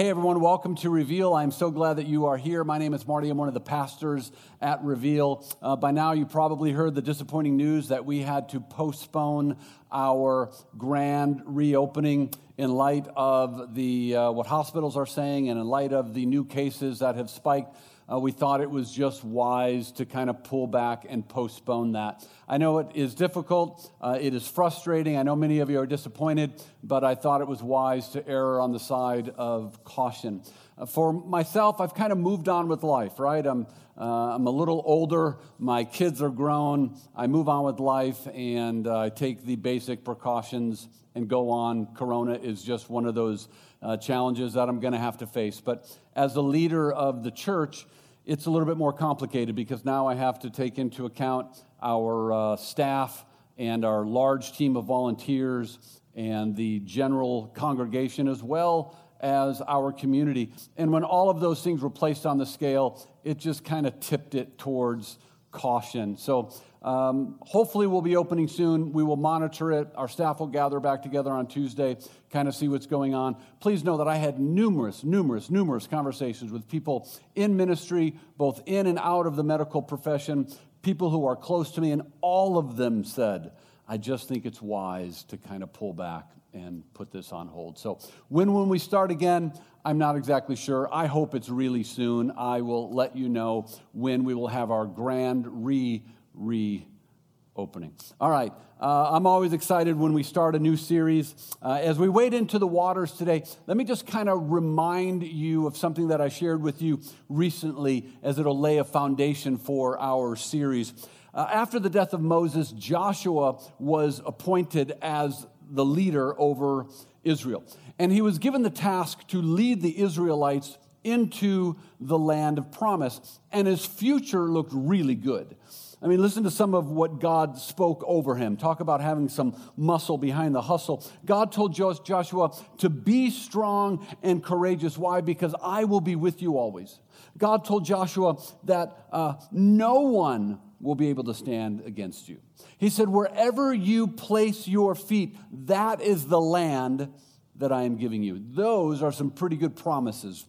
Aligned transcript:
hey, 0.00 0.08
everyone, 0.08 0.40
welcome 0.40 0.76
to 0.76 0.88
Reveal. 0.88 1.34
I'm 1.34 1.50
so 1.50 1.70
glad 1.70 1.98
that 1.98 2.06
you 2.06 2.24
are 2.24 2.38
here. 2.38 2.64
My 2.64 2.78
name 2.78 2.94
is 2.94 3.06
Marty. 3.06 3.28
I'm 3.28 3.36
one 3.36 3.48
of 3.48 3.52
the 3.52 3.60
pastors 3.60 4.32
at 4.58 4.82
Reveal. 4.82 5.46
Uh, 5.60 5.76
by 5.76 5.90
now, 5.90 6.12
you 6.12 6.24
probably 6.24 6.72
heard 6.72 6.94
the 6.94 7.02
disappointing 7.02 7.58
news 7.58 7.88
that 7.88 8.06
we 8.06 8.20
had 8.20 8.48
to 8.48 8.60
postpone 8.60 9.58
our 9.92 10.52
grand 10.78 11.42
reopening 11.44 12.32
in 12.56 12.72
light 12.72 13.08
of 13.14 13.74
the, 13.74 14.16
uh, 14.16 14.30
what 14.30 14.46
hospitals 14.46 14.96
are 14.96 15.04
saying 15.04 15.50
and 15.50 15.60
in 15.60 15.66
light 15.66 15.92
of 15.92 16.14
the 16.14 16.24
new 16.24 16.46
cases 16.46 17.00
that 17.00 17.16
have 17.16 17.28
spiked 17.28 17.76
uh, 18.10 18.18
we 18.18 18.32
thought 18.32 18.60
it 18.60 18.70
was 18.70 18.90
just 18.92 19.22
wise 19.22 19.92
to 19.92 20.04
kind 20.04 20.28
of 20.28 20.42
pull 20.42 20.66
back 20.66 21.06
and 21.08 21.28
postpone 21.28 21.92
that. 21.92 22.26
I 22.48 22.58
know 22.58 22.78
it 22.78 22.88
is 22.94 23.14
difficult, 23.14 23.90
uh, 24.00 24.18
it 24.20 24.34
is 24.34 24.46
frustrating. 24.48 25.16
I 25.16 25.22
know 25.22 25.36
many 25.36 25.60
of 25.60 25.70
you 25.70 25.78
are 25.78 25.86
disappointed, 25.86 26.62
but 26.82 27.04
I 27.04 27.14
thought 27.14 27.40
it 27.40 27.46
was 27.46 27.62
wise 27.62 28.08
to 28.10 28.26
err 28.28 28.60
on 28.60 28.72
the 28.72 28.80
side 28.80 29.28
of 29.36 29.84
caution. 29.84 30.42
Uh, 30.76 30.86
for 30.86 31.12
myself, 31.12 31.80
I've 31.80 31.94
kind 31.94 32.10
of 32.10 32.18
moved 32.18 32.48
on 32.48 32.66
with 32.66 32.82
life, 32.82 33.20
right? 33.20 33.46
I'm, 33.46 33.66
uh, 33.96 34.34
I'm 34.34 34.46
a 34.46 34.50
little 34.50 34.82
older, 34.84 35.38
my 35.58 35.84
kids 35.84 36.20
are 36.20 36.30
grown, 36.30 36.98
I 37.14 37.28
move 37.28 37.48
on 37.48 37.64
with 37.64 37.78
life, 37.78 38.26
and 38.34 38.86
uh, 38.86 38.98
I 38.98 39.10
take 39.10 39.44
the 39.44 39.56
basic 39.56 40.04
precautions 40.04 40.88
and 41.14 41.28
go 41.28 41.50
on. 41.50 41.86
Corona 41.94 42.34
is 42.34 42.62
just 42.62 42.88
one 42.88 43.04
of 43.04 43.14
those 43.14 43.48
uh, 43.82 43.96
challenges 43.96 44.54
that 44.54 44.68
I'm 44.68 44.80
going 44.80 44.92
to 44.92 44.98
have 44.98 45.18
to 45.18 45.26
face. 45.26 45.60
But 45.60 45.86
as 46.14 46.36
a 46.36 46.40
leader 46.40 46.92
of 46.92 47.22
the 47.22 47.30
church, 47.30 47.86
it's 48.24 48.46
a 48.46 48.50
little 48.50 48.66
bit 48.66 48.76
more 48.76 48.92
complicated 48.92 49.54
because 49.56 49.84
now 49.84 50.06
I 50.06 50.14
have 50.14 50.38
to 50.40 50.50
take 50.50 50.78
into 50.78 51.06
account 51.06 51.64
our 51.82 52.32
uh, 52.32 52.56
staff 52.56 53.24
and 53.58 53.84
our 53.84 54.04
large 54.04 54.56
team 54.56 54.76
of 54.76 54.84
volunteers 54.84 55.78
and 56.14 56.56
the 56.56 56.80
general 56.80 57.52
congregation 57.54 58.28
as 58.28 58.42
well 58.42 58.96
as 59.20 59.62
our 59.68 59.92
community. 59.92 60.52
And 60.76 60.90
when 60.92 61.04
all 61.04 61.30
of 61.30 61.40
those 61.40 61.62
things 61.62 61.82
were 61.82 61.90
placed 61.90 62.26
on 62.26 62.38
the 62.38 62.46
scale, 62.46 63.06
it 63.22 63.38
just 63.38 63.64
kind 63.64 63.86
of 63.86 64.00
tipped 64.00 64.34
it 64.34 64.58
towards 64.58 65.18
caution. 65.50 66.16
So 66.16 66.54
um, 66.82 67.36
hopefully, 67.42 67.86
we'll 67.86 68.00
be 68.00 68.16
opening 68.16 68.48
soon. 68.48 68.92
We 68.92 69.02
will 69.02 69.16
monitor 69.16 69.70
it. 69.72 69.88
Our 69.96 70.08
staff 70.08 70.40
will 70.40 70.46
gather 70.46 70.80
back 70.80 71.02
together 71.02 71.30
on 71.30 71.46
Tuesday, 71.46 71.98
kind 72.30 72.48
of 72.48 72.54
see 72.54 72.68
what's 72.68 72.86
going 72.86 73.14
on. 73.14 73.36
Please 73.60 73.84
know 73.84 73.98
that 73.98 74.08
I 74.08 74.16
had 74.16 74.40
numerous, 74.40 75.04
numerous, 75.04 75.50
numerous 75.50 75.86
conversations 75.86 76.50
with 76.50 76.66
people 76.68 77.06
in 77.34 77.56
ministry, 77.56 78.16
both 78.38 78.62
in 78.64 78.86
and 78.86 78.98
out 78.98 79.26
of 79.26 79.36
the 79.36 79.44
medical 79.44 79.82
profession, 79.82 80.48
people 80.80 81.10
who 81.10 81.26
are 81.26 81.36
close 81.36 81.72
to 81.72 81.82
me, 81.82 81.92
and 81.92 82.02
all 82.22 82.56
of 82.56 82.76
them 82.76 83.04
said, 83.04 83.52
I 83.86 83.98
just 83.98 84.26
think 84.26 84.46
it's 84.46 84.62
wise 84.62 85.24
to 85.24 85.36
kind 85.36 85.62
of 85.62 85.72
pull 85.74 85.92
back 85.92 86.30
and 86.54 86.82
put 86.94 87.12
this 87.12 87.30
on 87.30 87.46
hold. 87.46 87.78
So, 87.78 87.98
when 88.28 88.54
when 88.54 88.70
we 88.70 88.78
start 88.78 89.10
again, 89.10 89.52
I'm 89.84 89.98
not 89.98 90.16
exactly 90.16 90.56
sure. 90.56 90.88
I 90.90 91.06
hope 91.06 91.34
it's 91.34 91.50
really 91.50 91.82
soon. 91.82 92.32
I 92.36 92.62
will 92.62 92.90
let 92.90 93.16
you 93.16 93.28
know 93.28 93.68
when 93.92 94.24
we 94.24 94.34
will 94.34 94.48
have 94.48 94.70
our 94.70 94.86
grand 94.86 95.46
re 95.64 96.02
reopening. 96.34 97.94
All 98.20 98.30
right, 98.30 98.52
uh, 98.80 99.10
I'm 99.12 99.26
always 99.26 99.52
excited 99.52 99.96
when 99.96 100.12
we 100.12 100.22
start 100.22 100.54
a 100.54 100.58
new 100.58 100.76
series. 100.76 101.34
Uh, 101.62 101.72
as 101.82 101.98
we 101.98 102.08
wade 102.08 102.32
into 102.32 102.58
the 102.58 102.66
waters 102.66 103.12
today, 103.12 103.44
let 103.66 103.76
me 103.76 103.84
just 103.84 104.06
kind 104.06 104.28
of 104.28 104.50
remind 104.50 105.22
you 105.22 105.66
of 105.66 105.76
something 105.76 106.08
that 106.08 106.20
I 106.20 106.28
shared 106.28 106.62
with 106.62 106.80
you 106.80 107.00
recently 107.28 108.06
as 108.22 108.38
it'll 108.38 108.58
lay 108.58 108.78
a 108.78 108.84
foundation 108.84 109.58
for 109.58 110.00
our 110.00 110.36
series. 110.36 110.94
Uh, 111.34 111.46
after 111.52 111.78
the 111.78 111.90
death 111.90 112.12
of 112.12 112.20
Moses, 112.20 112.72
Joshua 112.72 113.60
was 113.78 114.20
appointed 114.24 114.94
as 115.02 115.46
the 115.70 115.84
leader 115.84 116.38
over 116.40 116.86
Israel. 117.22 117.62
And 117.98 118.10
he 118.10 118.22
was 118.22 118.38
given 118.38 118.62
the 118.62 118.70
task 118.70 119.26
to 119.28 119.42
lead 119.42 119.82
the 119.82 120.00
Israelites 120.00 120.78
into 121.04 121.76
the 122.00 122.18
land 122.18 122.58
of 122.58 122.72
promise. 122.72 123.38
And 123.52 123.66
his 123.66 123.84
future 123.84 124.44
looked 124.44 124.72
really 124.74 125.14
good. 125.14 125.56
I 126.02 126.06
mean, 126.06 126.22
listen 126.22 126.44
to 126.44 126.50
some 126.50 126.74
of 126.74 126.90
what 126.90 127.20
God 127.20 127.58
spoke 127.58 128.02
over 128.06 128.34
him. 128.34 128.56
Talk 128.56 128.80
about 128.80 129.02
having 129.02 129.28
some 129.28 129.54
muscle 129.76 130.16
behind 130.16 130.54
the 130.54 130.62
hustle. 130.62 131.06
God 131.26 131.52
told 131.52 131.74
Joshua 131.74 132.52
to 132.78 132.88
be 132.88 133.30
strong 133.30 134.06
and 134.22 134.42
courageous. 134.42 134.96
Why? 134.96 135.20
Because 135.20 135.54
I 135.62 135.84
will 135.84 136.00
be 136.00 136.16
with 136.16 136.40
you 136.40 136.56
always. 136.56 137.00
God 137.36 137.66
told 137.66 137.84
Joshua 137.84 138.38
that 138.64 139.08
uh, 139.12 139.34
no 139.52 140.00
one 140.00 140.58
will 140.80 140.94
be 140.94 141.10
able 141.10 141.24
to 141.24 141.34
stand 141.34 141.82
against 141.84 142.30
you. 142.30 142.40
He 142.78 142.88
said, 142.88 143.10
Wherever 143.10 143.74
you 143.74 144.06
place 144.06 144.66
your 144.66 144.94
feet, 144.94 145.36
that 145.66 146.00
is 146.00 146.26
the 146.26 146.40
land 146.40 147.12
that 147.56 147.72
I 147.72 147.82
am 147.82 147.98
giving 147.98 148.22
you. 148.22 148.42
Those 148.42 149.02
are 149.02 149.12
some 149.12 149.30
pretty 149.30 149.56
good 149.56 149.76
promises 149.76 150.46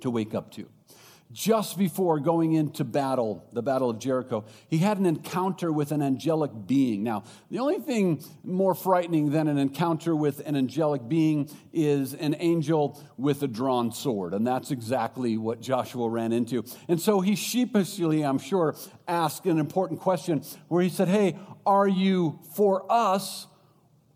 to 0.00 0.10
wake 0.10 0.34
up 0.34 0.50
to 0.52 0.66
just 1.32 1.78
before 1.78 2.18
going 2.18 2.54
into 2.54 2.82
battle, 2.82 3.46
the 3.52 3.62
Battle 3.62 3.88
of 3.88 4.00
Jericho, 4.00 4.44
he 4.68 4.78
had 4.78 4.98
an 4.98 5.06
encounter 5.06 5.72
with 5.72 5.92
an 5.92 6.02
angelic 6.02 6.50
being. 6.66 7.04
Now, 7.04 7.22
the 7.50 7.60
only 7.60 7.78
thing 7.78 8.24
more 8.42 8.74
frightening 8.74 9.30
than 9.30 9.46
an 9.46 9.56
encounter 9.56 10.16
with 10.16 10.40
an 10.46 10.56
angelic 10.56 11.08
being 11.08 11.48
is 11.72 12.14
an 12.14 12.34
angel 12.40 13.00
with 13.16 13.42
a 13.42 13.48
drawn 13.48 13.92
sword. 13.92 14.34
And 14.34 14.44
that's 14.44 14.72
exactly 14.72 15.36
what 15.36 15.60
Joshua 15.60 16.08
ran 16.08 16.32
into. 16.32 16.64
And 16.88 17.00
so 17.00 17.20
he 17.20 17.36
sheepishly, 17.36 18.24
I'm 18.24 18.38
sure, 18.38 18.74
asked 19.06 19.46
an 19.46 19.58
important 19.58 20.00
question 20.00 20.42
where 20.66 20.82
he 20.82 20.88
said, 20.88 21.06
Hey, 21.06 21.38
are 21.64 21.86
you 21.88 22.40
for 22.56 22.90
us 22.90 23.46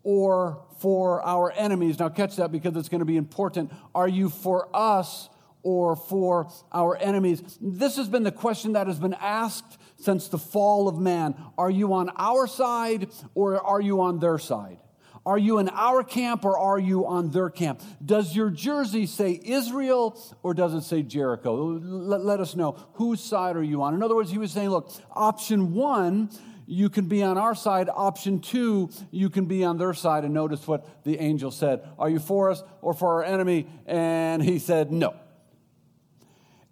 or 0.03 0.65
for 0.79 1.25
our 1.25 1.53
enemies? 1.53 1.97
Now, 1.97 2.09
catch 2.09 2.35
that 2.35 2.51
because 2.51 2.75
it's 2.75 2.89
going 2.89 2.99
to 2.99 3.05
be 3.05 3.17
important. 3.17 3.71
Are 3.93 4.07
you 4.07 4.29
for 4.29 4.67
us? 4.73 5.29
Or 5.65 5.95
for 5.95 6.47
our 6.71 6.95
enemies? 6.95 7.57
This 7.59 7.97
has 7.97 8.07
been 8.07 8.23
the 8.23 8.31
question 8.31 8.73
that 8.73 8.85
has 8.87 8.99
been 8.99 9.15
asked 9.15 9.77
since 9.97 10.27
the 10.27 10.37
fall 10.37 10.87
of 10.87 10.99
man. 10.99 11.35
Are 11.57 11.71
you 11.71 11.93
on 11.93 12.11
our 12.15 12.45
side 12.45 13.09
or 13.33 13.59
are 13.59 13.81
you 13.81 13.99
on 14.01 14.19
their 14.19 14.37
side? 14.37 14.77
Are 15.25 15.39
you 15.39 15.57
in 15.57 15.69
our 15.69 16.03
camp 16.03 16.45
or 16.45 16.57
are 16.59 16.77
you 16.77 17.07
on 17.07 17.31
their 17.31 17.49
camp? 17.49 17.81
Does 18.03 18.35
your 18.35 18.51
jersey 18.51 19.07
say 19.07 19.41
Israel 19.43 20.21
or 20.43 20.53
does 20.53 20.75
it 20.75 20.81
say 20.81 21.01
Jericho? 21.01 21.79
Let, 21.81 22.23
let, 22.23 22.39
us 22.39 22.55
know 22.55 22.73
whose 22.93 23.21
side 23.21 23.55
are 23.55 23.63
you 23.63 23.81
on. 23.81 23.95
In 23.95 24.03
other 24.03 24.15
words, 24.15 24.29
he 24.29 24.37
was 24.37 24.51
saying, 24.51 24.69
look, 24.69 24.91
option 25.11 25.73
one, 25.73 26.29
you 26.67 26.89
can 26.89 27.07
be 27.07 27.23
on 27.23 27.39
our 27.39 27.55
side. 27.55 27.89
Option 27.89 28.39
two, 28.39 28.91
you 29.09 29.31
can 29.31 29.45
be 29.45 29.63
on 29.63 29.79
their 29.79 29.95
side. 29.95 30.25
And 30.25 30.33
notice 30.33 30.67
what 30.67 31.03
the 31.03 31.17
angel 31.17 31.49
said 31.49 31.87
Are 31.97 32.09
you 32.09 32.19
for 32.19 32.51
us 32.51 32.63
or 32.81 32.93
for 32.93 33.15
our 33.15 33.23
enemy? 33.23 33.67
And 33.87 34.43
he 34.43 34.59
said, 34.59 34.91
No. 34.91 35.15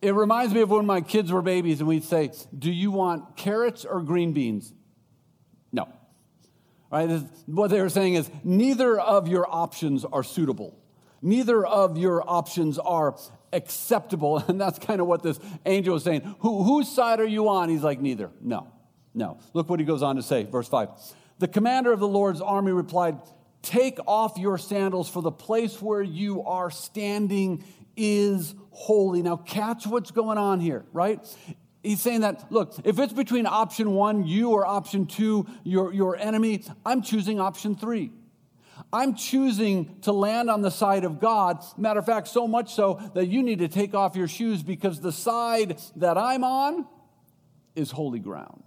It 0.03 0.13
reminds 0.13 0.53
me 0.53 0.59
of 0.59 0.69
when 0.69 0.85
my 0.85 0.99
kids 0.99 1.31
were 1.31 1.41
babies 1.41 1.79
and 1.79 1.87
we'd 1.87 2.03
say, 2.03 2.31
Do 2.57 2.69
you 2.69 2.91
want 2.91 3.37
carrots 3.37 3.85
or 3.85 4.01
green 4.01 4.33
beans? 4.33 4.73
No. 5.71 5.87
Right? 6.91 7.21
What 7.45 7.69
they 7.69 7.79
were 7.79 7.87
saying 7.87 8.15
is, 8.15 8.29
neither 8.43 8.99
of 8.99 9.29
your 9.29 9.49
options 9.49 10.03
are 10.03 10.21
suitable. 10.21 10.77
Neither 11.21 11.65
of 11.65 11.97
your 11.97 12.21
options 12.29 12.77
are 12.77 13.15
acceptable. 13.53 14.43
And 14.49 14.59
that's 14.59 14.77
kind 14.77 14.99
of 14.99 15.07
what 15.07 15.23
this 15.23 15.39
angel 15.65 15.95
is 15.95 16.03
saying. 16.03 16.35
Who, 16.39 16.63
whose 16.63 16.93
side 16.93 17.21
are 17.21 17.25
you 17.25 17.47
on? 17.47 17.69
He's 17.69 17.83
like, 17.83 18.01
Neither. 18.01 18.29
No. 18.41 18.67
No. 19.13 19.39
Look 19.53 19.69
what 19.69 19.79
he 19.79 19.85
goes 19.85 20.03
on 20.03 20.17
to 20.17 20.21
say, 20.21 20.43
verse 20.43 20.67
5. 20.67 20.89
The 21.39 21.47
commander 21.47 21.93
of 21.93 22.01
the 22.01 22.07
Lord's 22.09 22.41
army 22.41 22.73
replied, 22.73 23.19
Take 23.61 23.99
off 24.05 24.37
your 24.37 24.57
sandals, 24.57 25.09
for 25.09 25.21
the 25.21 25.31
place 25.31 25.81
where 25.81 26.01
you 26.01 26.43
are 26.43 26.69
standing 26.69 27.63
is 27.95 28.55
holy. 28.71 29.21
Now, 29.21 29.37
catch 29.37 29.85
what's 29.85 30.11
going 30.11 30.37
on 30.37 30.59
here, 30.59 30.85
right? 30.93 31.19
He's 31.83 32.01
saying 32.01 32.21
that, 32.21 32.51
look, 32.51 32.75
if 32.85 32.97
it's 32.97 33.13
between 33.13 33.45
option 33.45 33.91
one, 33.91 34.25
you, 34.25 34.51
or 34.51 34.65
option 34.65 35.05
two, 35.05 35.45
your, 35.63 35.93
your 35.93 36.15
enemy, 36.15 36.63
I'm 36.85 37.01
choosing 37.01 37.39
option 37.39 37.75
three. 37.75 38.11
I'm 38.91 39.15
choosing 39.15 39.99
to 40.01 40.11
land 40.11 40.49
on 40.49 40.61
the 40.61 40.71
side 40.71 41.03
of 41.03 41.19
God. 41.19 41.63
Matter 41.77 41.99
of 41.99 42.05
fact, 42.05 42.27
so 42.27 42.47
much 42.47 42.73
so 42.73 43.01
that 43.13 43.27
you 43.27 43.43
need 43.43 43.59
to 43.59 43.67
take 43.67 43.93
off 43.93 44.15
your 44.15 44.27
shoes 44.27 44.63
because 44.63 45.01
the 45.01 45.11
side 45.11 45.79
that 45.97 46.17
I'm 46.17 46.43
on 46.43 46.87
is 47.75 47.91
holy 47.91 48.19
ground. 48.19 48.63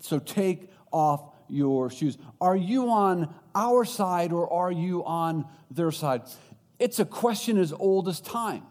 So 0.00 0.18
take 0.18 0.70
off 0.90 1.34
your 1.48 1.90
shoes. 1.90 2.18
Are 2.40 2.56
you 2.56 2.90
on 2.90 3.34
our 3.54 3.84
side 3.84 4.32
or 4.32 4.52
are 4.52 4.72
you 4.72 5.04
on 5.04 5.46
their 5.70 5.90
side? 5.90 6.22
It's 6.82 6.98
a 6.98 7.04
question 7.04 7.58
as 7.58 7.72
old 7.72 8.08
as 8.08 8.20
time. 8.20 8.64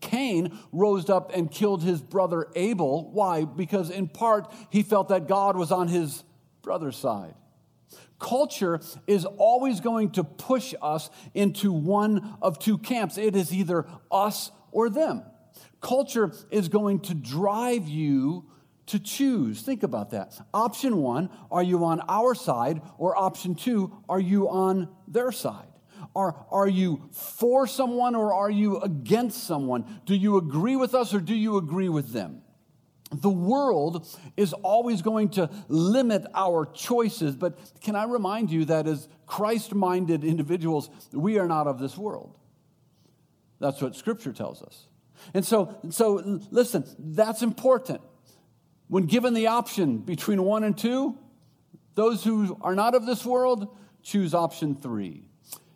Cain 0.00 0.58
rose 0.72 1.10
up 1.10 1.30
and 1.34 1.50
killed 1.50 1.82
his 1.82 2.00
brother 2.00 2.48
Abel. 2.56 3.10
Why? 3.12 3.44
Because 3.44 3.90
in 3.90 4.08
part 4.08 4.50
he 4.70 4.82
felt 4.82 5.10
that 5.10 5.28
God 5.28 5.54
was 5.54 5.70
on 5.70 5.88
his 5.88 6.24
brother's 6.62 6.96
side. 6.96 7.34
Culture 8.18 8.80
is 9.06 9.26
always 9.26 9.80
going 9.80 10.12
to 10.12 10.24
push 10.24 10.72
us 10.80 11.10
into 11.34 11.70
one 11.70 12.38
of 12.40 12.58
two 12.58 12.78
camps. 12.78 13.18
It 13.18 13.36
is 13.36 13.52
either 13.52 13.84
us 14.10 14.50
or 14.72 14.88
them. 14.88 15.22
Culture 15.82 16.32
is 16.50 16.68
going 16.68 17.00
to 17.00 17.14
drive 17.14 17.86
you 17.86 18.46
to 18.86 18.98
choose. 18.98 19.60
Think 19.60 19.82
about 19.82 20.12
that. 20.12 20.32
Option 20.54 20.96
one, 20.96 21.28
are 21.50 21.62
you 21.62 21.84
on 21.84 22.00
our 22.08 22.34
side? 22.34 22.80
Or 22.96 23.14
option 23.18 23.54
two, 23.54 23.94
are 24.08 24.18
you 24.18 24.48
on 24.48 24.88
their 25.06 25.30
side? 25.30 25.66
Are, 26.14 26.46
are 26.50 26.68
you 26.68 27.08
for 27.12 27.66
someone 27.66 28.14
or 28.14 28.34
are 28.34 28.50
you 28.50 28.78
against 28.80 29.44
someone? 29.44 30.00
Do 30.04 30.14
you 30.14 30.36
agree 30.36 30.76
with 30.76 30.94
us 30.94 31.14
or 31.14 31.20
do 31.20 31.34
you 31.34 31.56
agree 31.56 31.88
with 31.88 32.12
them? 32.12 32.42
The 33.10 33.30
world 33.30 34.06
is 34.36 34.52
always 34.52 35.00
going 35.00 35.30
to 35.30 35.48
limit 35.68 36.26
our 36.34 36.66
choices, 36.66 37.36
but 37.36 37.58
can 37.80 37.96
I 37.96 38.04
remind 38.04 38.50
you 38.50 38.66
that 38.66 38.86
as 38.86 39.08
Christ 39.26 39.74
minded 39.74 40.24
individuals, 40.24 40.90
we 41.12 41.38
are 41.38 41.46
not 41.46 41.66
of 41.66 41.78
this 41.78 41.96
world. 41.96 42.36
That's 43.60 43.80
what 43.80 43.96
Scripture 43.96 44.32
tells 44.32 44.62
us. 44.62 44.88
And 45.34 45.44
so, 45.44 45.78
so 45.90 46.40
listen, 46.50 46.84
that's 46.98 47.42
important. 47.42 48.00
When 48.88 49.06
given 49.06 49.34
the 49.34 49.48
option 49.48 49.98
between 49.98 50.42
one 50.42 50.64
and 50.64 50.76
two, 50.76 51.18
those 51.94 52.24
who 52.24 52.56
are 52.60 52.74
not 52.74 52.94
of 52.94 53.06
this 53.06 53.24
world 53.24 53.76
choose 54.02 54.34
option 54.34 54.74
three. 54.74 55.24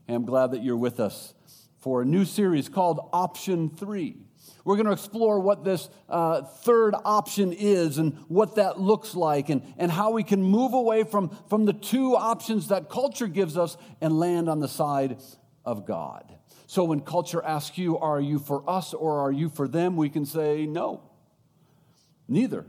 And 0.09 0.17
I'm 0.17 0.25
glad 0.25 0.53
that 0.53 0.63
you're 0.63 0.77
with 0.77 1.01
us 1.01 1.35
for 1.79 2.03
a 2.03 2.05
new 2.05 2.25
series 2.25 2.69
called 2.69 3.09
Option 3.13 3.71
Three. 3.71 4.17
We're 4.65 4.77
going 4.77 4.87
to 4.87 4.93
explore 4.93 5.41
what 5.41 5.65
this 5.65 5.89
uh, 6.09 6.43
third 6.43 6.95
option 7.05 7.53
is 7.53 7.99
and 7.99 8.17
what 8.29 8.57
that 8.57 8.79
looks 8.81 9.15
like 9.15 9.49
and, 9.49 9.63
and 9.77 9.91
how 9.91 10.13
we 10.13 10.23
can 10.23 10.43
move 10.43 10.73
away 10.73 11.03
from, 11.03 11.37
from 11.49 11.65
the 11.65 11.73
two 11.73 12.17
options 12.17 12.69
that 12.69 12.89
culture 12.89 13.27
gives 13.27 13.57
us 13.57 13.77
and 14.01 14.19
land 14.19 14.49
on 14.49 14.61
the 14.61 14.69
side 14.69 15.19
of 15.65 15.85
God. 15.85 16.33
So 16.67 16.85
when 16.85 17.01
culture 17.01 17.43
asks 17.45 17.77
you, 17.77 17.99
Are 17.99 18.21
you 18.21 18.39
for 18.39 18.69
us 18.71 18.95
or 18.95 19.21
are 19.21 19.33
you 19.33 19.49
for 19.49 19.67
them? 19.67 19.97
we 19.97 20.09
can 20.09 20.25
say, 20.25 20.67
No, 20.67 21.03
neither. 22.29 22.65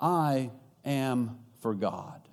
I 0.00 0.50
am 0.84 1.38
for 1.62 1.74
God. 1.74 2.23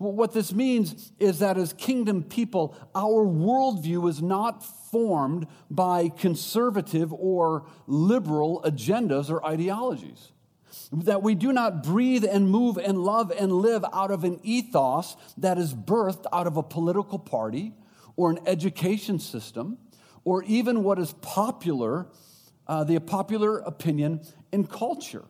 What 0.00 0.32
this 0.32 0.54
means 0.54 1.12
is 1.18 1.40
that 1.40 1.58
as 1.58 1.74
kingdom 1.74 2.22
people, 2.22 2.74
our 2.94 3.26
worldview 3.26 4.08
is 4.08 4.22
not 4.22 4.64
formed 4.64 5.46
by 5.70 6.08
conservative 6.08 7.12
or 7.12 7.66
liberal 7.86 8.62
agendas 8.64 9.28
or 9.28 9.44
ideologies. 9.44 10.32
That 10.90 11.22
we 11.22 11.34
do 11.34 11.52
not 11.52 11.82
breathe 11.82 12.24
and 12.24 12.48
move 12.48 12.78
and 12.78 13.04
love 13.04 13.30
and 13.30 13.52
live 13.52 13.84
out 13.92 14.10
of 14.10 14.24
an 14.24 14.40
ethos 14.42 15.18
that 15.36 15.58
is 15.58 15.74
birthed 15.74 16.24
out 16.32 16.46
of 16.46 16.56
a 16.56 16.62
political 16.62 17.18
party 17.18 17.74
or 18.16 18.30
an 18.30 18.38
education 18.46 19.18
system 19.18 19.76
or 20.24 20.42
even 20.44 20.82
what 20.82 20.98
is 20.98 21.12
popular, 21.20 22.06
uh, 22.66 22.84
the 22.84 22.98
popular 23.00 23.58
opinion 23.58 24.22
in 24.50 24.66
culture. 24.66 25.26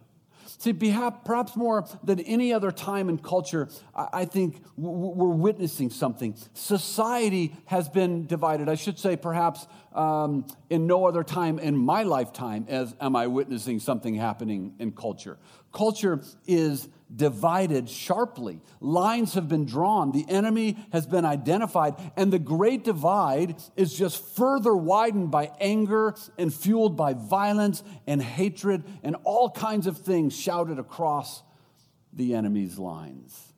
See, 0.61 0.75
perhaps 0.75 1.57
more 1.57 1.87
than 2.05 2.21
any 2.21 2.53
other 2.53 2.71
time 2.71 3.09
in 3.09 3.17
culture, 3.17 3.71
I 3.95 4.27
think 4.27 4.63
we're 4.77 5.29
witnessing 5.29 5.89
something. 5.89 6.35
Society 6.53 7.57
has 7.65 7.89
been 7.89 8.27
divided. 8.27 8.69
I 8.69 8.75
should 8.75 8.99
say, 8.99 9.17
perhaps 9.17 9.67
um, 9.93 10.47
in 10.69 10.87
no 10.87 11.07
other 11.07 11.25
time 11.25 11.59
in 11.59 11.77
my 11.77 12.03
lifetime 12.05 12.67
as 12.69 12.95
am 13.01 13.17
I 13.17 13.27
witnessing 13.27 13.81
something 13.81 14.15
happening 14.15 14.75
in 14.79 14.93
culture. 14.93 15.39
Culture 15.73 16.21
is 16.47 16.89
divided 17.15 17.89
sharply. 17.89 18.61
Lines 18.81 19.35
have 19.35 19.49
been 19.49 19.65
drawn. 19.65 20.13
The 20.13 20.27
enemy 20.29 20.77
has 20.93 21.07
been 21.07 21.25
identified. 21.25 21.95
And 22.17 22.33
the 22.33 22.39
great 22.39 22.85
divide 22.85 23.57
is 23.77 23.95
just 23.95 24.25
further 24.37 24.75
widened 24.75 25.31
by 25.31 25.51
anger 25.61 26.15
and 26.39 26.53
fueled 26.53 26.97
by 26.97 27.15
violence 27.15 27.83
and 28.07 28.23
hatred 28.23 28.85
and 29.03 29.17
all 29.25 29.51
kinds 29.51 29.87
of 29.87 29.99
things 29.99 30.37
shouted 30.37 30.79
across 30.79 31.43
the 32.13 32.35
enemy's 32.35 32.79
lines. 32.79 33.53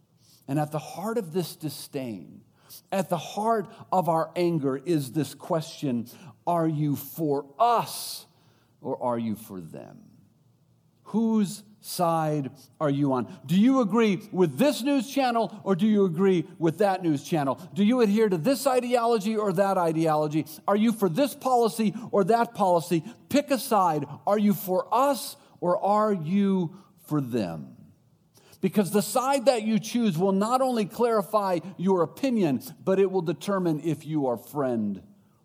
And 0.48 0.58
at 0.58 0.72
the 0.72 0.78
heart 0.78 1.18
of 1.18 1.32
this 1.32 1.56
disdain, 1.56 2.42
at 2.90 3.08
the 3.08 3.16
heart 3.16 3.66
of 3.90 4.08
our 4.08 4.30
anger 4.36 4.76
is 4.76 5.12
this 5.12 5.34
question 5.34 6.08
Are 6.46 6.68
you 6.68 6.96
for 6.96 7.46
us 7.58 8.26
or 8.80 9.02
are 9.02 9.18
you 9.18 9.36
for 9.36 9.60
them? 9.60 9.98
Whose 11.04 11.62
side 11.80 12.50
are 12.80 12.90
you 12.90 13.12
on? 13.12 13.32
Do 13.44 13.58
you 13.58 13.80
agree 13.80 14.22
with 14.32 14.56
this 14.56 14.82
news 14.82 15.10
channel 15.10 15.60
or 15.64 15.74
do 15.74 15.86
you 15.86 16.04
agree 16.04 16.46
with 16.58 16.78
that 16.78 17.02
news 17.02 17.22
channel? 17.22 17.60
Do 17.74 17.84
you 17.84 18.00
adhere 18.00 18.28
to 18.28 18.38
this 18.38 18.66
ideology 18.66 19.36
or 19.36 19.52
that 19.54 19.76
ideology? 19.76 20.46
Are 20.66 20.76
you 20.76 20.92
for 20.92 21.08
this 21.08 21.34
policy 21.34 21.94
or 22.10 22.24
that 22.24 22.54
policy? 22.54 23.04
Pick 23.28 23.50
a 23.50 23.58
side. 23.58 24.06
Are 24.26 24.38
you 24.38 24.54
for 24.54 24.86
us 24.92 25.36
or 25.60 25.82
are 25.84 26.12
you 26.12 26.76
for 27.06 27.20
them? 27.20 27.76
Because 28.62 28.92
the 28.92 29.02
side 29.02 29.46
that 29.46 29.64
you 29.64 29.78
choose 29.80 30.16
will 30.16 30.32
not 30.32 30.62
only 30.62 30.86
clarify 30.86 31.58
your 31.76 32.02
opinion, 32.02 32.62
but 32.82 32.98
it 33.00 33.10
will 33.10 33.20
determine 33.20 33.80
if 33.84 34.06
you 34.06 34.28
are 34.28 34.36
friend 34.36 35.02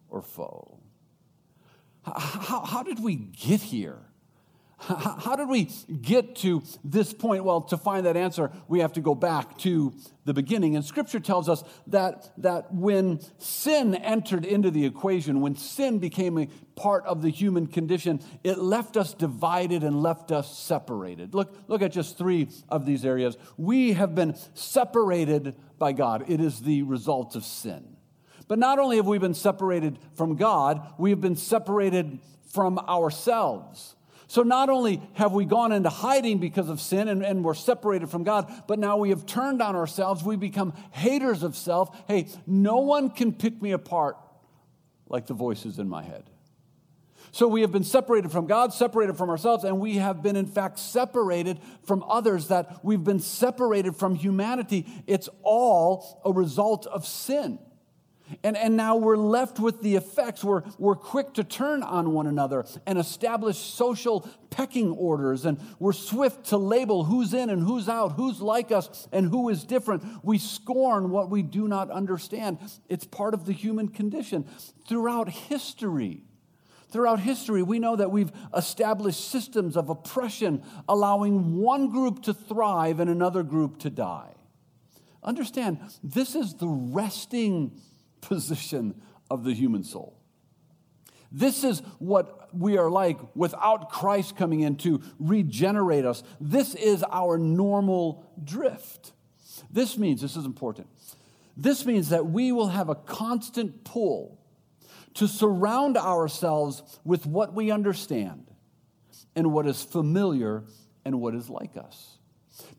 or 0.07 0.21
foe. 0.21 0.79
How, 2.05 2.63
how 2.63 2.83
did 2.83 3.03
we 3.03 3.15
get 3.15 3.59
here? 3.59 4.06
How 4.79 5.35
did 5.35 5.50
we 5.50 5.71
get 6.01 6.35
to 6.38 6.62
this 6.83 7.12
point? 7.12 7.44
Well, 7.44 7.62
to 7.62 7.77
find 7.77 8.06
that 8.06 8.15
answer, 8.15 8.51
we 8.68 8.81
have 8.81 8.94
to 8.94 9.01
go 9.01 9.15
back 9.15 9.57
to 9.59 9.91
the 10.25 10.35
beginning. 10.35 10.75
And 10.75 10.85
scripture 10.85 11.19
tells 11.19 11.50
us 11.50 11.63
that, 11.88 12.31
that 12.38 12.71
when 12.71 13.19
sin 13.39 13.95
entered 13.95 14.45
into 14.45 14.69
the 14.69 14.85
equation, 14.85 15.41
when 15.41 15.56
sin 15.56 15.97
became 15.97 16.38
a 16.38 16.47
part 16.75 17.06
of 17.06 17.24
the 17.24 17.31
human 17.31 17.65
condition, 17.65 18.21
it 18.44 18.59
left 18.59 18.97
us 18.97 19.15
divided 19.15 19.83
and 19.83 20.03
left 20.03 20.31
us 20.31 20.56
separated. 20.56 21.33
Look, 21.33 21.56
look 21.68 21.81
at 21.81 21.91
just 21.91 22.15
three 22.15 22.47
of 22.69 22.85
these 22.85 23.03
areas. 23.03 23.35
We 23.57 23.94
have 23.94 24.13
been 24.13 24.35
separated 24.53 25.56
by 25.79 25.94
God, 25.94 26.25
it 26.27 26.39
is 26.39 26.62
the 26.62 26.83
result 26.83 27.35
of 27.35 27.44
sin. 27.44 27.97
But 28.47 28.59
not 28.59 28.79
only 28.79 28.97
have 28.97 29.07
we 29.07 29.18
been 29.18 29.33
separated 29.33 30.00
from 30.15 30.35
God, 30.35 30.94
we 30.97 31.09
have 31.09 31.21
been 31.21 31.35
separated 31.35 32.19
from 32.53 32.79
ourselves. 32.79 33.95
So 34.27 34.44
not 34.44 34.69
only 34.69 35.01
have 35.13 35.31
we 35.31 35.45
gone 35.45 35.71
into 35.71 35.89
hiding 35.89 36.39
because 36.39 36.68
of 36.69 36.81
sin 36.81 37.07
and, 37.07 37.24
and, 37.24 37.45
we're 37.45 37.53
separated 37.53 38.09
from 38.09 38.24
God, 38.24 38.51
but 38.68 38.77
now 38.77 38.97
we 38.97 39.09
have 39.09 39.25
turned 39.25 39.62
on 39.62 39.75
ourselves. 39.75 40.21
We 40.21 40.35
become 40.35 40.74
haters 40.91 41.44
of 41.44 41.56
self. 41.56 41.97
Hey, 42.09 42.27
no 42.45 42.79
one 42.79 43.09
can 43.09 43.31
pick 43.31 43.62
me 43.62 43.71
apart 43.71 44.18
like 45.07 45.27
the 45.27 45.33
voices 45.33 45.79
in 45.79 45.88
my 45.88 46.03
head. 46.03 46.29
So 47.31 47.47
we 47.47 47.62
have 47.62 47.71
been 47.71 47.83
separated 47.83 48.31
from 48.31 48.47
God, 48.47 48.74
separated 48.74 49.18
from 49.18 49.29
ourselves, 49.29 49.63
and 49.63 49.79
we 49.79 49.97
have 49.97 50.21
been, 50.21 50.35
in 50.35 50.45
fact, 50.45 50.79
separated 50.79 51.59
from 51.83 52.03
others, 52.03 52.47
that 52.47 52.83
we've 52.83 53.03
been 53.03 53.19
separated 53.19 53.95
from 53.95 54.15
humanity. 54.15 54.85
It's 55.07 55.29
all 55.44 56.21
a 56.25 56.31
result 56.31 56.85
of 56.88 57.06
sin. 57.06 57.59
And, 58.44 58.57
and 58.57 58.75
now 58.75 58.95
we're 58.95 59.18
left 59.18 59.59
with 59.59 59.81
the 59.81 59.95
effects. 59.95 60.44
We're, 60.44 60.63
we're 60.77 60.95
quick 60.95 61.33
to 61.35 61.44
turn 61.44 61.83
on 61.83 62.12
one 62.12 62.27
another 62.27 62.65
and 62.85 62.97
establish 62.97 63.57
social 63.57 64.29
pecking 64.50 64.91
orders. 64.91 65.46
And 65.46 65.60
we're 65.79 65.93
swift 65.93 66.46
to 66.48 66.57
label 66.57 67.05
who's 67.05 67.34
in 67.34 67.50
and 67.50 67.62
who's 67.62 67.88
out, 67.88 68.13
who's 68.13 68.41
like 68.41 68.72
us 68.72 69.07
and 69.12 69.29
who 69.29 69.50
is 69.50 69.63
different. 69.63 70.03
We 70.24 70.38
scorn 70.38 71.10
what 71.10 71.29
we 71.29 71.41
do 71.41 71.67
not 71.67 71.89
understand. 71.89 72.60
It's 72.89 73.05
part 73.05 73.34
of 73.34 73.46
the 73.46 73.53
human 73.53 73.88
condition. 73.89 74.46
Throughout 74.88 75.29
history, 75.29 76.24
throughout 76.89 77.19
history, 77.19 77.63
we 77.63 77.79
know 77.79 77.96
that 77.96 78.12
we've 78.12 78.31
established 78.55 79.29
systems 79.29 79.77
of 79.77 79.89
oppression, 79.89 80.63
allowing 80.88 81.57
one 81.57 81.89
group 81.89 82.24
to 82.24 82.34
thrive 82.34 83.00
and 83.00 83.10
another 83.10 83.43
group 83.43 83.79
to 83.79 83.89
die. 83.89 84.34
Understand, 85.24 85.79
this 86.03 86.36
is 86.36 86.55
the 86.55 86.67
resting 86.67 87.81
position 88.21 89.01
of 89.29 89.43
the 89.43 89.53
human 89.53 89.83
soul. 89.83 90.17
This 91.31 91.63
is 91.63 91.79
what 92.00 92.55
we 92.55 92.77
are 92.77 92.89
like 92.89 93.17
without 93.36 93.89
Christ 93.89 94.38
coming 94.38 94.62
in 94.62 94.77
to 94.77 95.01
regenerate 95.19 96.05
us. 96.05 96.24
This 96.39 96.74
is 96.75 97.03
our 97.12 97.38
normal 97.38 98.25
drift. 98.41 99.12
This 99.69 99.97
means, 99.97 100.21
this 100.21 100.38
is 100.38 100.45
important, 100.45 100.88
this 101.57 101.86
means 101.86 102.09
that 102.09 102.27
we 102.27 102.51
will 102.51 102.69
have 102.69 102.89
a 102.89 102.95
constant 102.95 103.83
pull 103.83 104.39
to 105.15 105.27
surround 105.27 105.97
ourselves 105.97 107.00
with 107.03 107.25
what 107.25 107.53
we 107.53 107.71
understand 107.71 108.51
and 109.36 109.51
what 109.51 109.65
is 109.65 109.83
familiar 109.83 110.63
and 111.03 111.19
what 111.19 111.33
is 111.33 111.50
like 111.50 111.75
us 111.75 112.16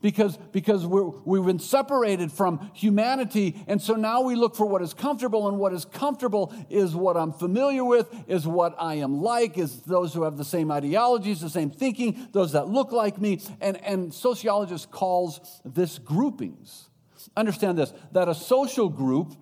because, 0.01 0.37
because 0.51 0.85
we 0.85 1.37
have 1.37 1.45
been 1.45 1.59
separated 1.59 2.31
from 2.31 2.71
humanity. 2.73 3.63
And 3.67 3.81
so 3.81 3.95
now 3.95 4.21
we 4.21 4.35
look 4.35 4.55
for 4.55 4.65
what 4.65 4.81
is 4.81 4.93
comfortable, 4.93 5.47
and 5.47 5.57
what 5.57 5.73
is 5.73 5.85
comfortable 5.85 6.53
is 6.69 6.95
what 6.95 7.17
I'm 7.17 7.33
familiar 7.33 7.83
with, 7.83 8.07
is 8.27 8.47
what 8.47 8.75
I 8.79 8.95
am 8.95 9.21
like, 9.21 9.57
is 9.57 9.81
those 9.81 10.13
who 10.13 10.23
have 10.23 10.37
the 10.37 10.45
same 10.45 10.71
ideologies, 10.71 11.41
the 11.41 11.49
same 11.49 11.69
thinking, 11.69 12.27
those 12.31 12.53
that 12.53 12.67
look 12.67 12.91
like 12.91 13.19
me. 13.19 13.41
And, 13.61 13.77
and 13.83 14.13
sociologists 14.13 14.87
calls 14.89 15.61
this 15.65 15.99
groupings. 15.99 16.89
Understand 17.35 17.77
this, 17.77 17.93
that 18.11 18.27
a 18.29 18.35
social 18.35 18.89
group 18.89 19.33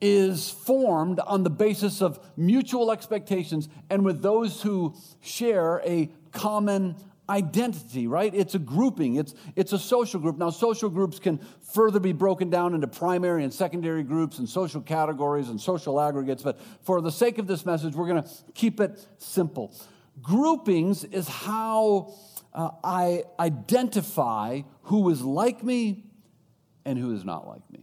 is 0.00 0.50
formed 0.50 1.20
on 1.20 1.44
the 1.44 1.50
basis 1.50 2.02
of 2.02 2.18
mutual 2.36 2.90
expectations 2.90 3.68
and 3.88 4.04
with 4.04 4.20
those 4.20 4.62
who 4.62 4.94
share 5.20 5.80
a 5.84 6.10
common 6.32 6.96
identity, 7.32 8.06
right? 8.06 8.32
It's 8.34 8.54
a 8.54 8.58
grouping, 8.58 9.16
it's, 9.16 9.34
it's 9.56 9.72
a 9.72 9.78
social 9.78 10.20
group. 10.20 10.36
Now, 10.36 10.50
social 10.50 10.90
groups 10.90 11.18
can 11.18 11.40
further 11.72 11.98
be 11.98 12.12
broken 12.12 12.50
down 12.50 12.74
into 12.74 12.86
primary 12.86 13.42
and 13.42 13.52
secondary 13.52 14.02
groups 14.02 14.38
and 14.38 14.48
social 14.48 14.82
categories 14.82 15.48
and 15.48 15.58
social 15.58 15.98
aggregates, 15.98 16.42
but 16.42 16.60
for 16.82 17.00
the 17.00 17.10
sake 17.10 17.38
of 17.38 17.46
this 17.46 17.64
message, 17.64 17.94
we're 17.94 18.08
going 18.08 18.22
to 18.22 18.30
keep 18.54 18.80
it 18.80 19.00
simple. 19.16 19.74
Groupings 20.20 21.04
is 21.04 21.26
how 21.26 22.14
uh, 22.52 22.70
I 22.84 23.24
identify 23.40 24.60
who 24.82 25.08
is 25.08 25.22
like 25.22 25.64
me 25.64 26.04
and 26.84 26.98
who 26.98 27.14
is 27.14 27.24
not 27.24 27.48
like 27.48 27.62
me. 27.70 27.80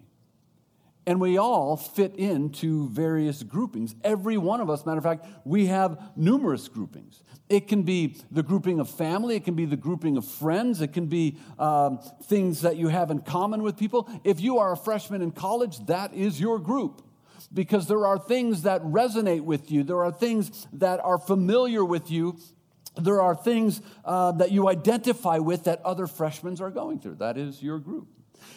And 1.10 1.20
we 1.20 1.40
all 1.40 1.76
fit 1.76 2.18
into 2.18 2.88
various 2.90 3.42
groupings. 3.42 3.96
Every 4.04 4.38
one 4.38 4.62
of 4.62 4.70
us, 4.70 4.86
matter 4.86 5.00
of 5.00 5.04
fact, 5.04 5.26
we 5.44 5.66
have 5.66 6.00
numerous 6.16 6.68
groupings. 6.68 7.24
It 7.50 7.68
can 7.68 7.82
be 7.82 8.18
the 8.30 8.44
grouping 8.44 8.80
of 8.80 8.88
family, 8.88 9.36
it 9.36 9.44
can 9.44 9.56
be 9.56 9.66
the 9.66 9.76
grouping 9.76 10.18
of 10.18 10.26
friends, 10.26 10.82
it 10.82 10.94
can 10.94 11.08
be 11.08 11.38
um, 11.58 11.98
things 12.26 12.62
that 12.62 12.78
you 12.78 12.90
have 12.90 13.10
in 13.10 13.22
common 13.22 13.64
with 13.64 13.76
people. 13.76 14.08
If 14.24 14.40
you 14.40 14.60
are 14.60 14.72
a 14.72 14.78
freshman 14.78 15.24
in 15.24 15.32
college, 15.32 15.84
that 15.88 16.14
is 16.14 16.40
your 16.40 16.60
group 16.60 17.02
because 17.52 17.88
there 17.88 18.06
are 18.06 18.20
things 18.20 18.62
that 18.62 18.84
resonate 18.84 19.42
with 19.42 19.72
you, 19.72 19.82
there 19.82 20.04
are 20.04 20.12
things 20.12 20.68
that 20.74 21.00
are 21.00 21.18
familiar 21.18 21.84
with 21.84 22.12
you. 22.12 22.38
There 22.96 23.20
are 23.22 23.34
things 23.34 23.82
uh, 24.06 24.34
that 24.34 24.52
you 24.52 24.70
identify 24.70 25.40
with 25.40 25.64
that 25.64 25.82
other 25.84 26.06
freshmen 26.06 26.62
are 26.62 26.70
going 26.70 27.00
through. 27.00 27.16
That 27.16 27.36
is 27.36 27.64
your 27.64 27.80
group. 27.80 28.10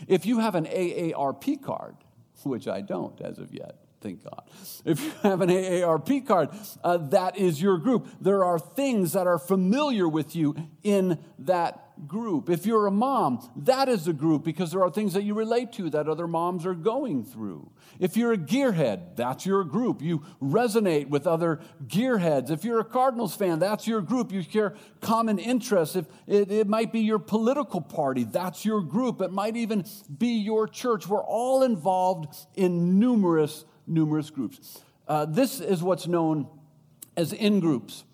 If 0.06 0.26
you 0.26 0.40
have 0.40 0.54
an 0.54 0.66
AARP 0.66 1.62
card, 1.62 1.96
which 2.44 2.68
I 2.68 2.80
don't 2.80 3.20
as 3.20 3.38
of 3.38 3.52
yet, 3.52 3.76
thank 4.02 4.22
God. 4.24 4.42
If 4.84 5.02
you 5.02 5.12
have 5.22 5.40
an 5.40 5.48
AARP 5.48 6.26
card, 6.26 6.50
uh, 6.82 6.98
that 6.98 7.38
is 7.38 7.62
your 7.62 7.78
group. 7.78 8.08
There 8.20 8.44
are 8.44 8.58
things 8.58 9.12
that 9.12 9.26
are 9.26 9.38
familiar 9.38 10.08
with 10.08 10.34
you 10.34 10.56
in 10.82 11.18
that 11.40 11.92
group. 12.06 12.50
If 12.50 12.66
you're 12.66 12.86
a 12.86 12.90
mom, 12.90 13.48
that 13.56 13.88
is 13.88 14.08
a 14.08 14.12
group 14.12 14.44
because 14.44 14.72
there 14.72 14.82
are 14.82 14.90
things 14.90 15.14
that 15.14 15.22
you 15.22 15.34
relate 15.34 15.72
to 15.74 15.90
that 15.90 16.08
other 16.08 16.26
moms 16.26 16.66
are 16.66 16.74
going 16.74 17.24
through. 17.24 17.70
If 18.00 18.16
you're 18.16 18.32
a 18.32 18.38
gearhead, 18.38 19.16
that's 19.16 19.46
your 19.46 19.64
group. 19.64 20.02
You 20.02 20.24
resonate 20.42 21.08
with 21.08 21.26
other 21.26 21.60
gearheads. 21.86 22.50
If 22.50 22.64
you're 22.64 22.80
a 22.80 22.84
Cardinals 22.84 23.36
fan, 23.36 23.58
that's 23.58 23.86
your 23.86 24.00
group. 24.00 24.32
You 24.32 24.42
share 24.42 24.74
common 25.00 25.38
interests. 25.38 25.96
If 25.96 26.06
it, 26.26 26.50
it 26.50 26.68
might 26.68 26.92
be 26.92 27.00
your 27.00 27.18
political 27.18 27.80
party, 27.80 28.24
that's 28.24 28.64
your 28.64 28.80
group. 28.80 29.20
It 29.20 29.30
might 29.30 29.56
even 29.56 29.84
be 30.18 30.38
your 30.38 30.66
church. 30.66 31.06
We're 31.06 31.22
all 31.22 31.62
involved 31.62 32.34
in 32.54 32.98
numerous, 32.98 33.64
numerous 33.86 34.30
groups. 34.30 34.80
Uh, 35.08 35.26
this 35.26 35.60
is 35.60 35.82
what's 35.82 36.06
known 36.06 36.48
as 37.16 37.32
in 37.32 37.60
groups. 37.60 38.04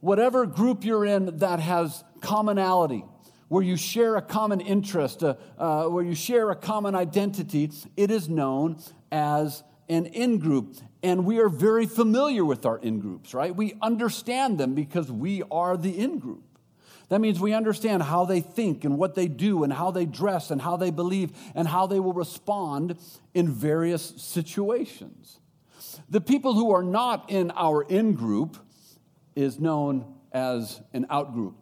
Whatever 0.00 0.46
group 0.46 0.84
you're 0.84 1.04
in 1.04 1.38
that 1.38 1.60
has 1.60 2.04
commonality, 2.20 3.04
where 3.48 3.62
you 3.62 3.76
share 3.76 4.16
a 4.16 4.22
common 4.22 4.60
interest, 4.60 5.22
uh, 5.22 5.34
uh, 5.58 5.84
where 5.84 6.04
you 6.04 6.14
share 6.14 6.50
a 6.50 6.56
common 6.56 6.94
identity, 6.94 7.70
it 7.96 8.10
is 8.10 8.28
known 8.28 8.78
as 9.10 9.62
an 9.88 10.06
in 10.06 10.38
group. 10.38 10.76
And 11.02 11.24
we 11.24 11.40
are 11.40 11.48
very 11.48 11.86
familiar 11.86 12.44
with 12.44 12.64
our 12.64 12.78
in 12.78 13.00
groups, 13.00 13.34
right? 13.34 13.54
We 13.54 13.74
understand 13.82 14.58
them 14.58 14.74
because 14.74 15.10
we 15.10 15.42
are 15.50 15.76
the 15.76 15.98
in 15.98 16.18
group. 16.18 16.44
That 17.10 17.20
means 17.20 17.40
we 17.40 17.52
understand 17.52 18.04
how 18.04 18.24
they 18.24 18.40
think 18.40 18.84
and 18.84 18.96
what 18.96 19.16
they 19.16 19.26
do 19.26 19.64
and 19.64 19.72
how 19.72 19.90
they 19.90 20.06
dress 20.06 20.52
and 20.52 20.62
how 20.62 20.76
they 20.76 20.90
believe 20.90 21.32
and 21.56 21.66
how 21.66 21.88
they 21.88 21.98
will 21.98 22.12
respond 22.12 22.96
in 23.34 23.52
various 23.52 24.14
situations. 24.16 25.40
The 26.08 26.20
people 26.20 26.54
who 26.54 26.70
are 26.70 26.84
not 26.84 27.28
in 27.28 27.50
our 27.56 27.82
in 27.82 28.14
group 28.14 28.56
is 29.34 29.58
known 29.58 30.14
as 30.32 30.80
an 30.92 31.06
out 31.10 31.34
group. 31.34 31.56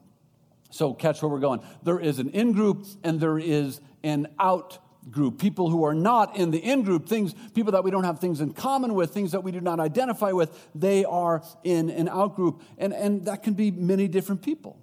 So, 0.71 0.93
catch 0.93 1.23
where 1.23 1.31
we're 1.31 1.39
going. 1.39 1.61
There 1.83 1.99
is 1.99 2.19
an 2.19 2.29
in 2.31 2.53
group 2.53 2.85
and 3.03 3.19
there 3.19 3.39
is 3.39 3.81
an 4.05 4.29
out 4.39 4.79
group. 5.11 5.39
People 5.39 5.71
who 5.71 5.85
are 5.85 5.95
not 5.95 6.37
in 6.37 6.51
the 6.51 6.59
in 6.59 6.83
group, 6.83 7.09
things, 7.09 7.35
people 7.55 7.73
that 7.73 7.85
we 7.85 7.91
don't 7.91 8.05
have 8.05 8.19
things 8.19 8.43
in 8.43 8.53
common 8.53 8.93
with, 8.93 9.15
things 9.15 9.33
that 9.33 9.43
we 9.43 9.51
do 9.51 9.63
not 9.63 9.81
identify 9.81 10.33
with, 10.33 10.69
they 10.75 11.07
are 11.07 11.43
in 11.65 11.89
an 11.89 12.07
out 12.07 12.37
group. 12.37 12.61
And, 12.77 12.93
and 12.93 13.25
that 13.25 13.43
can 13.43 13.55
be 13.55 13.71
many 13.71 14.09
different 14.09 14.43
people. 14.43 14.79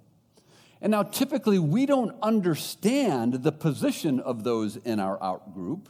And 0.80 0.90
now, 0.90 1.02
typically, 1.02 1.58
we 1.58 1.86
don't 1.86 2.14
understand 2.22 3.42
the 3.42 3.52
position 3.52 4.20
of 4.20 4.44
those 4.44 4.76
in 4.76 5.00
our 5.00 5.22
out 5.22 5.54
group 5.54 5.88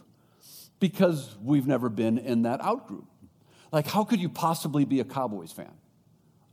because 0.79 1.35
we've 1.41 1.67
never 1.67 1.89
been 1.89 2.17
in 2.17 2.43
that 2.43 2.61
out 2.61 2.87
group. 2.87 3.05
Like, 3.71 3.87
how 3.87 4.03
could 4.03 4.19
you 4.19 4.29
possibly 4.29 4.85
be 4.85 4.99
a 4.99 5.03
Cowboys 5.03 5.51
fan? 5.51 5.71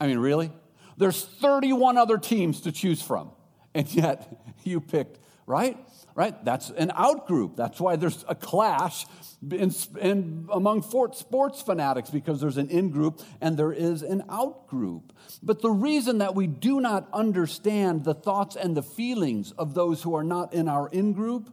I 0.00 0.06
mean, 0.06 0.18
really? 0.18 0.50
There's 0.96 1.24
31 1.24 1.96
other 1.96 2.18
teams 2.18 2.62
to 2.62 2.72
choose 2.72 3.00
from, 3.00 3.30
and 3.74 3.92
yet 3.92 4.44
you 4.64 4.80
picked, 4.80 5.18
right? 5.46 5.76
Right? 6.14 6.44
That's 6.44 6.70
an 6.70 6.90
outgroup. 6.90 7.56
That's 7.56 7.80
why 7.80 7.96
there's 7.96 8.24
a 8.28 8.36
clash 8.36 9.04
in, 9.50 9.72
in, 10.00 10.48
among 10.52 10.82
sports 10.82 11.60
fanatics 11.60 12.10
because 12.10 12.40
there's 12.40 12.56
an 12.56 12.70
in 12.70 12.90
group 12.90 13.20
and 13.40 13.56
there 13.56 13.72
is 13.72 14.02
an 14.02 14.22
out 14.28 14.68
group. 14.68 15.12
But 15.42 15.60
the 15.60 15.70
reason 15.70 16.18
that 16.18 16.34
we 16.34 16.46
do 16.46 16.80
not 16.80 17.08
understand 17.12 18.04
the 18.04 18.14
thoughts 18.14 18.54
and 18.54 18.76
the 18.76 18.82
feelings 18.82 19.52
of 19.52 19.74
those 19.74 20.02
who 20.02 20.14
are 20.14 20.24
not 20.24 20.54
in 20.54 20.68
our 20.68 20.88
in 20.88 21.14
group 21.14 21.50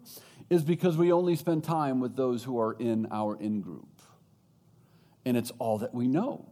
is 0.49 0.63
because 0.63 0.97
we 0.97 1.11
only 1.11 1.35
spend 1.35 1.63
time 1.63 1.99
with 1.99 2.15
those 2.15 2.43
who 2.43 2.59
are 2.59 2.73
in 2.73 3.07
our 3.09 3.35
in 3.37 3.61
group. 3.61 3.87
And 5.25 5.37
it's 5.37 5.51
all 5.59 5.79
that 5.79 5.93
we 5.93 6.07
know. 6.07 6.49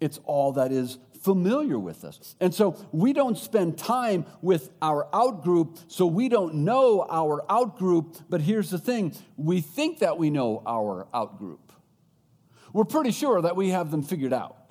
It's 0.00 0.18
all 0.24 0.52
that 0.52 0.72
is 0.72 0.98
familiar 1.22 1.78
with 1.78 2.04
us. 2.04 2.36
And 2.38 2.54
so 2.54 2.76
we 2.92 3.14
don't 3.14 3.38
spend 3.38 3.78
time 3.78 4.26
with 4.42 4.70
our 4.82 5.08
out 5.14 5.42
group, 5.42 5.78
so 5.88 6.06
we 6.06 6.28
don't 6.28 6.56
know 6.56 7.06
our 7.08 7.44
out 7.50 7.78
group. 7.78 8.16
But 8.28 8.42
here's 8.42 8.70
the 8.70 8.78
thing 8.78 9.14
we 9.36 9.60
think 9.60 10.00
that 10.00 10.18
we 10.18 10.28
know 10.28 10.62
our 10.66 11.06
out 11.14 11.38
group. 11.38 11.72
We're 12.74 12.84
pretty 12.84 13.12
sure 13.12 13.40
that 13.40 13.56
we 13.56 13.70
have 13.70 13.90
them 13.90 14.02
figured 14.02 14.32
out 14.32 14.63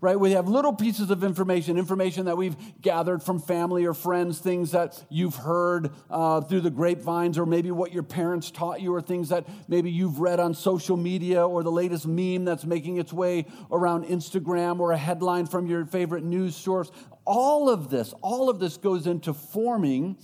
right? 0.00 0.18
We 0.18 0.32
have 0.32 0.48
little 0.48 0.72
pieces 0.72 1.10
of 1.10 1.24
information, 1.24 1.76
information 1.76 2.26
that 2.26 2.36
we've 2.36 2.56
gathered 2.80 3.22
from 3.22 3.40
family 3.40 3.84
or 3.84 3.94
friends, 3.94 4.38
things 4.38 4.70
that 4.70 5.02
you've 5.08 5.34
heard 5.34 5.90
uh, 6.08 6.40
through 6.42 6.60
the 6.60 6.70
grapevines, 6.70 7.36
or 7.36 7.46
maybe 7.46 7.70
what 7.70 7.92
your 7.92 8.04
parents 8.04 8.50
taught 8.50 8.80
you, 8.80 8.94
or 8.94 9.00
things 9.00 9.30
that 9.30 9.46
maybe 9.66 9.90
you've 9.90 10.20
read 10.20 10.38
on 10.38 10.54
social 10.54 10.96
media, 10.96 11.46
or 11.46 11.62
the 11.62 11.72
latest 11.72 12.06
meme 12.06 12.44
that's 12.44 12.64
making 12.64 12.98
its 12.98 13.12
way 13.12 13.46
around 13.72 14.04
Instagram, 14.04 14.78
or 14.78 14.92
a 14.92 14.98
headline 14.98 15.46
from 15.46 15.66
your 15.66 15.84
favorite 15.84 16.22
news 16.22 16.54
source. 16.54 16.90
All 17.24 17.68
of 17.68 17.90
this, 17.90 18.14
all 18.22 18.48
of 18.48 18.60
this 18.60 18.76
goes 18.76 19.06
into 19.06 19.34
forming. 19.34 20.16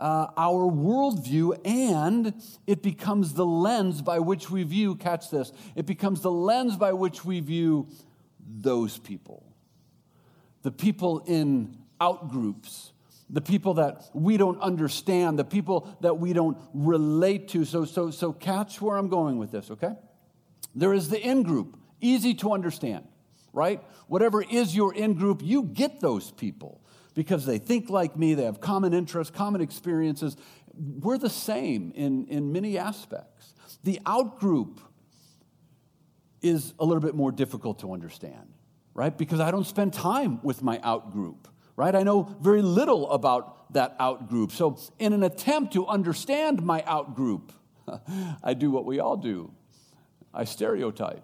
Uh, 0.00 0.26
our 0.36 0.70
worldview, 0.70 1.56
and 1.64 2.34
it 2.66 2.82
becomes 2.82 3.34
the 3.34 3.46
lens 3.46 4.02
by 4.02 4.18
which 4.18 4.50
we 4.50 4.64
view, 4.64 4.96
catch 4.96 5.30
this, 5.30 5.52
it 5.76 5.86
becomes 5.86 6.20
the 6.20 6.30
lens 6.30 6.76
by 6.76 6.92
which 6.92 7.24
we 7.24 7.38
view 7.38 7.86
those 8.46 8.98
people. 8.98 9.44
The 10.62 10.70
people 10.70 11.20
in 11.26 11.76
outgroups, 12.00 12.90
the 13.30 13.40
people 13.40 13.74
that 13.74 14.08
we 14.12 14.36
don't 14.36 14.60
understand, 14.60 15.38
the 15.38 15.44
people 15.44 15.96
that 16.00 16.18
we 16.18 16.32
don't 16.32 16.58
relate 16.72 17.48
to. 17.48 17.64
So, 17.64 17.84
so, 17.84 18.10
so 18.10 18.32
catch 18.32 18.80
where 18.80 18.96
I'm 18.96 19.08
going 19.08 19.38
with 19.38 19.50
this, 19.50 19.70
okay? 19.70 19.94
There 20.74 20.92
is 20.92 21.08
the 21.08 21.20
in 21.20 21.42
group, 21.42 21.78
easy 22.00 22.34
to 22.34 22.52
understand, 22.52 23.06
right? 23.52 23.82
Whatever 24.08 24.42
is 24.42 24.74
your 24.74 24.94
in 24.94 25.14
group, 25.14 25.40
you 25.42 25.62
get 25.64 26.00
those 26.00 26.30
people 26.30 26.80
because 27.14 27.46
they 27.46 27.58
think 27.58 27.88
like 27.88 28.16
me, 28.16 28.34
they 28.34 28.44
have 28.44 28.60
common 28.60 28.92
interests, 28.92 29.34
common 29.34 29.60
experiences. 29.60 30.36
We're 30.76 31.18
the 31.18 31.30
same 31.30 31.92
in, 31.94 32.26
in 32.26 32.52
many 32.52 32.76
aspects. 32.76 33.54
The 33.84 34.00
out 34.04 34.40
group, 34.40 34.80
is 36.44 36.74
a 36.78 36.84
little 36.84 37.00
bit 37.00 37.14
more 37.14 37.32
difficult 37.32 37.80
to 37.80 37.92
understand, 37.92 38.52
right? 38.92 39.16
Because 39.16 39.40
I 39.40 39.50
don't 39.50 39.66
spend 39.66 39.92
time 39.92 40.40
with 40.42 40.62
my 40.62 40.78
out 40.82 41.12
group, 41.12 41.48
right? 41.76 41.94
I 41.94 42.02
know 42.02 42.36
very 42.40 42.62
little 42.62 43.10
about 43.10 43.72
that 43.72 43.96
out 43.98 44.28
group. 44.28 44.52
So, 44.52 44.78
in 44.98 45.12
an 45.12 45.22
attempt 45.22 45.72
to 45.72 45.86
understand 45.86 46.62
my 46.62 46.84
out 46.86 47.16
group, 47.16 47.52
I 48.42 48.54
do 48.54 48.70
what 48.70 48.84
we 48.84 49.00
all 49.00 49.16
do 49.16 49.50
I 50.34 50.44
stereotype 50.44 51.22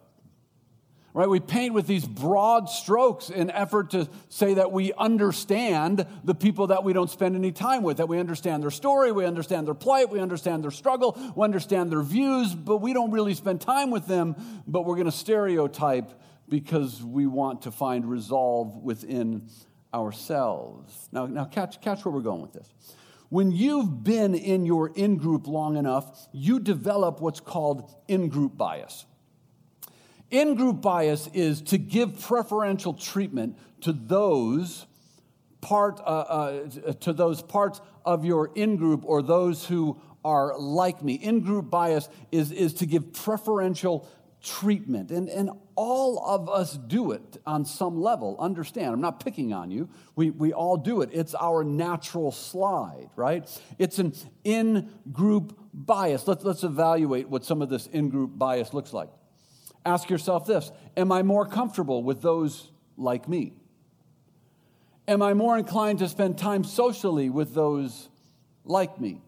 right? 1.12 1.28
We 1.28 1.40
paint 1.40 1.74
with 1.74 1.86
these 1.86 2.06
broad 2.06 2.68
strokes 2.68 3.30
in 3.30 3.50
effort 3.50 3.90
to 3.90 4.08
say 4.28 4.54
that 4.54 4.72
we 4.72 4.92
understand 4.92 6.06
the 6.24 6.34
people 6.34 6.68
that 6.68 6.84
we 6.84 6.92
don't 6.92 7.10
spend 7.10 7.34
any 7.34 7.52
time 7.52 7.82
with, 7.82 7.96
that 7.96 8.08
we 8.08 8.18
understand 8.18 8.62
their 8.62 8.70
story, 8.70 9.10
we 9.10 9.24
understand 9.24 9.66
their 9.66 9.74
plight, 9.74 10.10
we 10.10 10.20
understand 10.20 10.62
their 10.62 10.70
struggle, 10.70 11.18
we 11.34 11.44
understand 11.44 11.90
their 11.90 12.02
views, 12.02 12.54
but 12.54 12.76
we 12.78 12.92
don't 12.92 13.10
really 13.10 13.34
spend 13.34 13.60
time 13.60 13.90
with 13.90 14.06
them, 14.06 14.36
but 14.66 14.84
we're 14.84 14.96
going 14.96 15.06
to 15.06 15.12
stereotype 15.12 16.12
because 16.48 17.02
we 17.02 17.26
want 17.26 17.62
to 17.62 17.70
find 17.70 18.04
resolve 18.04 18.76
within 18.76 19.48
ourselves. 19.92 21.08
Now, 21.12 21.26
now 21.26 21.44
catch, 21.44 21.80
catch 21.80 22.04
where 22.04 22.12
we're 22.12 22.20
going 22.20 22.42
with 22.42 22.52
this. 22.52 22.72
When 23.28 23.52
you've 23.52 24.02
been 24.02 24.34
in 24.34 24.66
your 24.66 24.88
in 24.88 25.16
group 25.16 25.46
long 25.46 25.76
enough, 25.76 26.28
you 26.32 26.58
develop 26.58 27.20
what's 27.20 27.38
called 27.38 27.94
in 28.08 28.28
group 28.28 28.56
bias. 28.56 29.06
In 30.30 30.54
group 30.54 30.80
bias 30.80 31.28
is 31.32 31.60
to 31.62 31.78
give 31.78 32.20
preferential 32.20 32.94
treatment 32.94 33.58
to 33.82 33.92
those 33.92 34.86
part 35.60 36.00
uh, 36.00 36.02
uh, 36.02 36.92
to 37.00 37.12
those 37.12 37.42
parts 37.42 37.80
of 38.04 38.24
your 38.24 38.50
in 38.54 38.76
group 38.76 39.02
or 39.04 39.22
those 39.22 39.64
who 39.66 40.00
are 40.24 40.58
like 40.58 41.02
me. 41.02 41.14
In 41.14 41.40
group 41.40 41.70
bias 41.70 42.08
is, 42.30 42.52
is 42.52 42.74
to 42.74 42.86
give 42.86 43.12
preferential 43.12 44.08
treatment. 44.42 45.10
And, 45.10 45.28
and 45.28 45.50
all 45.74 46.24
of 46.26 46.48
us 46.48 46.76
do 46.76 47.12
it 47.12 47.38
on 47.46 47.64
some 47.64 48.00
level. 48.00 48.36
Understand, 48.38 48.92
I'm 48.92 49.00
not 49.00 49.22
picking 49.22 49.52
on 49.52 49.70
you. 49.70 49.88
We, 50.16 50.30
we 50.30 50.52
all 50.52 50.76
do 50.76 51.02
it. 51.02 51.10
It's 51.12 51.34
our 51.34 51.62
natural 51.64 52.32
slide, 52.32 53.10
right? 53.16 53.48
It's 53.78 53.98
an 53.98 54.14
in 54.44 54.90
group 55.12 55.58
bias. 55.72 56.26
Let's, 56.26 56.44
let's 56.44 56.64
evaluate 56.64 57.28
what 57.28 57.44
some 57.44 57.60
of 57.62 57.68
this 57.68 57.86
in 57.86 58.08
group 58.08 58.36
bias 58.36 58.72
looks 58.72 58.92
like. 58.92 59.10
Ask 59.84 60.10
yourself 60.10 60.46
this 60.46 60.70
Am 60.96 61.12
I 61.12 61.22
more 61.22 61.46
comfortable 61.46 62.02
with 62.02 62.22
those 62.22 62.70
like 62.96 63.28
me? 63.28 63.54
Am 65.08 65.22
I 65.22 65.34
more 65.34 65.58
inclined 65.58 65.98
to 66.00 66.08
spend 66.08 66.38
time 66.38 66.62
socially 66.62 67.30
with 67.30 67.54
those 67.54 68.08
like 68.64 69.00
me? 69.00 69.20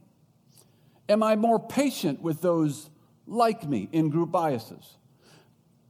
Am 1.09 1.23
I 1.23 1.37
more 1.37 1.59
patient 1.59 2.23
with 2.23 2.41
those 2.41 2.89
like 3.27 3.69
me 3.69 3.89
in 3.93 4.09
group 4.11 4.31
biases? 4.31 4.97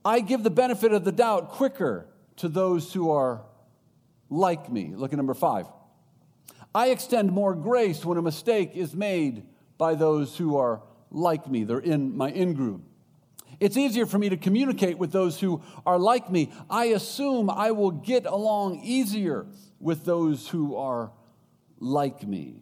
I 0.04 0.20
give 0.20 0.42
the 0.42 0.50
benefit 0.50 0.92
of 0.92 1.04
the 1.04 1.12
doubt 1.12 1.50
quicker 1.50 2.06
to 2.36 2.48
those 2.48 2.92
who 2.92 3.10
are 3.10 3.42
like 4.30 4.72
me. 4.72 4.94
Look 4.96 5.12
at 5.12 5.16
number 5.16 5.34
five. 5.34 5.66
I 6.74 6.88
extend 6.88 7.30
more 7.30 7.54
grace 7.54 8.04
when 8.04 8.16
a 8.16 8.22
mistake 8.22 8.72
is 8.74 8.94
made 8.94 9.44
by 9.76 9.94
those 9.94 10.36
who 10.36 10.56
are 10.56 10.82
like 11.10 11.48
me. 11.48 11.64
They're 11.64 11.78
in 11.78 12.16
my 12.16 12.30
in 12.30 12.54
group. 12.54 12.82
It's 13.62 13.76
easier 13.76 14.06
for 14.06 14.18
me 14.18 14.28
to 14.28 14.36
communicate 14.36 14.98
with 14.98 15.12
those 15.12 15.38
who 15.38 15.62
are 15.86 15.96
like 15.96 16.28
me. 16.28 16.52
I 16.68 16.86
assume 16.86 17.48
I 17.48 17.70
will 17.70 17.92
get 17.92 18.26
along 18.26 18.80
easier 18.82 19.46
with 19.78 20.04
those 20.04 20.48
who 20.48 20.74
are 20.74 21.12
like 21.78 22.26
me. 22.26 22.56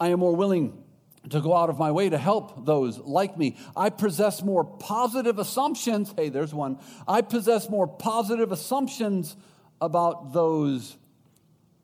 I 0.00 0.08
am 0.08 0.20
more 0.20 0.34
willing 0.34 0.82
to 1.28 1.40
go 1.42 1.54
out 1.54 1.68
of 1.68 1.78
my 1.78 1.90
way 1.90 2.08
to 2.08 2.16
help 2.16 2.64
those 2.64 2.98
like 2.98 3.36
me. 3.36 3.58
I 3.76 3.90
possess 3.90 4.42
more 4.42 4.64
positive 4.64 5.38
assumptions. 5.38 6.14
Hey, 6.16 6.30
there's 6.30 6.54
one. 6.54 6.78
I 7.06 7.20
possess 7.20 7.68
more 7.68 7.86
positive 7.86 8.52
assumptions 8.52 9.36
about 9.82 10.32
those 10.32 10.96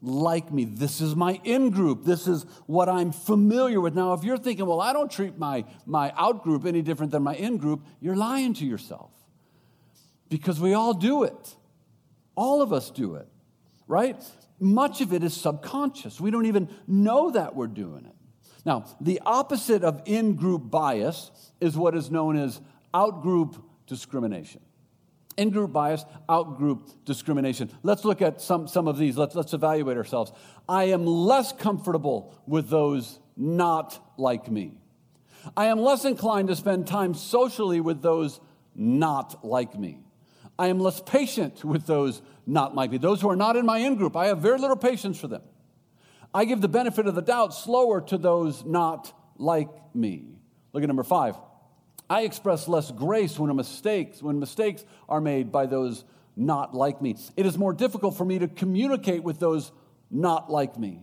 like 0.01 0.53
me. 0.53 0.65
This 0.65 1.01
is 1.01 1.17
my 1.17 1.41
in 1.45 1.71
group. 1.71 2.05
This 2.05 2.27
is 2.27 2.45
what 2.67 2.89
I'm 2.89 3.13
familiar 3.13 3.81
with. 3.81 3.95
Now, 3.95 4.13
if 4.13 4.23
you're 4.23 4.39
thinking, 4.39 4.67
well, 4.67 4.81
I 4.81 4.93
don't 4.93 5.11
treat 5.11 5.39
my, 5.39 5.65
my 5.87 6.13
out 6.17 6.43
group 6.43 6.65
any 6.65 6.83
different 6.83 7.13
than 7.13 7.23
my 7.23 7.35
in 7.35 7.57
group, 7.57 7.85
you're 8.01 8.17
lying 8.17 8.55
to 8.55 8.65
yourself. 8.65 9.11
Because 10.29 10.61
we 10.61 10.75
all 10.75 10.95
do 10.95 11.25
it. 11.25 11.57
All 12.37 12.63
of 12.63 12.73
us 12.73 12.91
do 12.91 13.17
it, 13.17 13.27
right? 13.89 14.23
Much 14.61 15.01
of 15.01 15.13
it 15.13 15.25
is 15.25 15.35
subconscious. 15.35 16.21
We 16.21 16.31
don't 16.31 16.47
even 16.47 16.69
know 16.87 17.31
that 17.31 17.57
we're 17.57 17.67
doing 17.67 18.05
it. 18.07 18.15
Now, 18.65 18.85
the 19.01 19.21
opposite 19.25 19.83
of 19.83 20.03
in 20.05 20.37
group 20.37 20.71
bias 20.71 21.31
is 21.61 21.77
what 21.77 21.97
is 21.97 22.11
known 22.11 22.37
as 22.37 22.61
out 22.95 23.23
group 23.23 23.65
discrimination. 23.87 24.61
In 25.39 25.51
group 25.51 25.73
bias, 25.73 26.05
out 26.29 26.59
group 26.59 27.05
discrimination. 27.05 27.71
Let's 27.85 28.05
look 28.05 28.21
at 28.21 28.41
some, 28.41 28.67
some 28.67 28.89
of 28.89 28.99
these. 28.99 29.17
Let's, 29.17 29.37
let's 29.37 29.55
evaluate 29.55 29.97
ourselves. 29.97 30.33
I 30.69 30.85
am 30.85 31.07
less 31.07 31.53
comfortable 31.53 32.35
with 32.45 32.69
those 32.69 33.21
not 33.37 33.99
like 34.19 34.51
me. 34.51 34.73
I 35.57 35.67
am 35.67 35.79
less 35.79 36.05
inclined 36.05 36.49
to 36.49 36.57
spend 36.57 36.89
time 36.89 37.15
socially 37.15 37.81
with 37.81 38.03
those 38.03 38.41
not 38.75 39.45
like 39.45 39.79
me. 39.79 40.01
I 40.59 40.67
am 40.67 40.81
less 40.81 41.01
patient 41.01 41.65
with 41.65 41.87
those 41.87 42.21
not 42.45 42.75
like 42.75 42.91
me. 42.91 42.99
Those 42.99 43.21
who 43.21 43.31
are 43.31 43.37
not 43.37 43.57
in 43.57 43.65
my 43.65 43.79
in 43.79 43.95
group, 43.95 44.17
I 44.17 44.27
have 44.27 44.41
very 44.41 44.59
little 44.59 44.77
patience 44.77 45.21
for 45.21 45.29
them. 45.29 45.43
I 46.35 46.47
give 46.47 46.61
the 46.61 46.69
benefit 46.69 47.07
of 47.07 47.15
the 47.15 47.23
doubt 47.23 47.55
slower 47.55 48.01
to 48.03 48.19
those 48.19 48.65
not 48.65 49.17
like 49.37 49.69
me. 49.95 50.25
Look 50.73 50.83
at 50.83 50.89
number 50.89 51.05
five. 51.05 51.37
I 52.11 52.23
express 52.23 52.69
less 52.69 52.91
grace 52.91 53.39
when 53.39 53.55
mistakes 53.55 54.23
when 54.23 54.39
mistakes 54.39 54.85
are 55.09 55.21
made 55.21 55.53
by 55.53 55.67
those 55.67 56.05
not 56.37 56.75
like 56.75 57.03
me. 57.03 57.17
It 57.37 57.47
is 57.47 57.59
more 57.59 57.73
difficult 57.73 58.17
for 58.17 58.25
me 58.25 58.39
to 58.39 58.49
communicate 58.49 59.23
with 59.23 59.39
those 59.39 59.73
not 60.11 60.51
like 60.51 60.79
me. 60.79 61.03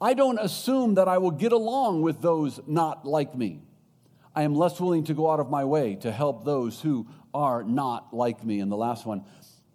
I 0.00 0.14
don't 0.14 0.38
assume 0.38 0.94
that 0.94 1.08
I 1.08 1.18
will 1.18 1.32
get 1.32 1.52
along 1.52 2.02
with 2.02 2.20
those 2.20 2.60
not 2.66 3.04
like 3.04 3.34
me. 3.34 3.62
I 4.34 4.42
am 4.42 4.54
less 4.54 4.80
willing 4.80 5.04
to 5.04 5.14
go 5.14 5.30
out 5.30 5.40
of 5.40 5.50
my 5.50 5.64
way 5.64 5.96
to 5.96 6.12
help 6.12 6.44
those 6.44 6.80
who 6.80 7.08
are 7.34 7.64
not 7.64 8.14
like 8.14 8.44
me. 8.44 8.60
And 8.60 8.70
the 8.70 8.76
last 8.76 9.06
one, 9.06 9.24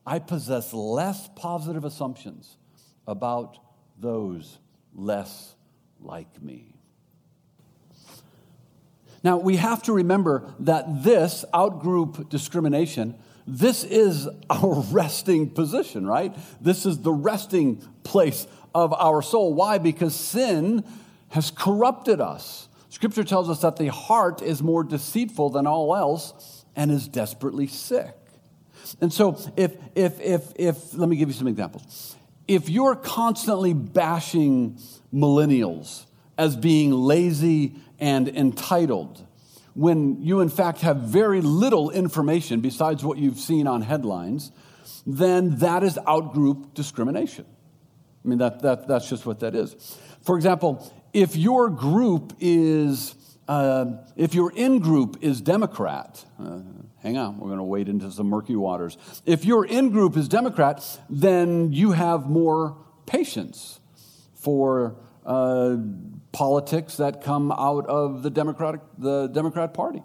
I 0.06 0.20
possess 0.20 0.72
less 0.72 1.30
positive 1.36 1.84
assumptions 1.84 2.58
about 3.06 3.58
those 4.00 4.60
less 4.94 5.56
like 6.00 6.42
me. 6.42 6.73
Now, 9.24 9.38
we 9.38 9.56
have 9.56 9.84
to 9.84 9.94
remember 9.94 10.54
that 10.60 11.04
this 11.04 11.46
outgroup 11.54 12.30
discrimination, 12.30 13.16
this 13.48 13.84
is 13.84 14.28
our 14.50 14.82
resting 14.92 15.50
position, 15.50 16.06
right? 16.06 16.36
This 16.62 16.86
is 16.86 17.00
the 17.00 17.14
resting 17.14 17.78
place 18.04 18.48
of 18.76 18.94
our 18.94 19.22
soul. 19.22 19.54
Why? 19.54 19.78
Because 19.78 20.16
sin 20.16 20.84
has 21.30 21.52
corrupted 21.52 22.22
us. 22.22 22.68
Scripture 22.90 23.24
tells 23.24 23.50
us 23.50 23.62
that 23.62 23.78
the 23.78 23.88
heart 23.88 24.42
is 24.42 24.62
more 24.62 24.84
deceitful 24.84 25.50
than 25.50 25.66
all 25.66 25.96
else 25.96 26.66
and 26.76 26.92
is 26.92 27.08
desperately 27.08 27.68
sick. 27.68 28.16
And 29.02 29.12
so, 29.12 29.40
if, 29.56 29.76
if, 29.96 30.20
if, 30.20 30.52
if, 30.56 30.94
let 30.94 31.10
me 31.10 31.16
give 31.16 31.30
you 31.30 31.34
some 31.34 31.48
examples 31.48 32.16
if 32.48 32.70
you're 32.70 32.96
constantly 32.96 33.74
bashing 33.74 34.78
millennials 35.14 36.06
as 36.38 36.56
being 36.56 36.92
lazy 36.92 37.76
and 38.00 38.28
entitled, 38.28 39.26
when 39.76 40.22
you 40.22 40.42
in 40.42 40.50
fact 40.50 40.82
have 40.82 40.98
very 40.98 41.42
little 41.42 41.90
information 41.90 42.62
besides 42.62 43.04
what 43.04 43.18
you've 43.18 43.40
seen 43.40 43.68
on 43.68 43.82
headlines, 43.82 44.52
then 45.06 45.58
that 45.58 45.84
is 45.84 45.98
outgroup 46.08 46.74
discrimination. 46.74 47.46
I 48.24 48.28
mean, 48.28 48.38
that, 48.40 48.62
that, 48.62 48.88
that's 48.88 49.10
just 49.10 49.26
what 49.26 49.40
that 49.42 49.56
is. 49.56 49.98
For 50.22 50.38
example, 50.38 50.92
if 51.12 51.36
your 51.36 51.70
group 51.70 52.34
is, 52.40 53.16
uh, 53.48 53.86
if 54.16 54.34
your 54.34 54.52
in 54.56 54.80
group 54.80 55.18
is 55.22 55.42
Democrat, 55.42 56.24
uh, 56.40 56.60
hang 57.02 57.18
on, 57.18 57.38
we're 57.38 57.48
going 57.48 57.58
to 57.58 57.64
wade 57.64 57.90
into 57.90 58.10
some 58.12 58.28
murky 58.28 58.56
waters. 58.56 58.98
If 59.26 59.44
your 59.44 59.66
in 59.66 59.90
group 59.90 60.16
is 60.16 60.28
Democrat, 60.30 60.82
then 61.10 61.74
you 61.74 61.92
have 61.92 62.28
more 62.28 62.78
patience 63.06 63.82
for 64.36 64.96
uh, 65.26 65.76
politics 66.34 66.98
that 66.98 67.24
come 67.24 67.52
out 67.52 67.86
of 67.88 68.24
the 68.24 68.30
Democratic, 68.30 68.82
the 68.98 69.28
Democrat 69.28 69.74
Party. 69.74 70.04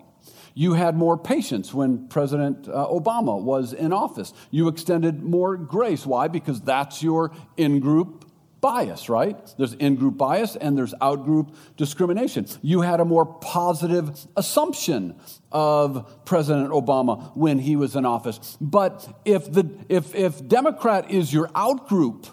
You 0.55 0.75
had 0.75 0.97
more 0.97 1.17
patience 1.17 1.73
when 1.73 2.09
President 2.09 2.69
uh, 2.69 2.87
Obama 2.87 3.41
was 3.41 3.73
in 3.73 3.93
office. 3.93 4.33
You 4.51 4.69
extended 4.69 5.23
more 5.23 5.57
grace. 5.57 6.05
Why? 6.05 6.29
Because 6.29 6.61
that's 6.61 7.03
your 7.03 7.33
in 7.57 7.81
group 7.81 8.25
bias, 8.61 9.09
right? 9.09 9.37
There's 9.57 9.75
in 9.75 9.95
group 9.95 10.17
bias 10.17 10.57
and 10.57 10.77
there's 10.77 10.95
out 11.01 11.25
group 11.25 11.55
discrimination. 11.77 12.47
You 12.61 12.81
had 12.81 13.01
a 13.01 13.05
more 13.05 13.25
positive 13.25 14.27
assumption 14.37 15.14
of 15.53 16.25
President 16.25 16.71
Obama 16.71 17.37
when 17.37 17.61
he 17.61 17.77
was 17.77 17.95
in 17.95 18.05
office. 18.05 18.59
But 18.61 19.21
if, 19.25 19.51
the, 19.51 19.71
if, 19.88 20.14
if 20.14 20.47
Democrat 20.47 21.11
is 21.11 21.33
your 21.33 21.51
out 21.55 21.88
group, 21.88 22.27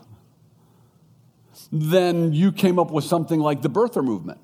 then 1.71 2.33
you 2.33 2.51
came 2.51 2.79
up 2.79 2.91
with 2.91 3.03
something 3.03 3.39
like 3.39 3.61
the 3.61 3.69
birther 3.69 4.03
movement. 4.03 4.39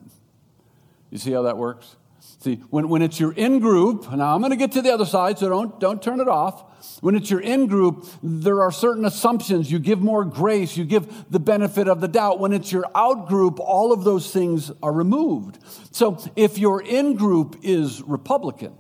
You 1.10 1.18
see 1.18 1.32
how 1.32 1.44
that 1.44 1.58
works? 1.58 1.96
See, 2.40 2.56
when, 2.72 2.90
when 2.90 3.04
it's 3.04 3.20
your 3.20 3.34
in 3.34 3.60
group, 3.60 4.12
now 4.12 4.34
I'm 4.34 4.42
going 4.42 4.52
to 4.52 4.58
get 4.58 4.72
to 4.72 4.82
the 4.82 4.92
other 4.92 5.06
side, 5.06 5.38
so 5.38 5.48
don't, 5.50 5.80
don't 5.80 6.02
turn 6.02 6.20
it 6.20 6.28
off. 6.28 6.64
When 7.02 7.16
it's 7.16 7.30
your 7.30 7.40
in 7.40 7.68
group, 7.68 8.08
there 8.24 8.62
are 8.62 8.72
certain 8.72 9.06
assumptions. 9.06 9.72
You 9.72 9.78
give 9.78 10.02
more 10.02 10.26
grace, 10.26 10.76
you 10.76 10.84
give 10.84 11.30
the 11.30 11.40
benefit 11.40 11.88
of 11.88 12.02
the 12.02 12.08
doubt. 12.08 12.40
When 12.40 12.52
it's 12.52 12.72
your 12.72 12.86
out 12.96 13.28
group, 13.28 13.60
all 13.60 13.92
of 13.92 14.04
those 14.04 14.32
things 14.32 14.72
are 14.82 14.92
removed. 14.92 15.60
So 15.92 16.18
if 16.36 16.58
your 16.58 16.82
in 16.82 17.16
group 17.16 17.58
is 17.62 18.02
Republican, 18.02 18.74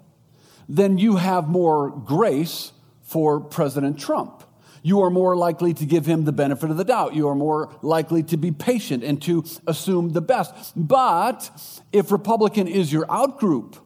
then 0.67 0.97
you 0.97 1.17
have 1.17 1.47
more 1.47 1.91
grace 1.91 2.71
for 3.01 3.39
President 3.39 3.99
Trump. 3.99 4.43
You 4.83 5.01
are 5.01 5.09
more 5.09 5.35
likely 5.35 5.73
to 5.75 5.85
give 5.85 6.05
him 6.05 6.25
the 6.25 6.31
benefit 6.31 6.71
of 6.71 6.77
the 6.77 6.83
doubt. 6.83 7.13
You 7.13 7.27
are 7.27 7.35
more 7.35 7.69
likely 7.81 8.23
to 8.23 8.37
be 8.37 8.51
patient 8.51 9.03
and 9.03 9.21
to 9.23 9.43
assume 9.67 10.13
the 10.13 10.21
best. 10.21 10.73
But 10.75 11.49
if 11.91 12.11
Republican 12.11 12.67
is 12.67 12.91
your 12.91 13.05
out 13.09 13.39
group, 13.39 13.77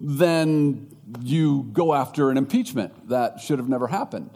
then 0.00 0.96
you 1.20 1.68
go 1.72 1.94
after 1.94 2.30
an 2.30 2.36
impeachment. 2.36 3.08
That 3.08 3.40
should 3.40 3.58
have 3.58 3.68
never 3.68 3.86
happened. 3.86 4.30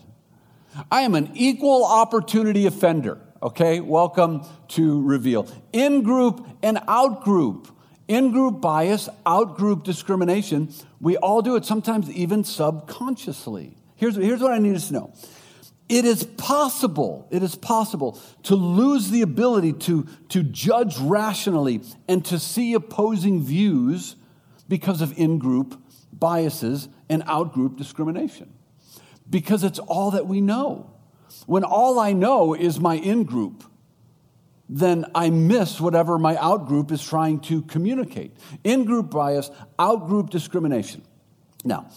I 0.91 1.03
am 1.03 1.15
an 1.15 1.31
equal 1.35 1.85
opportunity 1.85 2.67
offender, 2.67 3.21
okay? 3.43 3.81
Welcome 3.81 4.45
to 4.69 5.03
Reveal. 5.03 5.49
In 5.73 6.03
group 6.03 6.47
and 6.63 6.79
out 6.87 7.25
group. 7.25 7.69
In 8.07 8.33
group 8.33 8.61
bias, 8.61 9.09
out 9.25 9.57
group 9.57 9.83
discrimination. 9.83 10.73
We 11.01 11.17
all 11.17 11.43
do 11.43 11.57
it, 11.57 11.65
sometimes 11.65 12.11
even 12.11 12.45
subconsciously. 12.45 13.77
Here's, 13.97 14.17
here's 14.17 14.41
what 14.41 14.53
I 14.53 14.59
need 14.59 14.77
us 14.77 14.89
to 14.89 14.95
know 14.95 15.15
it 15.89 16.05
is 16.05 16.25
possible, 16.25 17.29
it 17.31 17.43
is 17.43 17.55
possible 17.55 18.19
to 18.45 18.55
lose 18.55 19.11
the 19.11 19.23
ability 19.23 19.75
to, 19.75 20.07
to 20.31 20.43
judge 20.43 20.99
rationally 20.99 21.83
and 22.09 22.25
to 22.27 22.39
see 22.39 22.73
opposing 22.75 23.43
views 23.43 24.17
because 24.69 25.03
of 25.03 25.17
in 25.19 25.39
group 25.39 25.81
biases 26.13 26.89
and 27.09 27.23
out 27.27 27.53
group 27.53 27.77
discrimination. 27.77 28.53
Because 29.29 29.63
it's 29.63 29.79
all 29.79 30.13
that 30.13 30.27
we 30.27 30.41
know. 30.41 30.91
When 31.47 31.65
all 31.65 31.99
I 31.99 32.13
know 32.13 32.55
is 32.55 32.81
my 32.81 32.95
in 32.95 33.25
group, 33.25 33.65
then 34.69 35.05
I 35.15 35.29
miss 35.29 35.81
whatever 35.81 36.19
my 36.19 36.37
out 36.37 36.67
group 36.67 36.91
is 36.93 37.05
trying 37.05 37.41
to 37.41 37.63
communicate. 37.63 38.35
In 38.63 38.85
group 38.85 39.11
bias, 39.11 39.51
out 39.79 40.07
group 40.07 40.31
discrimination. 40.31 41.03
Now, 41.65 41.91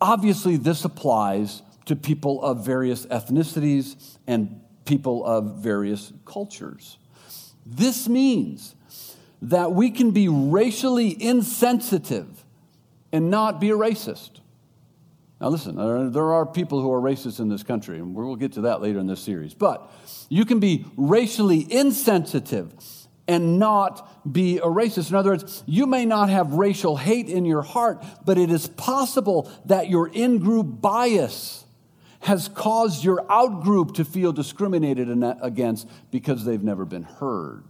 obviously, 0.00 0.56
this 0.56 0.84
applies 0.84 1.62
to 1.86 1.96
people 1.96 2.42
of 2.42 2.64
various 2.64 3.06
ethnicities 3.06 4.16
and 4.26 4.60
people 4.84 5.24
of 5.24 5.56
various 5.56 6.12
cultures. 6.24 6.98
This 7.66 8.08
means 8.08 8.74
that 9.42 9.72
we 9.72 9.90
can 9.90 10.10
be 10.10 10.28
racially 10.28 11.16
insensitive 11.22 12.44
and 13.12 13.30
not 13.30 13.60
be 13.60 13.70
a 13.70 13.76
racist. 13.76 14.40
Now, 15.40 15.48
listen, 15.48 15.76
there 16.12 16.32
are 16.32 16.46
people 16.46 16.80
who 16.80 16.92
are 16.92 17.00
racist 17.00 17.40
in 17.40 17.48
this 17.48 17.62
country, 17.62 17.98
and 17.98 18.14
we'll 18.14 18.36
get 18.36 18.52
to 18.52 18.62
that 18.62 18.80
later 18.80 18.98
in 18.98 19.06
this 19.06 19.20
series. 19.20 19.52
But 19.52 19.90
you 20.28 20.44
can 20.44 20.60
be 20.60 20.86
racially 20.96 21.66
insensitive 21.70 22.72
and 23.26 23.58
not 23.58 24.32
be 24.32 24.58
a 24.58 24.66
racist. 24.66 25.10
In 25.10 25.16
other 25.16 25.30
words, 25.30 25.62
you 25.66 25.86
may 25.86 26.06
not 26.06 26.28
have 26.28 26.52
racial 26.52 26.96
hate 26.96 27.28
in 27.28 27.44
your 27.44 27.62
heart, 27.62 28.04
but 28.24 28.38
it 28.38 28.50
is 28.50 28.68
possible 28.68 29.50
that 29.66 29.88
your 29.88 30.08
in 30.08 30.38
group 30.38 30.80
bias 30.80 31.64
has 32.24 32.48
caused 32.48 33.04
your 33.04 33.22
outgroup 33.26 33.94
to 33.96 34.04
feel 34.04 34.32
discriminated 34.32 35.08
against 35.42 35.86
because 36.10 36.42
they've 36.46 36.62
never 36.62 36.86
been 36.86 37.02
heard, 37.02 37.64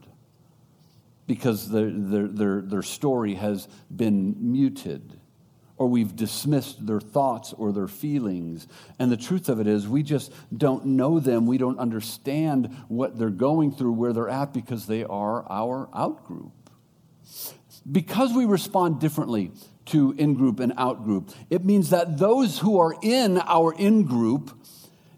because 1.27 1.69
their, 1.71 1.91
their, 1.91 2.29
their, 2.29 2.61
their 2.63 2.83
story 2.83 3.35
has 3.35 3.67
been 3.95 4.37
muted, 4.53 5.19
or 5.77 5.89
we've 5.89 6.15
dismissed 6.15 6.87
their 6.87 7.01
thoughts 7.01 7.53
or 7.53 7.73
their 7.73 7.89
feelings. 7.89 8.69
And 9.01 9.11
the 9.11 9.17
truth 9.17 9.49
of 9.49 9.59
it 9.59 9.67
is, 9.67 9.89
we 9.89 10.05
just 10.05 10.33
don't 10.57 10.87
know 10.87 11.19
them. 11.19 11.49
We 11.49 11.59
don't 11.59 11.81
understand 11.81 12.73
what 12.87 13.19
they're 13.19 13.31
going 13.31 13.73
through, 13.73 13.95
where 13.95 14.13
they're 14.13 14.29
at, 14.29 14.53
because 14.53 14.87
they 14.87 15.03
are 15.03 15.45
our 15.51 15.89
outgroup. 15.89 16.53
Because 17.91 18.33
we 18.33 18.45
respond 18.45 19.01
differently 19.01 19.51
to 19.87 20.13
in 20.13 20.35
group 20.35 20.61
and 20.61 20.73
out 20.77 21.05
group. 21.05 21.31
It 21.51 21.65
means 21.65 21.91
that 21.91 22.19
those 22.19 22.59
who 22.59 22.79
are 22.79 22.95
in 23.03 23.39
our 23.39 23.73
in 23.75 24.05
group 24.05 24.59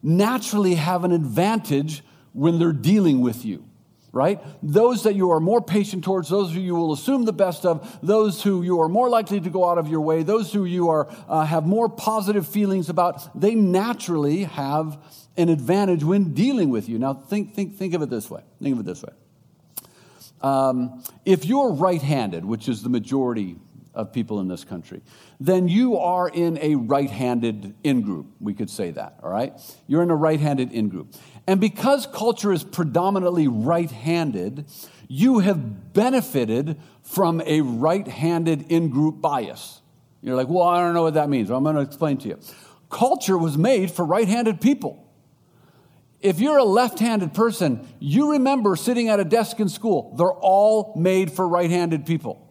naturally 0.03 0.75
have 0.75 1.05
an 1.05 1.13
advantage 1.13 2.03
when 2.33 2.59
they're 2.59 2.73
dealing 2.73 3.21
with 3.21 3.45
you, 3.45 3.65
right? 4.13 4.41
Those 4.63 5.05
that 5.05 5.15
you 5.15 5.31
are 5.31 5.41
more 5.41 5.63
patient 5.63 6.05
towards, 6.05 6.29
those 6.29 6.53
who 6.53 6.61
you 6.61 6.75
will 6.75 6.93
assume 6.93 7.25
the 7.25 7.33
best 7.33 7.65
of, 7.65 7.99
those 8.03 8.43
who 8.43 8.63
you 8.63 8.81
are 8.81 8.89
more 8.89 9.09
likely 9.09 9.41
to 9.41 9.51
go 9.51 9.69
out 9.69 9.79
of 9.79 9.89
your 9.89 10.01
way, 10.01 10.23
those 10.23 10.53
who 10.53 10.65
you 10.65 10.91
are, 10.91 11.09
uh, 11.29 11.45
have 11.45 11.67
more 11.67 11.89
positive 11.89 12.47
feelings 12.47 12.89
about, 12.89 13.41
they 13.41 13.55
naturally 13.55 14.45
have 14.45 14.99
an 15.37 15.49
advantage 15.49 16.05
when 16.05 16.35
dealing 16.35 16.71
with 16.71 16.89
you. 16.89 16.99
Now, 16.99 17.15
think, 17.15 17.55
think, 17.55 17.77
think 17.77 17.95
of 17.95 18.03
it 18.03 18.11
this 18.11 18.31
way. 18.31 18.43
Think 18.63 18.75
of 18.75 18.81
it 18.81 18.87
this 18.87 19.03
way. 19.03 19.13
Um, 20.41 21.03
if 21.25 21.45
you're 21.45 21.73
right 21.73 22.03
handed, 22.03 22.45
which 22.45 22.69
is 22.69 22.83
the 22.83 22.89
majority 22.89 23.57
of 23.97 24.13
people 24.13 24.39
in 24.41 24.47
this 24.47 24.63
country, 24.63 25.03
then 25.41 25.67
you 25.67 25.99
are 25.99 26.29
in 26.29 26.59
a 26.61 26.75
right 26.77 27.11
handed 27.11 27.75
in 27.83 28.03
group. 28.03 28.27
We 28.39 28.55
could 28.55 28.71
say 28.71 28.91
that, 28.93 29.19
all 29.23 29.31
right? 29.31 29.55
You're 29.89 30.03
in 30.03 30.11
a 30.11 30.17
right 30.17 30.39
handed 30.39 30.71
in 30.73 30.89
group. 30.89 31.15
And 31.47 31.61
because 31.61 32.07
culture 32.07 32.53
is 32.53 32.63
predominantly 32.63 33.49
right 33.49 33.91
handed, 33.91 34.67
you 35.09 35.39
have 35.41 35.95
benefited 35.95 36.79
from 37.03 37.41
a 37.47 37.63
right 37.63 38.07
handed 38.07 38.71
in 38.71 38.91
group 38.91 39.21
bias. 39.21 39.81
You're 40.23 40.37
like, 40.37 40.49
well, 40.49 40.69
I 40.69 40.81
don't 40.81 40.95
know 40.95 41.03
what 41.03 41.15
that 41.15 41.29
means. 41.29 41.49
Well, 41.49 41.59
I'm 41.59 41.65
going 41.65 41.77
to 41.77 41.83
explain 41.83 42.19
to 42.19 42.29
you. 42.29 42.39
Culture 42.91 43.39
was 43.39 43.57
made 43.57 43.91
for 43.91 44.05
right 44.05 44.29
handed 44.29 44.61
people. 44.61 45.03
If 46.21 46.41
you're 46.41 46.59
a 46.59 46.65
left 46.65 46.99
handed 46.99 47.35
person, 47.35 47.87
you 47.99 48.33
remember 48.33 48.75
sitting 48.77 49.09
at 49.09 49.21
a 49.21 49.25
desk 49.25 49.61
in 49.61 49.69
school, 49.69 50.15
they're 50.17 50.33
all 50.33 50.95
made 50.97 51.31
for 51.31 51.47
right 51.49 51.71
handed 51.71 52.05
people 52.05 52.46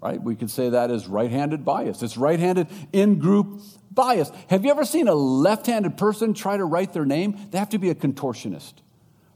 right? 0.00 0.22
We 0.22 0.36
could 0.36 0.50
say 0.50 0.70
that 0.70 0.90
is 0.90 1.06
right 1.06 1.30
handed 1.30 1.64
bias. 1.64 2.02
It's 2.02 2.16
right 2.16 2.38
handed 2.38 2.68
in 2.92 3.18
group 3.18 3.60
bias. 3.90 4.30
Have 4.48 4.64
you 4.64 4.70
ever 4.70 4.84
seen 4.84 5.08
a 5.08 5.14
left 5.14 5.66
handed 5.66 5.96
person 5.96 6.34
try 6.34 6.56
to 6.56 6.64
write 6.64 6.92
their 6.92 7.06
name? 7.06 7.38
They 7.50 7.58
have 7.58 7.70
to 7.70 7.78
be 7.78 7.90
a 7.90 7.94
contortionist, 7.94 8.74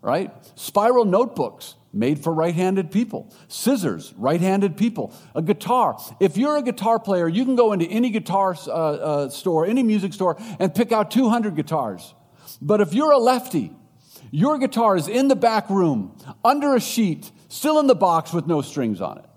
right? 0.03 0.33
Spiral 0.55 1.05
notebooks 1.05 1.75
made 1.93 2.23
for 2.23 2.33
right 2.33 2.55
handed 2.55 2.93
people, 2.93 3.33
scissors, 3.49 4.15
right 4.17 4.41
handed 4.41 4.77
people, 4.77 5.13
a 5.35 5.43
guitar. 5.43 5.99
If 6.21 6.37
you're 6.37 6.57
a 6.57 6.63
guitar 6.63 7.01
player, 7.01 7.27
you 7.27 7.45
can 7.45 7.57
go 7.57 7.73
into 7.73 7.87
any 7.87 8.11
guitar 8.11 8.57
uh, 8.67 8.71
uh, 8.71 9.29
store, 9.31 9.67
any 9.67 9.83
music 9.83 10.13
store, 10.13 10.37
and 10.59 10.75
pick 10.75 10.93
out 10.93 11.11
200 11.11 11.57
guitars. 11.57 12.15
But 12.63 12.81
if 12.81 12.95
you're 12.95 13.11
a 13.11 13.19
lefty, 13.19 13.73
your 14.31 14.59
guitar 14.59 14.97
is 14.97 15.09
in 15.09 15.29
the 15.29 15.37
back 15.37 15.69
room, 15.71 16.17
under 16.45 16.77
a 16.77 16.81
sheet, 16.81 17.33
still 17.49 17.81
in 17.81 17.87
the 17.89 17.95
box 17.97 18.33
with 18.33 18.47
no 18.47 18.63
strings 18.63 19.01
on 19.01 19.19
it. 19.19 19.30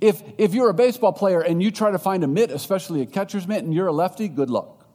If, 0.00 0.22
if 0.38 0.54
you're 0.54 0.70
a 0.70 0.74
baseball 0.74 1.12
player 1.12 1.40
and 1.40 1.62
you 1.62 1.70
try 1.70 1.90
to 1.90 1.98
find 1.98 2.22
a 2.24 2.28
mitt, 2.28 2.50
especially 2.50 3.02
a 3.02 3.06
catcher's 3.06 3.46
mitt, 3.46 3.64
and 3.64 3.74
you're 3.74 3.88
a 3.88 3.92
lefty, 3.92 4.28
good 4.28 4.50
luck. 4.50 4.86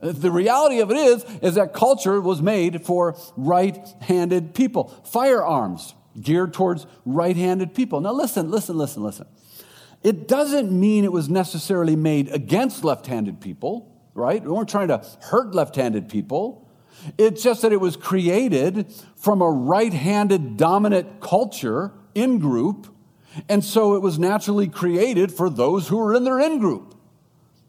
The 0.00 0.30
reality 0.30 0.80
of 0.80 0.90
it 0.90 0.96
is, 0.96 1.24
is 1.42 1.56
that 1.56 1.72
culture 1.72 2.20
was 2.20 2.40
made 2.40 2.84
for 2.86 3.16
right-handed 3.36 4.54
people. 4.54 4.88
Firearms 5.04 5.94
geared 6.20 6.52
towards 6.52 6.86
right-handed 7.04 7.74
people. 7.74 8.00
Now 8.00 8.12
listen, 8.12 8.50
listen, 8.50 8.78
listen, 8.78 9.02
listen. 9.02 9.26
It 10.02 10.28
doesn't 10.28 10.70
mean 10.70 11.04
it 11.04 11.12
was 11.12 11.28
necessarily 11.28 11.96
made 11.96 12.28
against 12.28 12.84
left-handed 12.84 13.40
people, 13.40 13.92
right? 14.14 14.40
We 14.42 14.50
weren't 14.50 14.68
trying 14.68 14.88
to 14.88 15.04
hurt 15.20 15.54
left-handed 15.54 16.08
people. 16.08 16.70
It's 17.16 17.42
just 17.42 17.62
that 17.62 17.72
it 17.72 17.80
was 17.80 17.96
created 17.96 18.92
from 19.16 19.42
a 19.42 19.50
right-handed 19.50 20.56
dominant 20.56 21.20
culture 21.20 21.92
in 22.14 22.38
group 22.38 22.86
and 23.48 23.64
so 23.64 23.94
it 23.94 24.02
was 24.02 24.18
naturally 24.18 24.68
created 24.68 25.32
for 25.32 25.50
those 25.50 25.88
who 25.88 25.98
were 25.98 26.14
in 26.14 26.24
their 26.24 26.38
in 26.38 26.58
group, 26.58 26.94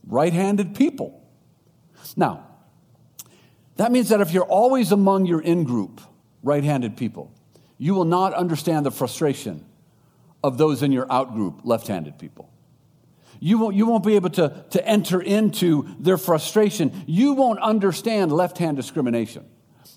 right 0.08 0.34
handed 0.34 0.76
people. 0.76 1.22
Now, 2.16 2.48
that 3.76 3.92
means 3.92 4.10
that 4.10 4.22
if 4.22 4.32
you're 4.32 4.44
always 4.44 4.92
among 4.92 5.26
your 5.26 5.42
in 5.42 5.64
group, 5.64 6.02
right 6.44 6.64
handed 6.64 6.98
people, 6.98 7.32
you 7.78 7.94
will 7.96 8.06
not 8.06 8.34
understand 8.34 8.86
the 8.86 8.92
frustration 8.92 9.66
of 10.44 10.58
those 10.58 10.84
in 10.84 10.92
your 10.92 11.12
out 11.12 11.34
group, 11.34 11.62
left 11.64 11.88
handed 11.88 12.18
people. 12.20 12.50
You 13.40 13.58
won't, 13.58 13.76
you 13.76 13.86
won't 13.86 14.04
be 14.04 14.16
able 14.16 14.32
to, 14.32 14.66
to 14.72 14.86
enter 14.86 15.22
into 15.22 15.88
their 15.98 16.18
frustration. 16.18 17.04
You 17.08 17.34
won't 17.34 17.60
understand 17.60 18.34
left 18.34 18.58
hand 18.58 18.76
discrimination 18.76 19.46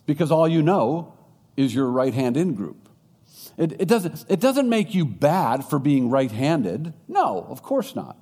because 0.06 0.30
all 0.30 0.46
you 0.46 0.62
know 0.62 1.14
is 1.56 1.74
your 1.74 1.88
right 1.88 2.14
hand 2.14 2.36
in 2.36 2.54
group. 2.54 2.81
It, 3.56 3.80
it, 3.80 3.88
doesn't, 3.88 4.24
it 4.28 4.40
doesn't 4.40 4.68
make 4.68 4.94
you 4.94 5.04
bad 5.04 5.64
for 5.64 5.78
being 5.78 6.10
right 6.10 6.30
handed. 6.30 6.94
No, 7.08 7.46
of 7.48 7.62
course 7.62 7.94
not. 7.94 8.16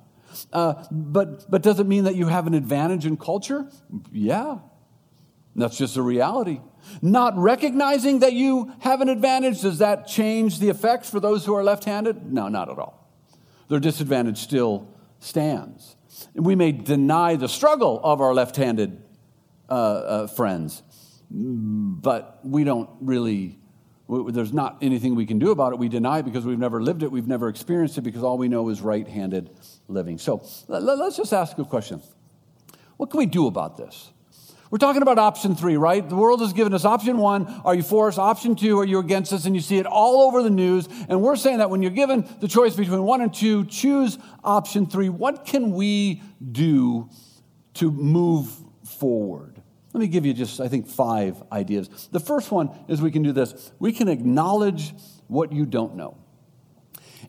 Uh, 0.51 0.83
but, 0.91 1.49
but 1.49 1.61
does 1.61 1.79
it 1.79 1.87
mean 1.87 2.05
that 2.05 2.15
you 2.15 2.27
have 2.27 2.47
an 2.47 2.53
advantage 2.53 3.05
in 3.05 3.17
culture? 3.17 3.69
Yeah, 4.11 4.59
that's 5.55 5.77
just 5.77 5.97
a 5.97 6.01
reality. 6.01 6.61
Not 7.01 7.37
recognizing 7.37 8.19
that 8.19 8.33
you 8.33 8.71
have 8.79 9.01
an 9.01 9.09
advantage, 9.09 9.61
does 9.61 9.79
that 9.79 10.07
change 10.07 10.59
the 10.59 10.69
effects 10.69 11.09
for 11.09 11.19
those 11.19 11.45
who 11.45 11.55
are 11.55 11.63
left 11.63 11.83
handed? 11.83 12.31
No, 12.31 12.47
not 12.47 12.69
at 12.69 12.79
all. 12.79 13.09
Their 13.69 13.79
disadvantage 13.79 14.37
still 14.37 14.93
stands. 15.19 15.95
We 16.33 16.55
may 16.55 16.71
deny 16.71 17.35
the 17.35 17.47
struggle 17.47 17.99
of 18.03 18.21
our 18.21 18.33
left 18.33 18.55
handed 18.55 19.01
uh, 19.69 19.73
uh, 19.73 20.27
friends, 20.27 20.83
but 21.29 22.39
we 22.43 22.63
don't 22.63 22.89
really 22.99 23.60
there's 24.11 24.51
not 24.51 24.77
anything 24.81 25.15
we 25.15 25.25
can 25.25 25.39
do 25.39 25.51
about 25.51 25.71
it. 25.71 25.79
We 25.79 25.87
deny 25.87 26.19
it 26.19 26.25
because 26.25 26.45
we've 26.45 26.59
never 26.59 26.81
lived 26.81 27.01
it, 27.01 27.11
we've 27.11 27.27
never 27.27 27.47
experienced 27.47 27.97
it, 27.97 28.01
because 28.01 28.23
all 28.23 28.37
we 28.37 28.49
know 28.49 28.67
is 28.69 28.81
right 28.81 29.07
handed 29.07 29.49
living. 29.87 30.17
So 30.17 30.45
let's 30.67 31.15
just 31.15 31.33
ask 31.33 31.57
a 31.57 31.65
question 31.65 32.01
What 32.97 33.09
can 33.09 33.19
we 33.19 33.25
do 33.25 33.47
about 33.47 33.77
this? 33.77 34.11
We're 34.69 34.77
talking 34.77 35.01
about 35.01 35.19
option 35.19 35.55
three, 35.55 35.75
right? 35.75 36.07
The 36.07 36.15
world 36.15 36.39
has 36.39 36.53
given 36.53 36.73
us 36.73 36.85
option 36.85 37.17
one. 37.17 37.45
Are 37.65 37.75
you 37.75 37.83
for 37.83 38.07
us? 38.07 38.17
Option 38.17 38.55
two, 38.55 38.79
are 38.79 38.85
you 38.85 38.99
against 38.99 39.33
us? 39.33 39.45
And 39.45 39.53
you 39.53 39.61
see 39.61 39.77
it 39.77 39.85
all 39.85 40.21
over 40.21 40.41
the 40.41 40.49
news. 40.49 40.87
And 41.09 41.21
we're 41.21 41.35
saying 41.35 41.57
that 41.57 41.69
when 41.69 41.81
you're 41.81 41.91
given 41.91 42.25
the 42.39 42.47
choice 42.47 42.77
between 42.77 43.03
one 43.03 43.19
and 43.19 43.33
two, 43.33 43.65
choose 43.65 44.17
option 44.45 44.85
three. 44.85 45.09
What 45.09 45.45
can 45.45 45.73
we 45.73 46.21
do 46.53 47.09
to 47.75 47.91
move 47.91 48.49
forward? 48.85 49.50
Let 49.93 49.99
me 49.99 50.07
give 50.07 50.25
you 50.25 50.33
just, 50.33 50.61
I 50.61 50.67
think, 50.67 50.87
five 50.87 51.41
ideas. 51.51 52.09
The 52.11 52.19
first 52.19 52.51
one 52.51 52.69
is 52.87 53.01
we 53.01 53.11
can 53.11 53.23
do 53.23 53.31
this 53.31 53.71
we 53.79 53.91
can 53.91 54.07
acknowledge 54.07 54.93
what 55.27 55.51
you 55.51 55.65
don't 55.65 55.95
know. 55.95 56.17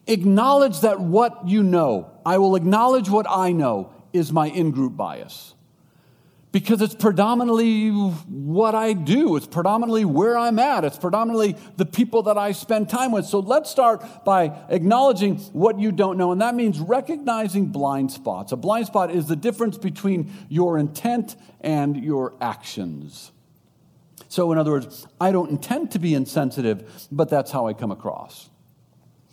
Acknowledge 0.07 0.81
that 0.81 1.01
what 1.01 1.49
you 1.49 1.63
know, 1.63 2.11
I 2.25 2.39
will 2.39 2.57
acknowledge 2.57 3.09
what 3.09 3.27
I 3.29 3.53
know, 3.53 3.93
is 4.13 4.33
my 4.33 4.49
in 4.49 4.71
group 4.71 4.97
bias. 4.97 5.52
Because 6.53 6.83
it's 6.83 6.95
predominantly 6.95 7.89
what 7.89 8.75
I 8.75 8.93
do. 8.93 9.37
It's 9.37 9.47
predominantly 9.47 10.05
where 10.05 10.37
I'm 10.37 10.59
at. 10.59 10.85
It's 10.85 10.99
predominantly 10.99 11.57
the 11.79 11.87
people 11.87 12.25
that 12.25 12.37
I 12.37 12.53
spend 12.53 12.91
time 12.91 13.11
with. 13.11 13.25
So 13.25 13.41
let's 13.41 13.71
start 13.71 14.05
by 14.25 14.55
acknowledging 14.69 15.37
what 15.53 15.81
you 15.81 15.91
don't 15.91 16.19
know. 16.19 16.31
And 16.31 16.43
that 16.43 16.55
means 16.55 16.79
recognizing 16.79 17.69
blind 17.69 18.13
spots. 18.13 18.53
A 18.53 18.57
blind 18.57 18.87
spot 18.87 19.11
is 19.11 19.27
the 19.27 19.37
difference 19.37 19.79
between 19.79 20.31
your 20.51 20.79
intent 20.79 21.37
and 21.63 21.97
your 21.97 22.35
actions. 22.41 23.33
So, 24.29 24.51
in 24.53 24.59
other 24.59 24.71
words, 24.71 25.07
I 25.21 25.31
don't 25.31 25.51
intend 25.51 25.91
to 25.91 25.99
be 25.99 26.15
insensitive, 26.15 27.07
but 27.13 27.29
that's 27.29 27.51
how 27.51 27.67
I 27.67 27.75
come 27.75 27.91
across. 27.91 28.49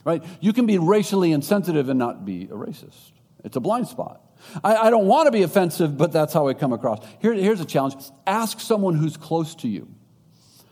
Right? 0.04 0.24
You 0.42 0.54
can 0.54 0.66
be 0.66 0.78
racially 0.78 1.32
insensitive 1.32 1.90
and 1.90 2.00
not 2.00 2.26
be 2.26 2.44
a 2.46 2.56
racist. 2.56 3.12
It's 3.44 3.56
a 3.56 3.62
blind 3.62 3.88
spot. 3.88 4.22
I, 4.64 4.76
I 4.76 4.90
don't 4.90 5.06
want 5.06 5.28
to 5.28 5.32
be 5.32 5.44
offensive, 5.44 5.98
but 5.98 6.12
that's 6.12 6.34
how 6.34 6.48
I 6.48 6.54
come 6.54 6.74
across. 6.74 7.06
Here, 7.20 7.34
here's 7.34 7.62
a 7.62 7.66
challenge 7.66 7.96
ask 8.26 8.60
someone 8.60 8.96
who's 8.96 9.18
close 9.18 9.56
to 9.56 9.68
you. 9.68 9.88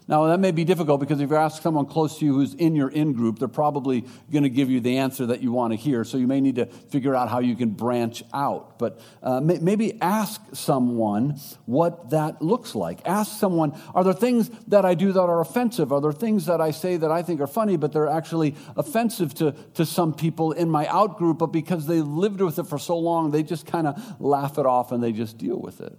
Now, 0.09 0.27
that 0.27 0.39
may 0.39 0.51
be 0.51 0.63
difficult 0.63 1.01
because 1.01 1.19
if 1.19 1.29
you 1.29 1.35
ask 1.35 1.61
someone 1.61 1.85
close 1.85 2.19
to 2.19 2.25
you 2.25 2.33
who's 2.33 2.53
in 2.53 2.75
your 2.75 2.87
in 2.87 3.11
group, 3.11 3.39
they're 3.39 3.49
probably 3.49 4.05
going 4.31 4.43
to 4.43 4.49
give 4.49 4.69
you 4.69 4.79
the 4.79 4.99
answer 4.99 5.25
that 5.25 5.41
you 5.41 5.51
want 5.51 5.73
to 5.73 5.77
hear. 5.77 6.05
So 6.05 6.17
you 6.17 6.27
may 6.27 6.39
need 6.39 6.55
to 6.55 6.65
figure 6.65 7.13
out 7.13 7.27
how 7.27 7.39
you 7.39 7.57
can 7.57 7.71
branch 7.71 8.23
out. 8.33 8.79
But 8.79 9.01
uh, 9.21 9.41
may, 9.41 9.57
maybe 9.57 10.01
ask 10.01 10.41
someone 10.53 11.37
what 11.65 12.11
that 12.11 12.41
looks 12.41 12.73
like. 12.73 13.01
Ask 13.05 13.37
someone, 13.37 13.77
are 13.93 14.05
there 14.05 14.13
things 14.13 14.49
that 14.67 14.85
I 14.85 14.93
do 14.93 15.11
that 15.11 15.19
are 15.19 15.41
offensive? 15.41 15.91
Are 15.91 15.99
there 15.99 16.13
things 16.13 16.45
that 16.45 16.61
I 16.61 16.71
say 16.71 16.95
that 16.95 17.11
I 17.11 17.21
think 17.21 17.41
are 17.41 17.47
funny, 17.47 17.75
but 17.75 17.91
they're 17.91 18.07
actually 18.07 18.55
offensive 18.77 19.33
to, 19.35 19.51
to 19.73 19.85
some 19.85 20.13
people 20.13 20.53
in 20.53 20.69
my 20.69 20.87
out 20.87 21.17
group? 21.17 21.39
But 21.39 21.47
because 21.47 21.85
they 21.85 21.99
lived 21.99 22.39
with 22.39 22.59
it 22.59 22.67
for 22.67 22.79
so 22.79 22.97
long, 22.97 23.31
they 23.31 23.43
just 23.43 23.65
kind 23.65 23.87
of 23.87 24.21
laugh 24.21 24.57
it 24.57 24.65
off 24.65 24.93
and 24.93 25.03
they 25.03 25.11
just 25.11 25.37
deal 25.37 25.59
with 25.59 25.81
it. 25.81 25.97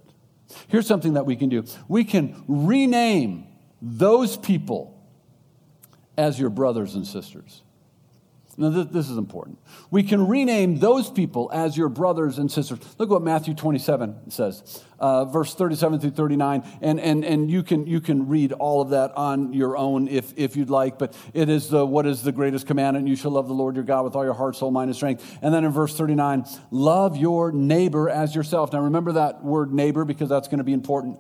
Here's 0.69 0.87
something 0.87 1.13
that 1.13 1.27
we 1.27 1.37
can 1.37 1.51
do 1.51 1.63
we 1.89 2.05
can 2.05 2.43
rename 2.49 3.48
those 3.81 4.37
people 4.37 4.99
as 6.17 6.39
your 6.39 6.51
brothers 6.51 6.95
and 6.95 7.07
sisters. 7.07 7.63
Now, 8.61 8.71
this 8.71 9.09
is 9.09 9.17
important. 9.17 9.61
We 9.93 10.03
can 10.03 10.27
rename 10.27 10.81
those 10.81 11.09
people 11.09 11.49
as 11.55 11.77
your 11.77 11.89
brothers 11.89 12.39
and 12.39 12.51
sisters. 12.51 12.81
Look 12.99 13.09
what 13.09 13.23
Matthew 13.23 13.55
27 13.55 14.33
says, 14.33 14.83
uh, 14.99 15.27
verse 15.27 15.55
37 15.55 16.01
through 16.01 16.11
39. 16.11 16.69
And, 16.81 16.99
and, 16.99 17.25
and 17.25 17.49
you, 17.49 17.63
can, 17.63 17.87
you 17.87 18.01
can 18.01 18.27
read 18.27 18.53
all 18.53 18.83
of 18.83 18.91
that 18.91 19.17
on 19.17 19.53
your 19.53 19.77
own 19.77 20.09
if, 20.09 20.33
if 20.37 20.57
you'd 20.57 20.71
like. 20.71 20.99
But 20.99 21.17
it 21.35 21.49
is 21.49 21.69
the, 21.69 21.87
what 21.87 22.05
is 22.05 22.25
the 22.25 22.33
greatest 22.33 22.67
commandment? 22.67 23.07
You 23.07 23.15
shall 23.15 23.31
love 23.31 23.47
the 23.47 23.55
Lord 23.55 23.77
your 23.77 23.85
God 23.85 24.03
with 24.03 24.17
all 24.17 24.25
your 24.25 24.35
heart, 24.35 24.57
soul, 24.57 24.73
mind, 24.73 24.89
and 24.89 24.97
strength. 24.97 25.39
And 25.41 25.55
then 25.55 25.65
in 25.65 25.71
verse 25.71 25.97
39, 25.97 26.45
love 26.73 27.17
your 27.17 27.53
neighbor 27.53 28.11
as 28.11 28.35
yourself. 28.35 28.73
Now, 28.73 28.81
remember 28.81 29.13
that 29.13 29.45
word 29.45 29.73
neighbor 29.73 30.05
because 30.05 30.29
that's 30.29 30.49
going 30.49 30.59
to 30.59 30.65
be 30.65 30.73
important. 30.73 31.17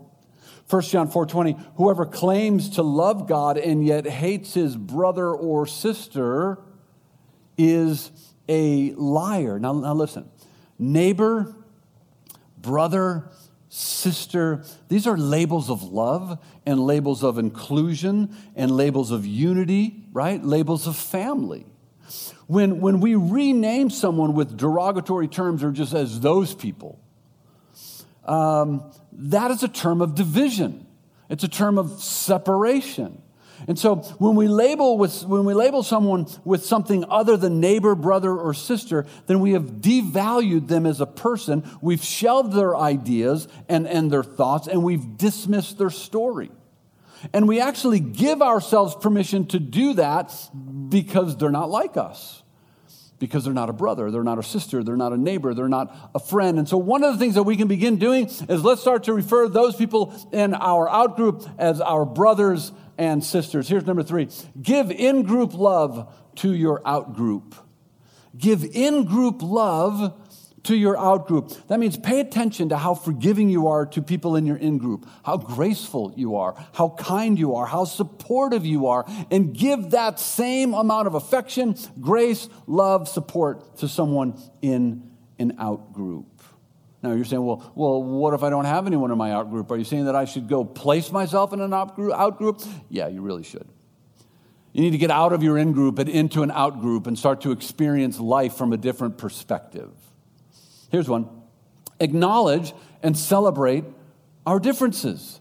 1 0.69 0.83
John 0.83 1.09
4:20 1.11 1.59
Whoever 1.77 2.05
claims 2.05 2.71
to 2.71 2.83
love 2.83 3.27
God 3.27 3.57
and 3.57 3.85
yet 3.85 4.07
hates 4.07 4.55
his 4.55 4.77
brother 4.77 5.31
or 5.31 5.67
sister 5.67 6.59
is 7.57 8.11
a 8.49 8.93
liar. 8.93 9.59
Now, 9.59 9.73
now 9.73 9.95
listen. 9.95 10.29
Neighbor, 10.79 11.55
brother, 12.57 13.31
sister, 13.69 14.65
these 14.89 15.07
are 15.07 15.17
labels 15.17 15.71
of 15.71 15.83
love 15.83 16.39
and 16.65 16.81
labels 16.81 17.25
of 17.25 17.39
inclusion 17.39 18.35
and 18.55 18.71
labels 18.71 19.11
of 19.11 19.27
unity, 19.27 20.05
right? 20.13 20.43
Labels 20.43 20.87
of 20.87 20.97
family. 20.97 21.67
When, 22.47 22.81
when 22.81 23.01
we 23.01 23.15
rename 23.15 23.91
someone 23.91 24.35
with 24.35 24.57
derogatory 24.57 25.29
terms 25.29 25.63
or 25.63 25.71
just 25.71 25.93
as 25.93 26.21
those 26.21 26.55
people, 26.55 26.99
um, 28.29 28.93
that 29.13 29.51
is 29.51 29.63
a 29.63 29.69
term 29.69 30.03
of 30.03 30.15
division. 30.15 30.87
It's 31.29 31.45
a 31.45 31.49
term 31.49 31.79
of 31.79 32.03
separation. 32.03 33.23
And 33.67 33.77
so 33.77 33.97
when 34.19 34.37
we 34.37 34.47
label 34.47 34.97
with, 34.99 35.25
when 35.25 35.45
we 35.45 35.53
label 35.53 35.83
someone 35.83 36.27
with 36.45 36.65
something 36.65 37.05
other 37.09 37.37
than 37.37 37.59
neighbor, 37.59 37.97
brother, 37.97 38.33
or 38.33 38.55
sister, 38.55 39.05
then 39.27 39.41
we 39.41 39.53
have 39.53 39.65
devalued 39.65 40.69
them 40.69 40.87
as 40.87 41.01
a 41.01 41.07
person. 41.07 41.69
We've 41.83 42.03
shelved 42.03 42.53
their 42.53 42.77
ideas 42.77 43.49
and, 43.69 43.89
and 43.89 44.13
their 44.13 44.23
thoughts, 44.23 44.69
and 44.69 44.85
we've 44.85 45.17
dismissed 45.17 45.77
their 45.77 45.91
story. 45.91 46.53
And 47.33 47.49
we 47.49 47.61
actually 47.61 47.99
give 47.99 48.43
ourselves 48.43 48.95
permission 48.95 49.47
to 49.47 49.59
do 49.59 49.95
that 49.95 50.33
because 50.89 51.37
they're 51.37 51.51
not 51.51 51.69
like 51.69 51.97
us 51.97 52.45
because 53.19 53.45
they're 53.45 53.55
not 53.55 53.69
a 53.69 53.73
brother, 53.73 54.11
they're 54.11 54.23
not 54.23 54.39
a 54.39 54.43
sister, 54.43 54.83
they're 54.83 54.97
not 54.97 55.13
a 55.13 55.17
neighbor, 55.17 55.55
they're 55.55 55.69
not 55.69 56.11
a 56.15 56.19
friend. 56.19 56.59
And 56.59 56.69
so, 56.69 56.77
one 56.77 57.03
of 57.05 57.13
the 57.13 57.19
things 57.19 57.35
that 57.35 57.43
we 57.43 57.57
can 57.57 57.69
begin 57.69 57.97
doing 57.97 58.27
is 58.27 58.65
let's 58.65 58.81
start 58.81 59.05
to 59.05 59.13
refer 59.13 59.49
those 59.49 59.77
people 59.77 60.15
in 60.33 60.55
our 60.55 60.89
outgroup 60.89 61.51
as 61.59 61.81
our 61.81 62.05
brothers 62.05 62.73
and 62.97 63.23
sisters. 63.23 63.69
Here's 63.69 63.87
number 63.87 64.03
three 64.03 64.29
give 64.61 64.91
in 64.91 65.23
group 65.23 65.55
love 65.55 66.15
to 66.37 66.53
your 66.53 66.81
outgroup. 66.83 67.55
Give 68.37 68.65
in 68.65 69.05
group 69.05 69.43
love 69.43 70.15
to 70.69 70.77
your 70.77 70.97
outgroup. 70.97 71.67
That 71.69 71.81
means 71.81 71.97
pay 71.97 72.21
attention 72.21 72.69
to 72.69 72.77
how 72.77 72.95
forgiving 72.95 73.49
you 73.49 73.69
are 73.69 73.87
to 73.87 74.03
people 74.03 74.37
in 74.37 74.47
your 74.47 74.57
in 74.57 74.77
group, 74.77 75.09
how 75.25 75.39
graceful 75.39 76.13
you 76.15 76.37
are, 76.37 76.55
how 76.75 76.91
kind 76.91 77.39
you 77.39 77.55
are, 77.55 77.65
how 77.65 77.85
supportive 77.85 78.67
you 78.67 78.87
are, 78.87 79.07
and 79.31 79.57
give 79.57 79.91
that 79.93 80.21
same 80.21 80.75
amount 80.75 81.07
of 81.07 81.15
affection, 81.15 81.75
grace, 82.01 82.51
love, 82.67 83.09
support 83.09 83.79
to 83.79 83.89
someone 83.89 84.39
in 84.61 85.11
an 85.39 85.57
outgroup. 85.57 86.27
Now 87.03 87.13
you're 87.13 87.25
saying, 87.25 87.45
well, 87.45 87.73
well, 87.75 88.03
what 88.03 88.35
if 88.35 88.43
I 88.43 88.51
don't 88.51 88.67
have 88.67 88.87
anyone 88.87 89.11
in 89.11 89.17
my 89.17 89.31
outgroup? 89.31 89.71
Are 89.71 89.77
you 89.77 89.85
saying 89.85 90.05
that 90.05 90.17
I 90.17 90.27
should 90.27 90.49
go 90.49 90.65
place 90.65 91.11
myself 91.11 91.55
in 91.55 91.61
an 91.61 91.71
outgroup? 91.71 92.69
Yeah, 92.91 93.09
you 93.09 93.23
really 93.23 93.45
should. 93.45 93.67
You 94.75 94.83
need 94.83 94.91
to 94.91 94.99
get 94.99 95.11
out 95.11 95.33
of 95.33 95.43
your 95.43 95.57
in 95.57 95.73
group 95.73 95.99
and 95.99 96.11
into 96.11 96.43
an 96.43 96.51
out 96.51 96.83
group 96.83 97.07
and 97.07 97.19
start 97.19 97.41
to 97.43 97.53
experience 97.53 98.21
life 98.21 98.55
from 98.55 98.75
a 98.75 98.77
different 98.77 99.17
perspective. 99.17 99.93
Here's 100.89 101.09
one 101.09 101.29
acknowledge 102.01 102.75
and 103.03 103.17
celebrate 103.17 103.85
our 104.47 104.59
differences. 104.61 105.41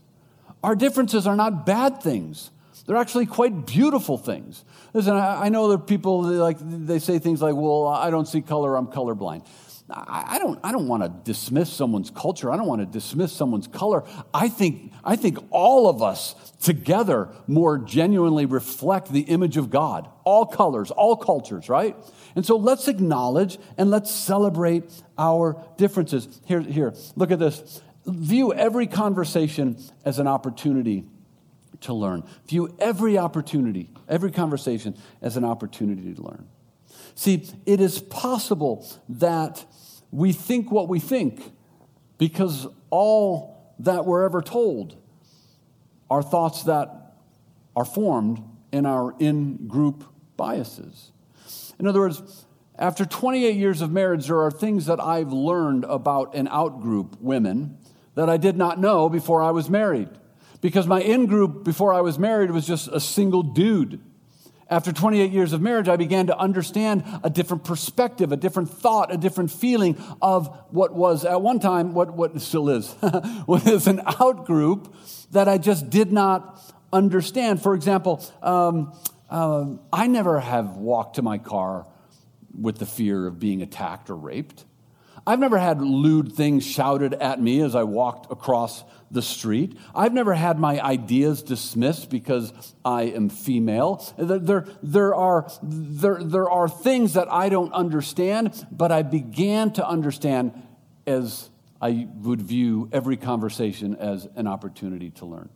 Our 0.64 0.76
differences 0.76 1.28
are 1.28 1.36
not 1.36 1.66
bad 1.66 2.02
things. 2.02 2.52
They're 2.86 2.98
actually 2.98 3.26
quite 3.26 3.66
beautiful 3.66 4.18
things. 4.18 4.64
Listen, 4.94 5.14
I, 5.14 5.50
know 5.50 5.70
that 5.70 5.88
people 5.88 6.24
like 6.24 6.58
they 6.62 7.00
say 7.00 7.20
things 7.20 7.42
like, 7.42 7.54
"Well, 7.54 7.86
I 7.86 8.10
don't 8.10 8.28
see 8.28 8.42
color; 8.42 8.78
I'm 8.78 8.88
colorblind." 8.88 9.46
I 9.90 10.38
don't, 10.40 10.60
I 10.64 10.74
don't 10.74 10.90
want 10.90 11.04
to 11.04 11.10
dismiss 11.24 11.72
someone's 11.72 12.10
culture. 12.10 12.52
I 12.52 12.58
don't 12.58 12.68
want 12.68 12.82
to 12.82 12.86
dismiss 12.86 13.32
someone's 13.32 13.68
color. 13.68 14.04
I 14.34 14.50
think, 14.50 14.92
I 15.02 15.16
think 15.16 15.38
all 15.50 15.88
of 15.88 16.04
us 16.04 16.36
together 16.62 17.30
more 17.48 17.78
genuinely 17.78 18.46
reflect 18.46 19.12
the 19.12 19.22
image 19.22 19.56
of 19.56 19.70
God. 19.70 20.10
All 20.26 20.46
colors, 20.46 20.92
all 20.92 21.16
cultures, 21.16 21.70
right? 21.70 21.96
And 22.36 22.46
so 22.46 22.58
let's 22.58 22.90
acknowledge 22.90 23.60
and 23.78 23.90
let's 23.90 24.12
celebrate 24.12 24.92
our 25.18 25.66
differences. 25.78 26.42
Here, 26.46 26.60
here, 26.60 26.94
look 27.16 27.32
at 27.32 27.40
this. 27.40 27.82
View 28.06 28.54
every 28.54 28.88
conversation 28.88 29.78
as 30.04 30.20
an 30.20 30.28
opportunity 30.28 31.06
to 31.82 31.94
learn. 31.94 32.24
View 32.48 32.76
every 32.80 33.18
opportunity, 33.18 33.90
every 34.10 34.32
conversation 34.32 34.98
as 35.22 35.38
an 35.38 35.46
opportunity 35.46 36.14
to 36.14 36.22
learn. 36.22 36.48
See, 37.18 37.50
it 37.66 37.82
is 37.82 37.98
possible 37.98 38.88
that 39.10 39.66
we 40.12 40.32
think 40.34 40.72
what 40.72 40.88
we 40.88 41.00
think 41.00 41.52
because 42.20 42.68
all 42.92 43.74
that 43.80 44.06
we're 44.06 44.24
ever 44.24 44.44
told 44.44 44.96
are 46.12 46.22
thoughts 46.22 46.64
that 46.64 47.16
are 47.76 47.86
formed 47.86 48.44
in 48.72 48.86
our 48.86 49.16
in 49.18 49.68
group 49.68 50.04
biases. 50.38 51.12
In 51.80 51.88
other 51.88 52.02
words, 52.02 52.46
after 52.78 53.04
28 53.04 53.56
years 53.56 53.82
of 53.82 53.92
marriage, 53.92 54.28
there 54.28 54.44
are 54.44 54.52
things 54.52 54.86
that 54.86 55.00
I've 55.00 55.34
learned 55.34 55.86
about 55.86 56.36
an 56.36 56.48
out 56.48 56.82
group 56.82 57.20
women 57.20 57.80
that 58.14 58.30
I 58.30 58.38
did 58.38 58.58
not 58.58 58.80
know 58.80 59.10
before 59.10 59.42
I 59.42 59.50
was 59.50 59.72
married. 59.72 60.10
Because 60.62 60.86
my 60.86 61.02
in 61.02 61.26
group 61.26 61.64
before 61.64 61.96
I 61.96 62.02
was 62.02 62.20
married 62.20 62.52
was 62.52 62.68
just 62.68 62.88
a 62.90 63.00
single 63.00 63.42
dude. 63.42 64.04
After 64.70 64.92
28 64.92 65.32
years 65.32 65.54
of 65.54 65.62
marriage, 65.62 65.88
I 65.88 65.96
began 65.96 66.28
to 66.28 66.38
understand 66.38 67.04
a 67.24 67.30
different 67.30 67.64
perspective, 67.64 68.34
a 68.34 68.38
different 68.38 68.70
thought, 68.70 69.14
a 69.14 69.18
different 69.18 69.50
feeling 69.50 69.98
of 70.22 70.48
what 70.72 70.94
was 70.94 71.24
at 71.24 71.42
one 71.42 71.60
time, 71.60 71.94
what, 71.94 72.14
what 72.14 72.40
still 72.42 72.70
is, 72.70 72.94
was 73.48 73.88
an 73.88 74.00
outgroup 74.00 74.94
that 75.32 75.48
I 75.48 75.58
just 75.58 75.90
did 75.90 76.12
not 76.12 76.62
understand. 76.92 77.62
For 77.62 77.76
example, 77.76 78.24
um, 78.42 78.94
uh, 79.30 79.68
I 79.94 80.08
never 80.08 80.40
have 80.40 80.76
walked 80.76 81.16
to 81.16 81.22
my 81.22 81.38
car 81.38 81.88
with 82.60 82.78
the 82.78 82.86
fear 82.86 83.26
of 83.26 83.40
being 83.40 83.62
attacked 83.62 84.10
or 84.10 84.16
raped. 84.16 84.66
I've 85.26 85.40
never 85.40 85.58
had 85.58 85.82
lewd 85.82 86.34
things 86.34 86.66
shouted 86.66 87.14
at 87.14 87.42
me 87.42 87.62
as 87.62 87.76
I 87.76 87.84
walked 87.84 88.32
across 88.32 88.84
the 89.10 89.22
street. 89.22 89.78
I've 89.96 90.14
never 90.14 90.34
had 90.34 90.60
my 90.60 90.80
ideas 90.82 91.42
dismissed 91.42 92.10
because 92.10 92.52
I 92.84 93.04
am 93.04 93.30
female. 93.30 94.06
There, 94.18 94.66
there, 94.84 95.16
are, 95.16 95.50
there, 95.64 96.24
there 96.24 96.50
are 96.50 96.68
things 96.68 97.14
that 97.14 97.32
I 97.32 97.50
don't 97.50 97.72
understand, 97.74 98.68
but 98.72 98.92
I 98.92 99.04
began 99.04 99.72
to 99.74 99.88
understand 99.88 100.62
as 101.06 101.50
I 101.82 102.08
would 102.16 102.42
view 102.42 102.90
every 102.92 103.18
conversation 103.18 103.96
as 103.96 104.28
an 104.36 104.48
opportunity 104.48 105.12
to 105.12 105.26
learn. 105.26 105.50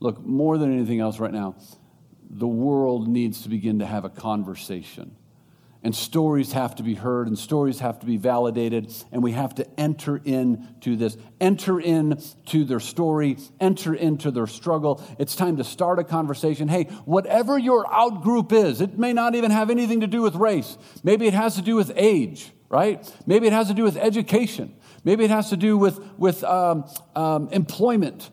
Look, 0.00 0.24
more 0.24 0.56
than 0.58 0.72
anything 0.72 1.00
else 1.00 1.18
right 1.18 1.32
now, 1.32 1.56
the 2.30 2.46
world 2.46 3.08
needs 3.08 3.42
to 3.42 3.48
begin 3.48 3.80
to 3.80 3.86
have 3.86 4.04
a 4.04 4.10
conversation. 4.10 5.16
And 5.84 5.94
stories 5.94 6.52
have 6.52 6.74
to 6.76 6.82
be 6.82 6.94
heard, 6.94 7.28
and 7.28 7.38
stories 7.38 7.78
have 7.78 8.00
to 8.00 8.06
be 8.06 8.16
validated, 8.16 8.92
and 9.12 9.22
we 9.22 9.30
have 9.32 9.54
to 9.54 9.80
enter 9.80 10.16
into 10.16 10.96
this. 10.96 11.16
Enter 11.40 11.78
into 11.78 12.64
their 12.64 12.80
story, 12.80 13.38
enter 13.60 13.94
into 13.94 14.32
their 14.32 14.48
struggle. 14.48 15.00
It's 15.20 15.36
time 15.36 15.56
to 15.58 15.64
start 15.64 16.00
a 16.00 16.04
conversation. 16.04 16.66
Hey, 16.66 16.84
whatever 17.04 17.56
your 17.56 17.84
outgroup 17.84 18.52
is, 18.52 18.80
it 18.80 18.98
may 18.98 19.12
not 19.12 19.36
even 19.36 19.52
have 19.52 19.70
anything 19.70 20.00
to 20.00 20.08
do 20.08 20.20
with 20.20 20.34
race. 20.34 20.76
Maybe 21.04 21.28
it 21.28 21.34
has 21.34 21.54
to 21.54 21.62
do 21.62 21.76
with 21.76 21.92
age, 21.94 22.50
right? 22.68 23.08
Maybe 23.24 23.46
it 23.46 23.52
has 23.52 23.68
to 23.68 23.74
do 23.74 23.84
with 23.84 23.96
education. 23.96 24.74
Maybe 25.04 25.24
it 25.24 25.30
has 25.30 25.50
to 25.50 25.56
do 25.56 25.78
with, 25.78 26.00
with 26.18 26.42
um, 26.42 26.90
um, 27.14 27.50
employment. 27.52 28.30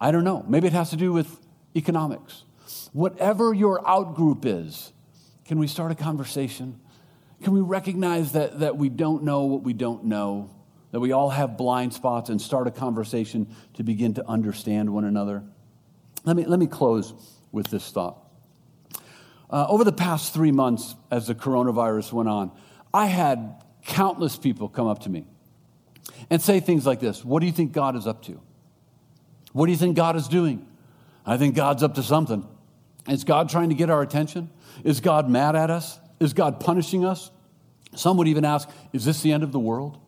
I 0.00 0.12
don't 0.12 0.24
know. 0.24 0.42
Maybe 0.48 0.66
it 0.68 0.72
has 0.72 0.88
to 0.90 0.96
do 0.96 1.12
with 1.12 1.28
economics. 1.76 2.44
Whatever 2.94 3.52
your 3.52 3.82
outgroup 3.82 4.46
is, 4.46 4.93
can 5.44 5.58
we 5.58 5.66
start 5.66 5.92
a 5.92 5.94
conversation? 5.94 6.80
Can 7.42 7.52
we 7.52 7.60
recognize 7.60 8.32
that, 8.32 8.60
that 8.60 8.76
we 8.76 8.88
don't 8.88 9.24
know 9.24 9.44
what 9.44 9.62
we 9.62 9.72
don't 9.72 10.04
know? 10.04 10.50
That 10.92 11.00
we 11.00 11.12
all 11.12 11.30
have 11.30 11.56
blind 11.56 11.92
spots 11.92 12.30
and 12.30 12.40
start 12.40 12.66
a 12.66 12.70
conversation 12.70 13.54
to 13.74 13.82
begin 13.82 14.14
to 14.14 14.26
understand 14.26 14.90
one 14.90 15.04
another? 15.04 15.42
Let 16.24 16.36
me, 16.36 16.46
let 16.46 16.58
me 16.58 16.66
close 16.66 17.12
with 17.52 17.68
this 17.68 17.90
thought. 17.90 18.18
Uh, 19.50 19.66
over 19.68 19.84
the 19.84 19.92
past 19.92 20.32
three 20.32 20.52
months, 20.52 20.94
as 21.10 21.26
the 21.26 21.34
coronavirus 21.34 22.12
went 22.12 22.28
on, 22.28 22.50
I 22.92 23.06
had 23.06 23.62
countless 23.84 24.36
people 24.36 24.68
come 24.68 24.86
up 24.86 25.00
to 25.00 25.10
me 25.10 25.26
and 26.30 26.40
say 26.40 26.60
things 26.60 26.86
like 26.86 27.00
this 27.00 27.24
What 27.24 27.40
do 27.40 27.46
you 27.46 27.52
think 27.52 27.72
God 27.72 27.96
is 27.96 28.06
up 28.06 28.22
to? 28.22 28.40
What 29.52 29.66
do 29.66 29.72
you 29.72 29.78
think 29.78 29.96
God 29.96 30.16
is 30.16 30.26
doing? 30.26 30.66
I 31.26 31.36
think 31.36 31.54
God's 31.54 31.82
up 31.82 31.94
to 31.94 32.02
something. 32.02 32.46
Is 33.08 33.24
God 33.24 33.48
trying 33.48 33.68
to 33.68 33.74
get 33.74 33.90
our 33.90 34.02
attention? 34.02 34.50
Is 34.82 35.00
God 35.00 35.28
mad 35.28 35.54
at 35.56 35.70
us? 35.70 35.98
Is 36.20 36.32
God 36.32 36.60
punishing 36.60 37.04
us? 37.04 37.30
Some 37.94 38.16
would 38.16 38.28
even 38.28 38.44
ask, 38.44 38.68
Is 38.92 39.04
this 39.04 39.22
the 39.22 39.32
end 39.32 39.42
of 39.42 39.52
the 39.52 39.60
world? 39.60 39.98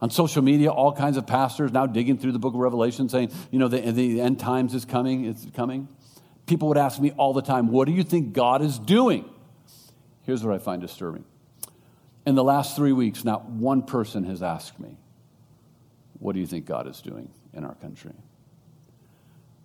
On 0.00 0.10
social 0.10 0.42
media, 0.42 0.70
all 0.70 0.92
kinds 0.92 1.16
of 1.16 1.26
pastors 1.26 1.72
now 1.72 1.86
digging 1.86 2.18
through 2.18 2.32
the 2.32 2.38
book 2.38 2.52
of 2.52 2.60
Revelation 2.60 3.08
saying, 3.08 3.30
you 3.50 3.58
know, 3.58 3.68
the, 3.68 3.80
the 3.92 4.20
end 4.20 4.38
times 4.38 4.74
is 4.74 4.84
coming, 4.84 5.24
it's 5.24 5.46
coming. 5.54 5.88
People 6.46 6.68
would 6.68 6.76
ask 6.76 7.00
me 7.00 7.12
all 7.12 7.32
the 7.32 7.42
time, 7.42 7.68
What 7.68 7.86
do 7.86 7.92
you 7.92 8.02
think 8.02 8.32
God 8.32 8.62
is 8.62 8.78
doing? 8.78 9.28
Here's 10.22 10.44
what 10.44 10.54
I 10.54 10.58
find 10.58 10.80
disturbing. 10.80 11.24
In 12.26 12.34
the 12.34 12.44
last 12.44 12.76
three 12.76 12.92
weeks, 12.92 13.24
not 13.24 13.48
one 13.48 13.82
person 13.82 14.24
has 14.24 14.42
asked 14.42 14.78
me, 14.78 14.96
What 16.18 16.34
do 16.34 16.40
you 16.40 16.46
think 16.46 16.66
God 16.66 16.86
is 16.86 17.00
doing 17.00 17.30
in 17.52 17.64
our 17.64 17.74
country? 17.74 18.12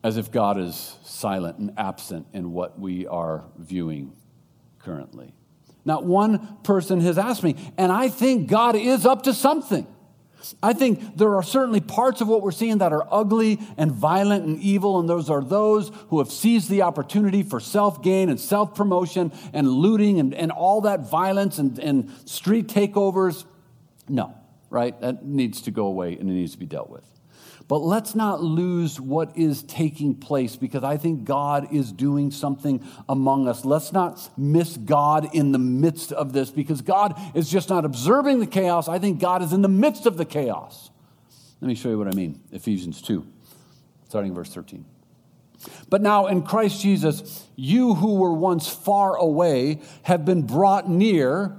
As 0.04 0.16
if 0.16 0.32
God 0.32 0.58
is 0.58 0.98
silent 1.04 1.58
and 1.58 1.74
absent 1.78 2.28
in 2.34 2.54
what 2.54 2.80
we 2.80 3.06
are 3.08 3.44
viewing 3.58 4.14
currently. 4.80 5.34
Not 5.86 6.06
one 6.06 6.58
person 6.64 7.02
has 7.02 7.18
asked 7.18 7.44
me, 7.44 7.56
and 7.78 7.92
I 7.92 8.10
think 8.10 8.48
God 8.48 8.76
is 8.76 9.06
up 9.06 9.24
to 9.24 9.34
something. 9.34 9.88
I 10.64 10.74
think 10.74 11.18
there 11.18 11.36
are 11.36 11.44
certainly 11.44 11.82
parts 11.82 12.22
of 12.22 12.28
what 12.28 12.42
we're 12.42 12.52
seeing 12.52 12.78
that 12.78 12.94
are 12.94 13.06
ugly 13.12 13.60
and 13.78 13.92
violent 13.92 14.46
and 14.46 14.60
evil, 14.62 15.00
and 15.00 15.10
those 15.10 15.30
are 15.30 15.44
those 15.44 15.92
who 16.10 16.20
have 16.20 16.32
seized 16.32 16.70
the 16.70 16.84
opportunity 16.84 17.44
for 17.44 17.60
self 17.60 18.02
gain 18.02 18.30
and 18.30 18.40
self 18.40 18.74
promotion 18.74 19.32
and 19.54 19.68
looting 19.68 20.20
and, 20.20 20.34
and 20.34 20.52
all 20.52 20.82
that 20.82 21.10
violence 21.10 21.58
and, 21.58 21.78
and 21.80 22.12
street 22.26 22.68
takeovers. 22.68 23.46
No, 24.08 24.34
right? 24.70 25.00
That 25.02 25.26
needs 25.26 25.62
to 25.64 25.72
go 25.72 25.86
away 25.86 26.14
and 26.14 26.30
it 26.30 26.34
needs 26.34 26.54
to 26.54 26.60
be 26.60 26.66
dealt 26.66 26.90
with. 26.90 27.06
But 27.68 27.80
let's 27.80 28.16
not 28.16 28.42
lose 28.42 29.00
what 29.00 29.38
is 29.38 29.64
taking 29.64 30.16
place 30.16 30.56
because 30.56 30.84
I 30.84 30.98
think 30.98 31.24
God 31.24 31.74
is 31.74 31.92
doing 31.92 32.32
something 32.32 32.84
among 33.08 33.48
us. 33.48 33.64
Let's 33.64 33.94
not 33.94 34.30
miss 34.38 34.78
God 34.78 35.34
in 35.36 35.52
the 35.52 35.60
midst 35.60 36.12
of 36.12 36.34
this 36.34 36.50
because 36.50 36.82
God 36.82 37.20
is 37.36 37.50
just 37.50 37.70
not 37.70 37.86
observing 37.86 38.40
the 38.40 38.48
chaos. 38.48 38.88
I 38.88 39.00
think 39.00 39.20
God 39.20 39.42
is 39.44 39.54
in 39.54 39.62
the 39.62 39.70
midst 39.70 40.06
of 40.06 40.18
the 40.18 40.26
chaos. 40.26 40.90
Let 41.62 41.68
me 41.68 41.76
show 41.76 41.90
you 41.90 41.98
what 41.98 42.08
I 42.08 42.16
mean. 42.16 42.42
Ephesians 42.52 43.02
2, 43.02 43.26
starting 44.08 44.34
verse 44.34 44.54
13. 44.54 44.86
But 45.90 46.02
now 46.02 46.28
in 46.28 46.42
Christ 46.44 46.82
Jesus, 46.82 47.46
you 47.56 47.96
who 47.96 48.16
were 48.16 48.34
once 48.34 48.70
far 48.70 49.16
away 49.16 49.82
have 50.04 50.26
been 50.26 50.44
brought 50.44 50.90
near 50.90 51.56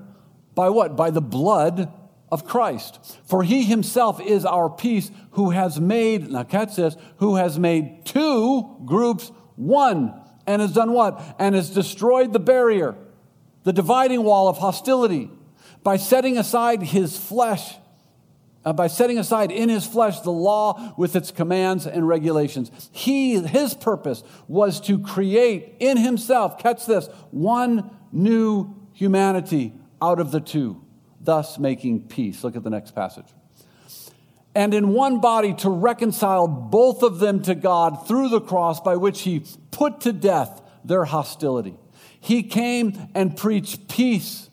by 0.54 0.70
what? 0.70 0.96
By 0.96 1.10
the 1.10 1.20
blood 1.20 1.92
of 2.30 2.44
Christ. 2.44 2.98
For 3.26 3.42
he 3.42 3.64
himself 3.64 4.20
is 4.20 4.44
our 4.44 4.70
peace, 4.70 5.10
who 5.32 5.50
has 5.50 5.80
made, 5.80 6.30
now 6.30 6.44
catch 6.44 6.76
this, 6.76 6.96
who 7.16 7.36
has 7.36 7.58
made 7.58 8.04
two 8.04 8.76
groups 8.84 9.30
one, 9.56 10.18
and 10.46 10.62
has 10.62 10.72
done 10.72 10.92
what? 10.92 11.36
And 11.38 11.54
has 11.54 11.70
destroyed 11.70 12.32
the 12.32 12.38
barrier, 12.38 12.96
the 13.64 13.72
dividing 13.72 14.22
wall 14.22 14.48
of 14.48 14.58
hostility, 14.58 15.30
by 15.82 15.96
setting 15.96 16.38
aside 16.38 16.82
his 16.82 17.16
flesh, 17.16 17.74
uh, 18.64 18.72
by 18.72 18.86
setting 18.86 19.18
aside 19.18 19.50
in 19.50 19.68
his 19.68 19.86
flesh 19.86 20.20
the 20.20 20.30
law 20.30 20.94
with 20.96 21.16
its 21.16 21.30
commands 21.30 21.86
and 21.86 22.06
regulations. 22.06 22.70
He, 22.92 23.40
his 23.40 23.74
purpose 23.74 24.22
was 24.48 24.80
to 24.82 24.98
create 24.98 25.76
in 25.78 25.96
himself, 25.96 26.58
catch 26.58 26.86
this, 26.86 27.08
one 27.30 27.90
new 28.12 28.74
humanity 28.92 29.74
out 30.00 30.20
of 30.20 30.30
the 30.30 30.40
two 30.40 30.82
thus 31.20 31.58
making 31.58 32.08
peace. 32.08 32.42
Look 32.42 32.56
at 32.56 32.64
the 32.64 32.70
next 32.70 32.94
passage. 32.94 33.26
And 34.54 34.74
in 34.74 34.88
one 34.88 35.20
body 35.20 35.54
to 35.54 35.70
reconcile 35.70 36.48
both 36.48 37.02
of 37.02 37.20
them 37.20 37.42
to 37.42 37.54
God 37.54 38.08
through 38.08 38.30
the 38.30 38.40
cross 38.40 38.80
by 38.80 38.96
which 38.96 39.22
he 39.22 39.44
put 39.70 40.00
to 40.02 40.12
death 40.12 40.60
their 40.84 41.04
hostility. 41.04 41.76
He 42.18 42.42
came 42.42 43.08
and 43.14 43.36
preached 43.36 43.88
peace 43.88 44.50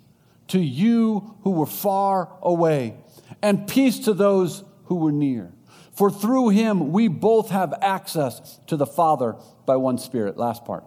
to 0.50 0.60
you 0.60 1.36
who 1.42 1.52
were 1.52 1.66
far 1.66 2.32
away, 2.42 2.96
and 3.42 3.68
peace 3.68 4.00
to 4.00 4.14
those 4.14 4.64
who 4.86 4.96
were 4.96 5.12
near. 5.12 5.52
For 5.92 6.10
through 6.12 6.50
him 6.50 6.92
we 6.92 7.08
both 7.08 7.50
have 7.50 7.74
access 7.82 8.60
to 8.68 8.78
the 8.78 8.86
Father 8.86 9.36
by 9.66 9.76
one 9.76 9.98
Spirit. 9.98 10.38
Last 10.38 10.64
part. 10.64 10.86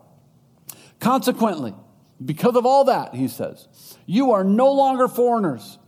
Consequently, 1.01 1.75
because 2.25 2.57
of 2.57 2.67
all 2.67 2.85
that, 2.85 3.15
he 3.15 3.29
says, 3.29 3.69
you 4.07 4.33
are 4.33 4.45
no 4.45 4.73
longer 4.73 5.09
foreigners 5.09 5.79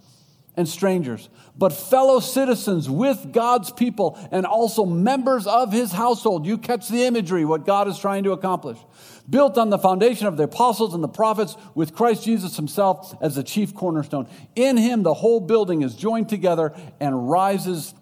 and 0.56 0.68
strangers, 0.68 1.28
but 1.56 1.72
fellow 1.72 2.20
citizens 2.20 2.88
with 2.88 3.32
God's 3.32 3.70
people 3.70 4.18
and 4.30 4.44
also 4.44 4.84
members 4.84 5.46
of 5.46 5.72
his 5.72 5.92
household. 5.92 6.46
You 6.46 6.58
catch 6.58 6.88
the 6.88 7.04
imagery, 7.04 7.44
what 7.44 7.64
God 7.64 7.88
is 7.88 7.98
trying 7.98 8.24
to 8.24 8.32
accomplish. 8.32 8.78
Built 9.28 9.56
on 9.56 9.70
the 9.70 9.78
foundation 9.78 10.26
of 10.26 10.36
the 10.36 10.44
apostles 10.44 10.94
and 10.94 11.02
the 11.02 11.08
prophets, 11.08 11.56
with 11.74 11.94
Christ 11.94 12.24
Jesus 12.24 12.56
himself 12.56 13.14
as 13.22 13.34
the 13.34 13.42
chief 13.42 13.74
cornerstone. 13.74 14.28
In 14.54 14.76
him, 14.76 15.02
the 15.02 15.14
whole 15.14 15.40
building 15.40 15.82
is 15.82 15.94
joined 15.94 16.28
together 16.28 16.74
and 17.00 17.30
rises 17.30 17.94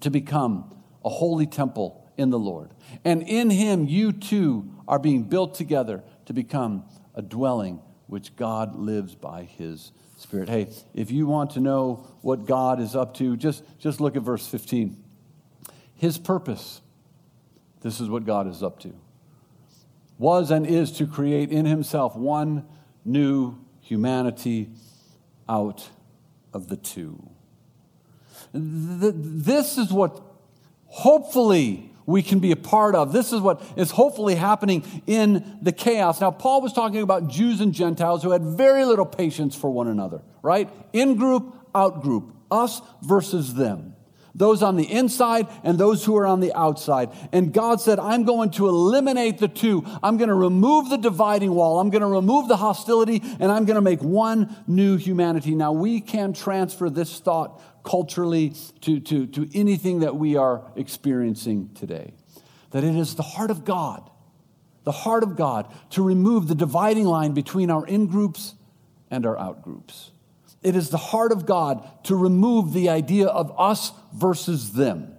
to 0.00 0.10
become 0.10 0.74
a 1.04 1.08
holy 1.08 1.46
temple 1.46 2.10
in 2.16 2.30
the 2.30 2.38
Lord. 2.38 2.70
And 3.04 3.22
in 3.22 3.50
him, 3.50 3.86
you 3.86 4.12
too 4.12 4.70
are 4.88 4.98
being 4.98 5.24
built 5.24 5.54
together 5.54 6.02
to 6.26 6.32
become 6.32 6.84
a 7.14 7.22
dwelling 7.22 7.80
which 8.06 8.36
God 8.36 8.76
lives 8.76 9.14
by 9.14 9.44
his 9.44 9.92
Spirit. 10.16 10.48
Hey, 10.48 10.68
if 10.94 11.10
you 11.10 11.26
want 11.26 11.50
to 11.52 11.60
know 11.60 12.06
what 12.20 12.46
God 12.46 12.80
is 12.80 12.94
up 12.94 13.14
to, 13.14 13.36
just, 13.36 13.64
just 13.78 14.00
look 14.00 14.16
at 14.16 14.22
verse 14.22 14.46
15. 14.46 14.96
His 15.96 16.16
purpose, 16.16 16.80
this 17.80 18.00
is 18.00 18.08
what 18.08 18.24
God 18.24 18.46
is 18.46 18.62
up 18.62 18.78
to, 18.80 18.92
was 20.18 20.50
and 20.50 20.66
is 20.66 20.92
to 20.92 21.06
create 21.06 21.50
in 21.50 21.64
himself 21.64 22.14
one 22.14 22.64
new 23.04 23.56
humanity 23.80 24.70
out 25.48 25.88
of 26.52 26.68
the 26.68 26.76
two. 26.76 27.28
This 28.52 29.78
is 29.78 29.92
what 29.92 30.20
hopefully 30.86 31.91
we 32.12 32.22
can 32.22 32.38
be 32.38 32.52
a 32.52 32.56
part 32.56 32.94
of. 32.94 33.12
This 33.12 33.32
is 33.32 33.40
what 33.40 33.62
is 33.76 33.90
hopefully 33.90 34.34
happening 34.34 34.84
in 35.06 35.58
the 35.62 35.72
chaos. 35.72 36.20
Now, 36.20 36.30
Paul 36.30 36.60
was 36.60 36.72
talking 36.72 37.02
about 37.02 37.28
Jews 37.28 37.60
and 37.60 37.72
Gentiles 37.72 38.22
who 38.22 38.30
had 38.30 38.42
very 38.42 38.84
little 38.84 39.06
patience 39.06 39.56
for 39.56 39.70
one 39.70 39.88
another, 39.88 40.22
right? 40.42 40.70
In 40.92 41.16
group, 41.16 41.56
out 41.74 42.02
group, 42.02 42.34
us 42.50 42.80
versus 43.02 43.54
them. 43.54 43.96
Those 44.34 44.62
on 44.62 44.76
the 44.76 44.90
inside 44.90 45.46
and 45.62 45.78
those 45.78 46.04
who 46.04 46.16
are 46.16 46.26
on 46.26 46.40
the 46.40 46.54
outside. 46.54 47.10
And 47.32 47.52
God 47.52 47.80
said, 47.80 47.98
I'm 47.98 48.24
going 48.24 48.50
to 48.52 48.66
eliminate 48.66 49.38
the 49.38 49.48
two. 49.48 49.84
I'm 50.02 50.16
going 50.16 50.28
to 50.28 50.34
remove 50.34 50.88
the 50.88 50.96
dividing 50.96 51.54
wall. 51.54 51.80
I'm 51.80 51.90
going 51.90 52.00
to 52.00 52.06
remove 52.06 52.48
the 52.48 52.56
hostility 52.56 53.20
and 53.40 53.52
I'm 53.52 53.66
going 53.66 53.74
to 53.74 53.82
make 53.82 54.02
one 54.02 54.56
new 54.66 54.96
humanity. 54.96 55.54
Now, 55.54 55.72
we 55.72 56.00
can 56.00 56.32
transfer 56.32 56.88
this 56.88 57.18
thought 57.20 57.60
culturally 57.82 58.54
to, 58.82 59.00
to, 59.00 59.26
to 59.26 59.48
anything 59.54 60.00
that 60.00 60.16
we 60.16 60.36
are 60.36 60.62
experiencing 60.76 61.70
today. 61.74 62.12
That 62.70 62.84
it 62.84 62.94
is 62.94 63.14
the 63.14 63.22
heart 63.22 63.50
of 63.50 63.64
God, 63.64 64.08
the 64.84 64.92
heart 64.92 65.22
of 65.22 65.36
God, 65.36 65.72
to 65.90 66.02
remove 66.02 66.48
the 66.48 66.54
dividing 66.54 67.04
line 67.04 67.32
between 67.32 67.70
our 67.70 67.86
in 67.86 68.06
groups 68.06 68.54
and 69.10 69.26
our 69.26 69.38
out 69.38 69.62
groups. 69.62 70.10
It 70.62 70.76
is 70.76 70.90
the 70.90 70.98
heart 70.98 71.32
of 71.32 71.44
God 71.44 71.88
to 72.04 72.16
remove 72.16 72.72
the 72.72 72.88
idea 72.88 73.26
of 73.26 73.52
us 73.58 73.92
versus 74.14 74.72
them. 74.72 75.14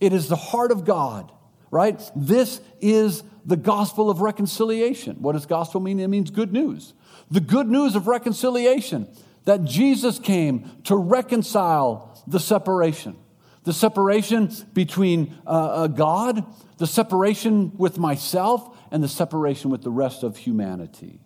It 0.00 0.12
is 0.12 0.28
the 0.28 0.36
heart 0.36 0.70
of 0.70 0.84
God, 0.84 1.32
right? 1.70 2.00
This 2.14 2.60
is 2.80 3.22
the 3.44 3.56
gospel 3.56 4.10
of 4.10 4.20
reconciliation. 4.20 5.16
What 5.20 5.32
does 5.32 5.46
gospel 5.46 5.80
mean? 5.80 5.98
It 5.98 6.08
means 6.08 6.30
good 6.30 6.52
news. 6.52 6.92
The 7.30 7.40
good 7.40 7.66
news 7.66 7.96
of 7.96 8.06
reconciliation 8.06 9.08
that 9.48 9.64
Jesus 9.64 10.18
came 10.18 10.70
to 10.84 10.94
reconcile 10.94 12.22
the 12.26 12.38
separation 12.38 13.16
the 13.64 13.72
separation 13.74 14.50
between 14.72 15.34
uh, 15.46 15.50
uh, 15.50 15.86
God, 15.88 16.42
the 16.78 16.86
separation 16.86 17.76
with 17.76 17.98
myself, 17.98 18.78
and 18.90 19.02
the 19.02 19.08
separation 19.08 19.70
with 19.70 19.82
the 19.82 19.90
rest 19.90 20.22
of 20.22 20.38
humanity. 20.38 21.20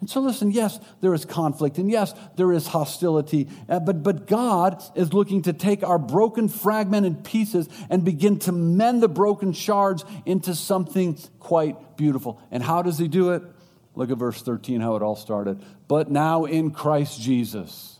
And 0.00 0.08
so, 0.08 0.20
listen, 0.20 0.50
yes, 0.50 0.80
there 1.02 1.12
is 1.12 1.26
conflict, 1.26 1.76
and 1.76 1.90
yes, 1.90 2.14
there 2.36 2.52
is 2.52 2.68
hostility, 2.68 3.48
uh, 3.68 3.80
but, 3.80 4.02
but 4.02 4.26
God 4.26 4.82
is 4.94 5.12
looking 5.12 5.42
to 5.42 5.52
take 5.52 5.82
our 5.82 5.98
broken, 5.98 6.48
fragmented 6.48 7.22
pieces 7.22 7.68
and 7.90 8.02
begin 8.02 8.38
to 8.40 8.52
mend 8.52 9.02
the 9.02 9.08
broken 9.08 9.52
shards 9.52 10.06
into 10.24 10.54
something 10.54 11.18
quite 11.38 11.98
beautiful. 11.98 12.40
And 12.50 12.62
how 12.62 12.80
does 12.80 12.98
He 12.98 13.08
do 13.08 13.32
it? 13.32 13.42
Look 13.94 14.10
at 14.10 14.18
verse 14.18 14.42
13, 14.42 14.80
how 14.80 14.96
it 14.96 15.02
all 15.02 15.16
started. 15.16 15.62
But 15.88 16.10
now 16.10 16.44
in 16.44 16.70
Christ 16.70 17.20
Jesus 17.20 17.94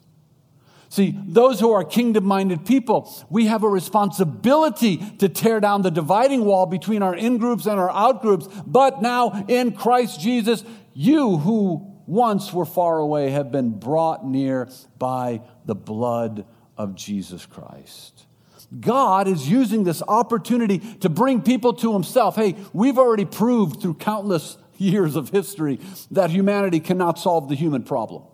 See, 0.94 1.18
those 1.26 1.58
who 1.58 1.72
are 1.72 1.82
kingdom 1.82 2.24
minded 2.24 2.64
people, 2.64 3.12
we 3.28 3.46
have 3.46 3.64
a 3.64 3.68
responsibility 3.68 4.98
to 5.18 5.28
tear 5.28 5.58
down 5.58 5.82
the 5.82 5.90
dividing 5.90 6.44
wall 6.44 6.66
between 6.66 7.02
our 7.02 7.16
in 7.16 7.38
groups 7.38 7.66
and 7.66 7.80
our 7.80 7.90
out 7.90 8.22
groups. 8.22 8.46
But 8.64 9.02
now 9.02 9.44
in 9.48 9.72
Christ 9.72 10.20
Jesus, 10.20 10.62
you 10.92 11.38
who 11.38 12.00
once 12.06 12.52
were 12.52 12.64
far 12.64 13.00
away 13.00 13.30
have 13.30 13.50
been 13.50 13.70
brought 13.70 14.24
near 14.24 14.68
by 14.96 15.40
the 15.64 15.74
blood 15.74 16.46
of 16.78 16.94
Jesus 16.94 17.44
Christ. 17.44 18.26
God 18.78 19.26
is 19.26 19.50
using 19.50 19.82
this 19.82 20.00
opportunity 20.06 20.78
to 20.78 21.08
bring 21.08 21.42
people 21.42 21.72
to 21.74 21.92
Himself. 21.92 22.36
Hey, 22.36 22.54
we've 22.72 22.98
already 22.98 23.24
proved 23.24 23.82
through 23.82 23.94
countless 23.94 24.58
years 24.76 25.16
of 25.16 25.30
history 25.30 25.80
that 26.10 26.30
humanity 26.30 26.80
cannot 26.80 27.18
solve 27.18 27.48
the 27.48 27.54
human 27.54 27.82
problem 27.82 28.24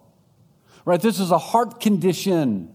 right? 0.85 1.01
This 1.01 1.21
is 1.21 1.31
a 1.31 1.39
heart 1.39 1.81
condition. 1.81 2.75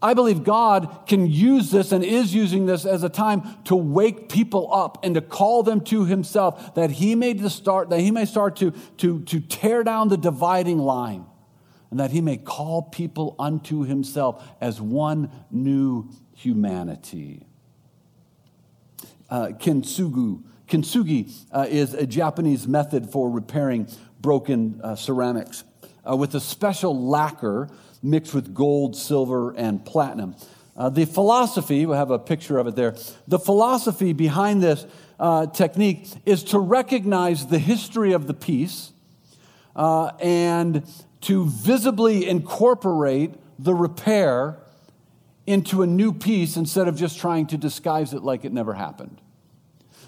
I 0.00 0.14
believe 0.14 0.44
God 0.44 1.06
can 1.08 1.26
use 1.26 1.70
this 1.70 1.90
and 1.90 2.04
is 2.04 2.32
using 2.32 2.66
this 2.66 2.86
as 2.86 3.02
a 3.02 3.08
time 3.08 3.42
to 3.64 3.74
wake 3.74 4.28
people 4.28 4.72
up 4.72 5.04
and 5.04 5.14
to 5.16 5.20
call 5.20 5.62
them 5.62 5.80
to 5.86 6.04
himself 6.04 6.74
that 6.76 6.90
he 6.90 7.16
may 7.16 7.36
start 7.48 7.90
that 7.90 8.00
he 8.00 8.12
may 8.12 8.24
start 8.24 8.56
to, 8.56 8.70
to, 8.98 9.22
to 9.24 9.40
tear 9.40 9.82
down 9.82 10.08
the 10.08 10.16
dividing 10.16 10.78
line 10.78 11.26
and 11.90 11.98
that 11.98 12.12
he 12.12 12.20
may 12.20 12.36
call 12.36 12.82
people 12.82 13.34
unto 13.38 13.82
himself 13.82 14.46
as 14.60 14.80
one 14.80 15.32
new 15.50 16.08
humanity. 16.36 17.44
Uh, 19.28 19.48
kintsugi, 19.48 20.42
kintsugi 20.68 21.32
uh, 21.52 21.66
is 21.68 21.94
a 21.94 22.06
Japanese 22.06 22.68
method 22.68 23.10
for 23.10 23.30
repairing 23.30 23.88
broken 24.20 24.80
uh, 24.82 24.94
ceramics 24.94 25.64
uh, 26.08 26.16
with 26.16 26.34
a 26.34 26.40
special 26.40 27.08
lacquer 27.08 27.68
mixed 28.02 28.34
with 28.34 28.54
gold, 28.54 28.94
silver, 28.94 29.52
and 29.56 29.84
platinum. 29.84 30.36
Uh, 30.76 30.88
the 30.88 31.04
philosophy, 31.04 31.86
we 31.86 31.96
have 31.96 32.10
a 32.10 32.18
picture 32.18 32.58
of 32.58 32.66
it 32.68 32.76
there. 32.76 32.94
The 33.26 33.38
philosophy 33.38 34.12
behind 34.12 34.62
this 34.62 34.86
uh, 35.18 35.46
technique 35.46 36.08
is 36.24 36.44
to 36.44 36.58
recognize 36.60 37.46
the 37.46 37.58
history 37.58 38.12
of 38.12 38.28
the 38.28 38.34
piece 38.34 38.92
and 39.74 40.84
to 41.20 41.46
visibly 41.46 42.28
incorporate 42.28 43.34
the 43.58 43.74
repair 43.74 44.58
into 45.46 45.82
a 45.82 45.86
new 45.86 46.12
piece 46.12 46.56
instead 46.56 46.86
of 46.86 46.96
just 46.96 47.18
trying 47.18 47.46
to 47.46 47.56
disguise 47.56 48.12
it 48.12 48.22
like 48.22 48.44
it 48.44 48.52
never 48.52 48.74
happened. 48.74 49.20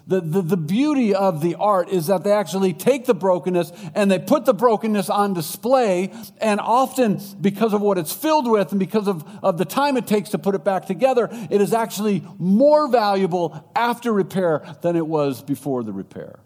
The, 0.06 0.20
the, 0.20 0.42
the, 0.42 0.56
beauty 0.56 1.14
of 1.14 1.40
the 1.40 1.54
art 1.54 1.88
is 1.88 2.08
that 2.08 2.24
they 2.24 2.32
actually 2.32 2.72
take 2.72 3.06
the 3.06 3.14
brokenness 3.14 3.72
and 3.94 4.10
they 4.10 4.18
put 4.18 4.44
the 4.44 4.54
brokenness 4.54 5.08
on 5.08 5.34
display. 5.34 6.12
And 6.38 6.58
often, 6.60 7.20
because 7.40 7.72
of 7.72 7.80
what 7.80 7.98
it's 7.98 8.12
filled 8.12 8.50
with 8.50 8.72
and 8.72 8.80
because 8.80 9.06
of, 9.06 9.24
of 9.42 9.58
the 9.58 9.64
time 9.64 9.96
it 9.96 10.06
takes 10.06 10.30
to 10.30 10.38
put 10.38 10.54
it 10.54 10.64
back 10.64 10.86
together, 10.86 11.28
it 11.50 11.60
is 11.60 11.72
actually 11.72 12.24
more 12.38 12.88
valuable 12.88 13.70
after 13.76 14.12
repair 14.12 14.62
than 14.82 14.96
it 14.96 15.06
was 15.06 15.42
before 15.42 15.82
the 15.84 15.92
repair. 15.92 16.40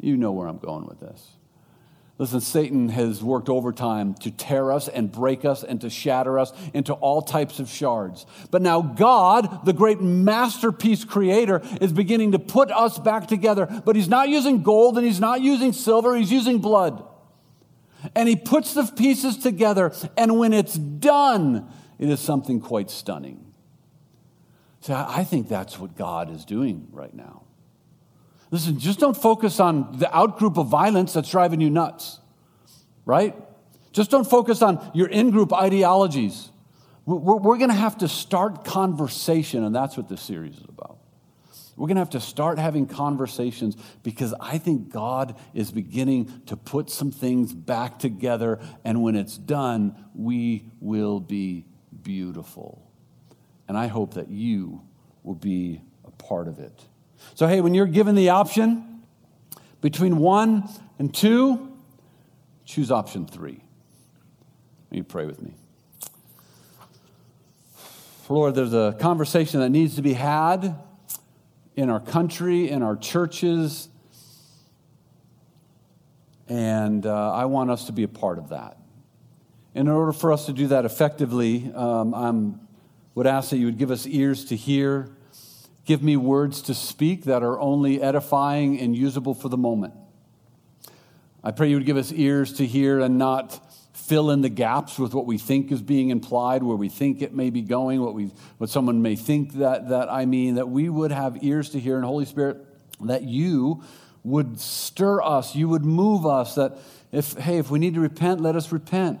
You 0.00 0.16
know 0.16 0.32
where 0.32 0.46
I'm 0.46 0.58
going 0.58 0.86
with 0.86 1.00
this. 1.00 1.37
Listen, 2.18 2.40
Satan 2.40 2.88
has 2.88 3.22
worked 3.22 3.48
overtime 3.48 4.14
to 4.14 4.32
tear 4.32 4.72
us 4.72 4.88
and 4.88 5.10
break 5.10 5.44
us 5.44 5.62
and 5.62 5.80
to 5.80 5.88
shatter 5.88 6.36
us 6.36 6.52
into 6.74 6.92
all 6.94 7.22
types 7.22 7.60
of 7.60 7.70
shards. 7.70 8.26
But 8.50 8.60
now 8.60 8.82
God, 8.82 9.64
the 9.64 9.72
great 9.72 10.00
masterpiece 10.00 11.04
creator, 11.04 11.62
is 11.80 11.92
beginning 11.92 12.32
to 12.32 12.40
put 12.40 12.72
us 12.72 12.98
back 12.98 13.28
together. 13.28 13.66
But 13.84 13.94
he's 13.94 14.08
not 14.08 14.28
using 14.28 14.64
gold 14.64 14.98
and 14.98 15.06
he's 15.06 15.20
not 15.20 15.42
using 15.42 15.72
silver, 15.72 16.16
he's 16.16 16.32
using 16.32 16.58
blood. 16.58 17.04
And 18.16 18.28
he 18.28 18.34
puts 18.34 18.74
the 18.74 18.84
pieces 18.84 19.36
together, 19.38 19.92
and 20.16 20.38
when 20.38 20.52
it's 20.52 20.74
done, 20.74 21.68
it 21.98 22.08
is 22.08 22.20
something 22.20 22.60
quite 22.60 22.90
stunning. 22.90 23.52
So 24.80 24.94
I 24.94 25.24
think 25.24 25.48
that's 25.48 25.78
what 25.78 25.96
God 25.96 26.30
is 26.30 26.44
doing 26.44 26.88
right 26.92 27.12
now. 27.12 27.42
Listen, 28.50 28.78
just 28.78 28.98
don't 28.98 29.16
focus 29.16 29.60
on 29.60 29.98
the 29.98 30.06
outgroup 30.06 30.56
of 30.56 30.68
violence 30.68 31.12
that's 31.12 31.30
driving 31.30 31.60
you 31.60 31.70
nuts, 31.70 32.18
right? 33.04 33.34
Just 33.92 34.10
don't 34.10 34.28
focus 34.28 34.62
on 34.62 34.90
your 34.94 35.08
in 35.08 35.30
group 35.30 35.52
ideologies. 35.52 36.50
We're, 37.04 37.36
we're 37.36 37.58
going 37.58 37.70
to 37.70 37.76
have 37.76 37.98
to 37.98 38.08
start 38.08 38.64
conversation, 38.64 39.64
and 39.64 39.74
that's 39.74 39.96
what 39.96 40.08
this 40.08 40.22
series 40.22 40.56
is 40.56 40.64
about. 40.68 40.98
We're 41.76 41.86
going 41.86 41.96
to 41.96 42.00
have 42.00 42.10
to 42.10 42.20
start 42.20 42.58
having 42.58 42.86
conversations 42.86 43.76
because 44.02 44.34
I 44.40 44.58
think 44.58 44.90
God 44.90 45.36
is 45.54 45.70
beginning 45.70 46.42
to 46.46 46.56
put 46.56 46.90
some 46.90 47.12
things 47.12 47.52
back 47.52 48.00
together, 48.00 48.58
and 48.84 49.02
when 49.02 49.14
it's 49.14 49.38
done, 49.38 49.94
we 50.14 50.64
will 50.80 51.20
be 51.20 51.66
beautiful. 52.02 52.82
And 53.68 53.78
I 53.78 53.86
hope 53.86 54.14
that 54.14 54.28
you 54.28 54.82
will 55.22 55.36
be 55.36 55.80
a 56.04 56.10
part 56.10 56.48
of 56.48 56.58
it. 56.58 56.87
So, 57.34 57.46
hey, 57.46 57.60
when 57.60 57.74
you're 57.74 57.86
given 57.86 58.14
the 58.14 58.30
option 58.30 59.02
between 59.80 60.18
one 60.18 60.68
and 60.98 61.14
two, 61.14 61.72
choose 62.64 62.90
option 62.90 63.26
three. 63.26 63.62
You 64.90 65.04
pray 65.04 65.26
with 65.26 65.40
me. 65.42 65.54
Lord, 68.28 68.54
there's 68.54 68.74
a 68.74 68.94
conversation 69.00 69.60
that 69.60 69.70
needs 69.70 69.96
to 69.96 70.02
be 70.02 70.12
had 70.12 70.76
in 71.76 71.88
our 71.88 72.00
country, 72.00 72.68
in 72.68 72.82
our 72.82 72.96
churches, 72.96 73.88
and 76.48 77.06
uh, 77.06 77.32
I 77.32 77.46
want 77.46 77.70
us 77.70 77.86
to 77.86 77.92
be 77.92 78.02
a 78.02 78.08
part 78.08 78.38
of 78.38 78.50
that. 78.50 78.78
In 79.74 79.88
order 79.88 80.12
for 80.12 80.32
us 80.32 80.46
to 80.46 80.52
do 80.52 80.66
that 80.68 80.84
effectively, 80.84 81.72
um, 81.74 82.14
I 82.14 82.58
would 83.14 83.26
ask 83.26 83.50
that 83.50 83.58
you 83.58 83.66
would 83.66 83.78
give 83.78 83.90
us 83.90 84.06
ears 84.06 84.44
to 84.46 84.56
hear 84.56 85.08
Give 85.88 86.02
me 86.02 86.18
words 86.18 86.60
to 86.64 86.74
speak 86.74 87.24
that 87.24 87.42
are 87.42 87.58
only 87.58 88.02
edifying 88.02 88.78
and 88.78 88.94
usable 88.94 89.32
for 89.32 89.48
the 89.48 89.56
moment. 89.56 89.94
I 91.42 91.50
pray 91.50 91.70
you 91.70 91.76
would 91.76 91.86
give 91.86 91.96
us 91.96 92.12
ears 92.12 92.52
to 92.58 92.66
hear 92.66 93.00
and 93.00 93.16
not 93.16 93.58
fill 93.94 94.30
in 94.30 94.42
the 94.42 94.50
gaps 94.50 94.98
with 94.98 95.14
what 95.14 95.24
we 95.24 95.38
think 95.38 95.72
is 95.72 95.80
being 95.80 96.10
implied, 96.10 96.62
where 96.62 96.76
we 96.76 96.90
think 96.90 97.22
it 97.22 97.32
may 97.32 97.48
be 97.48 97.62
going, 97.62 98.02
what, 98.02 98.12
we, 98.12 98.30
what 98.58 98.68
someone 98.68 99.00
may 99.00 99.16
think 99.16 99.54
that, 99.54 99.88
that 99.88 100.12
I 100.12 100.26
mean, 100.26 100.56
that 100.56 100.68
we 100.68 100.90
would 100.90 101.10
have 101.10 101.42
ears 101.42 101.70
to 101.70 101.80
hear, 101.80 101.96
and 101.96 102.04
Holy 102.04 102.26
Spirit, 102.26 102.58
that 103.00 103.22
you 103.22 103.82
would 104.24 104.60
stir 104.60 105.22
us, 105.22 105.56
you 105.56 105.70
would 105.70 105.86
move 105.86 106.26
us, 106.26 106.56
that 106.56 106.76
if, 107.12 107.32
hey, 107.32 107.56
if 107.56 107.70
we 107.70 107.78
need 107.78 107.94
to 107.94 108.00
repent, 108.00 108.42
let 108.42 108.56
us 108.56 108.72
repent. 108.72 109.20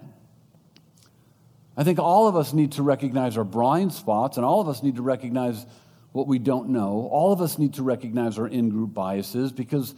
I 1.78 1.84
think 1.84 1.98
all 1.98 2.28
of 2.28 2.36
us 2.36 2.52
need 2.52 2.72
to 2.72 2.82
recognize 2.82 3.38
our 3.38 3.44
blind 3.44 3.94
spots, 3.94 4.36
and 4.36 4.44
all 4.44 4.60
of 4.60 4.68
us 4.68 4.82
need 4.82 4.96
to 4.96 5.02
recognize 5.02 5.64
what 6.12 6.26
we 6.26 6.38
don't 6.38 6.70
know. 6.70 7.08
All 7.12 7.32
of 7.32 7.40
us 7.40 7.58
need 7.58 7.74
to 7.74 7.82
recognize 7.82 8.38
our 8.38 8.48
in 8.48 8.70
group 8.70 8.94
biases 8.94 9.52
because 9.52 9.94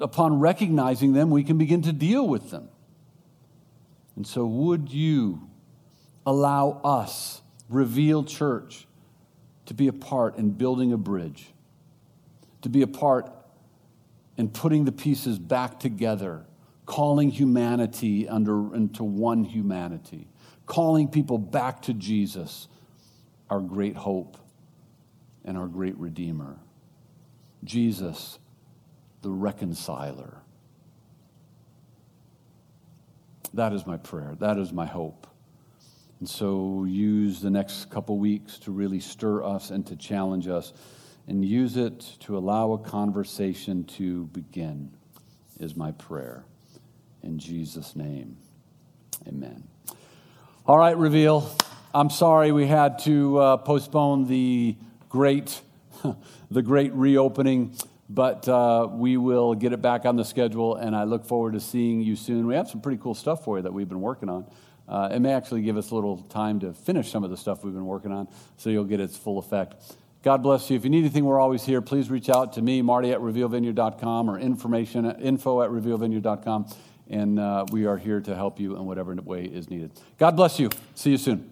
upon 0.00 0.40
recognizing 0.40 1.12
them, 1.12 1.30
we 1.30 1.44
can 1.44 1.58
begin 1.58 1.82
to 1.82 1.92
deal 1.92 2.26
with 2.26 2.50
them. 2.50 2.68
And 4.16 4.26
so, 4.26 4.44
would 4.44 4.90
you 4.90 5.48
allow 6.26 6.80
us, 6.84 7.40
Reveal 7.68 8.24
Church, 8.24 8.86
to 9.66 9.74
be 9.74 9.88
a 9.88 9.92
part 9.92 10.36
in 10.36 10.50
building 10.50 10.92
a 10.92 10.98
bridge, 10.98 11.46
to 12.62 12.68
be 12.68 12.82
a 12.82 12.86
part 12.86 13.30
in 14.36 14.48
putting 14.48 14.84
the 14.84 14.92
pieces 14.92 15.38
back 15.38 15.80
together, 15.80 16.44
calling 16.84 17.30
humanity 17.30 18.28
under 18.28 18.74
into 18.74 19.04
one 19.04 19.44
humanity, 19.44 20.28
calling 20.66 21.08
people 21.08 21.38
back 21.38 21.82
to 21.82 21.94
Jesus, 21.94 22.68
our 23.48 23.60
great 23.60 23.96
hope 23.96 24.41
and 25.44 25.56
our 25.56 25.66
great 25.66 25.96
Redeemer, 25.98 26.58
Jesus, 27.64 28.38
the 29.22 29.30
reconciler. 29.30 30.38
That 33.54 33.72
is 33.72 33.86
my 33.86 33.96
prayer. 33.96 34.34
That 34.38 34.58
is 34.58 34.72
my 34.72 34.86
hope. 34.86 35.26
And 36.20 36.28
so 36.28 36.84
use 36.84 37.40
the 37.40 37.50
next 37.50 37.90
couple 37.90 38.18
weeks 38.18 38.58
to 38.60 38.70
really 38.70 39.00
stir 39.00 39.42
us 39.42 39.70
and 39.70 39.86
to 39.88 39.96
challenge 39.96 40.48
us, 40.48 40.72
and 41.26 41.44
use 41.44 41.76
it 41.76 42.00
to 42.20 42.36
allow 42.36 42.72
a 42.72 42.78
conversation 42.78 43.84
to 43.84 44.26
begin, 44.26 44.90
is 45.58 45.76
my 45.76 45.92
prayer. 45.92 46.44
In 47.22 47.38
Jesus' 47.38 47.94
name, 47.94 48.36
amen. 49.26 49.64
All 50.66 50.78
right, 50.78 50.96
Reveal. 50.96 51.50
I'm 51.94 52.08
sorry 52.08 52.52
we 52.52 52.66
had 52.66 53.00
to 53.00 53.38
uh, 53.38 53.56
postpone 53.58 54.26
the 54.26 54.76
great, 55.12 55.60
the 56.50 56.62
great 56.62 56.90
reopening, 56.94 57.76
but 58.08 58.48
uh, 58.48 58.88
we 58.90 59.18
will 59.18 59.54
get 59.54 59.74
it 59.74 59.82
back 59.82 60.06
on 60.06 60.16
the 60.16 60.24
schedule, 60.24 60.76
and 60.76 60.96
I 60.96 61.04
look 61.04 61.26
forward 61.26 61.52
to 61.52 61.60
seeing 61.60 62.00
you 62.00 62.16
soon. 62.16 62.46
We 62.46 62.54
have 62.54 62.68
some 62.68 62.80
pretty 62.80 62.98
cool 63.00 63.14
stuff 63.14 63.44
for 63.44 63.58
you 63.58 63.62
that 63.62 63.74
we've 63.74 63.88
been 63.88 64.00
working 64.00 64.30
on. 64.30 64.46
Uh, 64.88 65.10
it 65.12 65.20
may 65.20 65.34
actually 65.34 65.60
give 65.60 65.76
us 65.76 65.90
a 65.90 65.94
little 65.94 66.16
time 66.16 66.60
to 66.60 66.72
finish 66.72 67.10
some 67.10 67.24
of 67.24 67.30
the 67.30 67.36
stuff 67.36 67.62
we've 67.62 67.74
been 67.74 67.84
working 67.84 68.10
on, 68.10 68.26
so 68.56 68.70
you'll 68.70 68.84
get 68.84 69.00
its 69.00 69.18
full 69.18 69.38
effect. 69.38 69.74
God 70.22 70.42
bless 70.42 70.70
you. 70.70 70.76
If 70.76 70.84
you 70.84 70.90
need 70.90 71.00
anything, 71.00 71.26
we're 71.26 71.40
always 71.40 71.62
here. 71.62 71.82
Please 71.82 72.10
reach 72.10 72.30
out 72.30 72.54
to 72.54 72.62
me, 72.62 72.80
Marty 72.80 73.12
at 73.12 73.20
revealvineyard.com, 73.20 74.30
or 74.30 74.38
information 74.38 75.10
info 75.20 75.60
at 75.60 75.68
revealvineyard.com 75.68 76.66
and 77.10 77.38
uh, 77.38 77.66
we 77.70 77.84
are 77.84 77.98
here 77.98 78.20
to 78.20 78.34
help 78.34 78.58
you 78.58 78.76
in 78.76 78.86
whatever 78.86 79.14
way 79.16 79.44
is 79.44 79.68
needed. 79.68 79.92
God 80.18 80.34
bless 80.36 80.58
you. 80.58 80.70
See 80.94 81.10
you 81.10 81.18
soon. 81.18 81.51